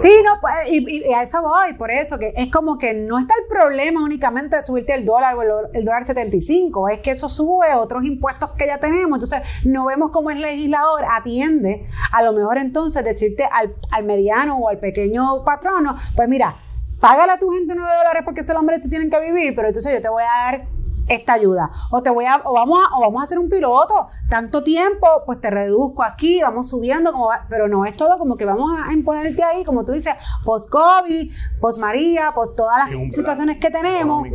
Sí, 0.00 0.12
no, 0.24 0.40
pues, 0.40 0.54
y, 0.68 1.12
a 1.12 1.22
eso 1.22 1.42
voy, 1.42 1.74
por 1.74 1.90
eso, 1.90 2.18
que 2.18 2.32
es 2.36 2.50
como 2.50 2.78
que 2.78 2.94
no 2.94 3.18
está 3.18 3.34
el 3.42 3.48
problema 3.48 4.02
únicamente 4.02 4.56
de 4.56 4.62
subirte 4.62 4.94
el 4.94 5.04
dólar 5.04 5.34
o 5.34 5.42
el, 5.72 5.84
dólar 5.84 6.04
75, 6.04 6.88
es 6.88 7.00
que 7.00 7.10
eso 7.10 7.28
sube 7.28 7.74
otros 7.74 8.04
impuestos 8.04 8.50
que 8.52 8.66
ya 8.66 8.78
tenemos. 8.78 9.16
Entonces, 9.16 9.42
no 9.64 9.86
vemos 9.86 10.10
cómo 10.12 10.30
el 10.30 10.40
legislador 10.40 11.04
atiende 11.10 11.86
a 12.12 12.22
lo 12.22 12.32
mejor 12.32 12.58
entonces 12.58 13.04
decirte 13.04 13.44
al, 13.44 13.74
al 13.90 14.04
mediano 14.04 14.56
o 14.58 14.68
al 14.68 14.78
pequeño 14.78 15.44
patrono, 15.44 15.96
pues 16.14 16.28
mira, 16.28 16.56
págale 17.00 17.32
a 17.32 17.38
tu 17.38 17.50
gente 17.50 17.74
9 17.74 17.90
dólares 17.98 18.22
porque 18.24 18.40
ese 18.40 18.54
hombre 18.54 18.78
se 18.78 18.88
tienen 18.88 19.10
que 19.10 19.20
vivir, 19.20 19.54
pero 19.54 19.68
entonces 19.68 19.92
yo 19.92 20.00
te 20.00 20.08
voy 20.08 20.22
a 20.22 20.50
dar 20.50 20.75
esta 21.08 21.34
ayuda. 21.34 21.70
O 21.90 22.02
te 22.02 22.10
voy 22.10 22.26
a, 22.26 22.42
o 22.44 22.52
vamos 22.52 22.78
a, 22.80 22.96
o 22.96 23.00
vamos 23.00 23.22
a 23.22 23.24
hacer 23.24 23.38
un 23.38 23.48
piloto, 23.48 24.08
tanto 24.28 24.62
tiempo, 24.62 25.06
pues 25.24 25.40
te 25.40 25.50
reduzco 25.50 26.02
aquí, 26.02 26.40
vamos 26.42 26.68
subiendo, 26.68 27.12
como 27.12 27.30
pero 27.48 27.68
no 27.68 27.84
es 27.84 27.96
todo 27.96 28.18
como 28.18 28.36
que 28.36 28.44
vamos 28.44 28.72
a 28.78 28.92
imponerte 28.92 29.42
ahí, 29.42 29.64
como 29.64 29.84
tú 29.84 29.92
dices, 29.92 30.14
post-COVID, 30.44 31.32
post-María, 31.60 32.32
post 32.34 32.56
todas 32.56 32.88
las 32.88 33.14
situaciones 33.14 33.58
que 33.58 33.70
tenemos. 33.70 34.26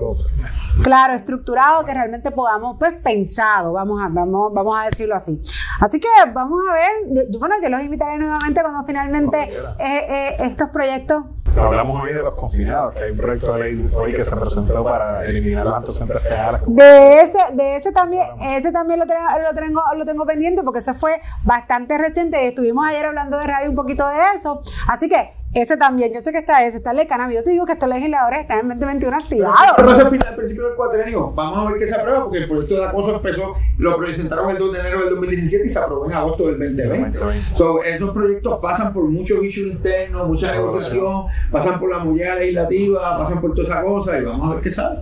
Claro, 0.84 1.14
estructurado, 1.14 1.84
que 1.86 1.94
realmente 1.94 2.32
podamos, 2.32 2.78
pues 2.80 3.02
pensado, 3.02 3.74
vamos 3.74 4.02
a, 4.02 4.10
vamos, 4.10 4.54
vamos 4.54 4.80
a 4.80 4.86
decirlo 4.86 5.16
así. 5.16 5.42
Así 5.80 6.00
que 6.00 6.08
vamos 6.34 6.62
a 6.70 6.74
ver, 6.74 7.28
bueno, 7.40 7.56
yo 7.62 7.70
los 7.70 7.82
invitaré 7.82 8.18
nuevamente 8.20 8.62
cuando 8.62 8.84
finalmente 8.86 9.44
eh, 9.44 9.78
eh, 9.80 10.36
estos 10.40 10.70
proyectos 10.70 11.24
Hablamos 11.58 12.02
hoy 12.02 12.14
de 12.14 12.24
los 12.24 12.36
confinados, 12.36 12.96
que 12.96 13.04
hay 13.04 13.12
un 13.12 13.18
proyecto 13.18 13.54
de 13.54 13.60
ley 13.60 13.92
hoy 13.94 14.14
que 14.14 14.22
se 14.22 14.36
presentó 14.36 14.84
para 14.84 15.26
eliminar 15.26 15.86
centros 15.86 16.24
teatrales. 16.24 16.62
De 16.66 17.22
ese, 17.22 17.40
de 17.54 17.76
ese 17.76 17.92
también, 17.92 18.26
ese 18.40 18.72
también 18.72 19.00
lo, 19.00 19.06
tengo, 19.06 19.22
lo, 19.44 19.54
tengo, 19.54 19.82
lo 19.98 20.06
tengo 20.06 20.26
pendiente 20.26 20.64
porque 20.64 20.80
eso 20.80 20.96
fue 20.96 21.20
bastante 21.44 21.98
reciente. 21.98 22.48
Estuvimos 22.48 22.86
ayer 22.88 23.06
hablando 23.06 23.38
de 23.38 23.46
radio 23.46 23.70
un 23.70 23.76
poquito 23.76 24.08
de 24.08 24.18
eso. 24.34 24.62
Así 24.88 25.10
que 25.10 25.41
ese 25.54 25.76
también, 25.76 26.14
yo 26.14 26.22
sé 26.22 26.32
que 26.32 26.38
está 26.38 26.66
ese, 26.66 26.78
está 26.78 26.92
el 26.92 26.98
de 26.98 27.08
cannabis. 27.08 27.40
Yo 27.40 27.44
te 27.44 27.50
digo 27.50 27.66
que 27.66 27.74
estos 27.74 27.90
legisladores 27.90 28.42
están 28.42 28.60
en 28.60 28.70
2021 28.70 29.18
activados. 29.18 29.58
Pero 29.76 29.90
al 29.90 30.10
final, 30.10 30.28
al 30.30 30.36
principio 30.36 30.66
del 30.68 30.76
cuatrenio. 30.78 31.30
Vamos 31.32 31.58
a 31.58 31.70
ver 31.70 31.78
qué 31.78 31.88
se 31.88 31.96
aprueba, 31.96 32.24
porque 32.24 32.38
el 32.38 32.48
proyecto 32.48 32.76
de 32.78 32.86
acoso 32.86 33.16
empezó, 33.16 33.54
lo 33.78 33.98
presentaron 33.98 34.50
el 34.50 34.58
2 34.58 34.74
de 34.74 34.80
enero 34.80 35.00
del 35.02 35.10
2017 35.10 35.66
y 35.66 35.70
se 35.70 35.80
aprobó 35.80 36.06
en 36.06 36.14
agosto 36.14 36.48
del 36.48 36.58
2020. 36.58 37.20
So, 37.54 37.84
esos 37.84 38.12
proyectos 38.12 38.60
pasan 38.62 38.94
por 38.94 39.04
muchos 39.04 39.44
issues 39.44 39.74
internos, 39.74 40.26
mucha 40.26 40.54
negociación, 40.54 41.26
pasan 41.52 41.82
por 41.82 41.90
la 41.90 42.00
muñeca 42.00 42.36
legislativa, 42.36 43.18
pasan 43.18 43.42
por 43.42 43.54
toda 43.54 43.68
esa 43.68 43.84
cosa 43.84 44.18
y 44.18 44.24
vamos 44.24 44.50
a 44.50 44.54
ver 44.54 44.64
qué 44.64 44.72
sale. 44.72 45.02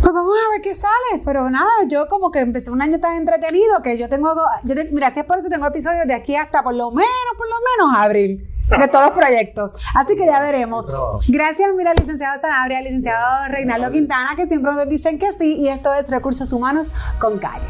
Pues 0.00 0.12
vamos 0.12 0.34
a 0.34 0.50
ver 0.50 0.62
qué 0.62 0.74
sale, 0.74 1.22
pero 1.24 1.48
nada, 1.48 1.70
yo 1.88 2.08
como 2.08 2.32
que 2.32 2.40
empecé 2.40 2.72
un 2.72 2.82
año 2.82 2.98
tan 2.98 3.14
entretenido 3.14 3.82
que 3.84 3.98
yo 3.98 4.08
tengo, 4.08 4.34
yo 4.64 4.74
mira, 4.92 5.10
si 5.12 5.20
es 5.20 5.26
por 5.26 5.38
eso 5.38 5.48
tengo 5.48 5.66
episodios 5.66 6.06
de 6.06 6.14
aquí 6.14 6.34
hasta 6.34 6.62
por 6.62 6.74
lo 6.74 6.90
menos, 6.90 7.34
por 7.36 7.46
lo 7.48 7.56
menos 7.86 7.98
abril 7.98 8.57
de 8.68 8.88
todos 8.88 9.06
los 9.06 9.14
proyectos. 9.14 9.72
Así 9.94 10.16
que 10.16 10.26
ya 10.26 10.40
veremos. 10.40 10.92
Gracias, 11.28 11.70
mira, 11.76 11.94
licenciado 11.94 12.40
Sanabria, 12.40 12.82
licenciado 12.82 13.48
Reinaldo 13.48 13.90
Quintana, 13.90 14.34
que 14.36 14.46
siempre 14.46 14.72
nos 14.72 14.88
dicen 14.88 15.18
que 15.18 15.32
sí, 15.32 15.54
y 15.56 15.68
esto 15.68 15.92
es 15.94 16.08
Recursos 16.08 16.52
Humanos 16.52 16.88
con 17.18 17.38
Calle. 17.38 17.68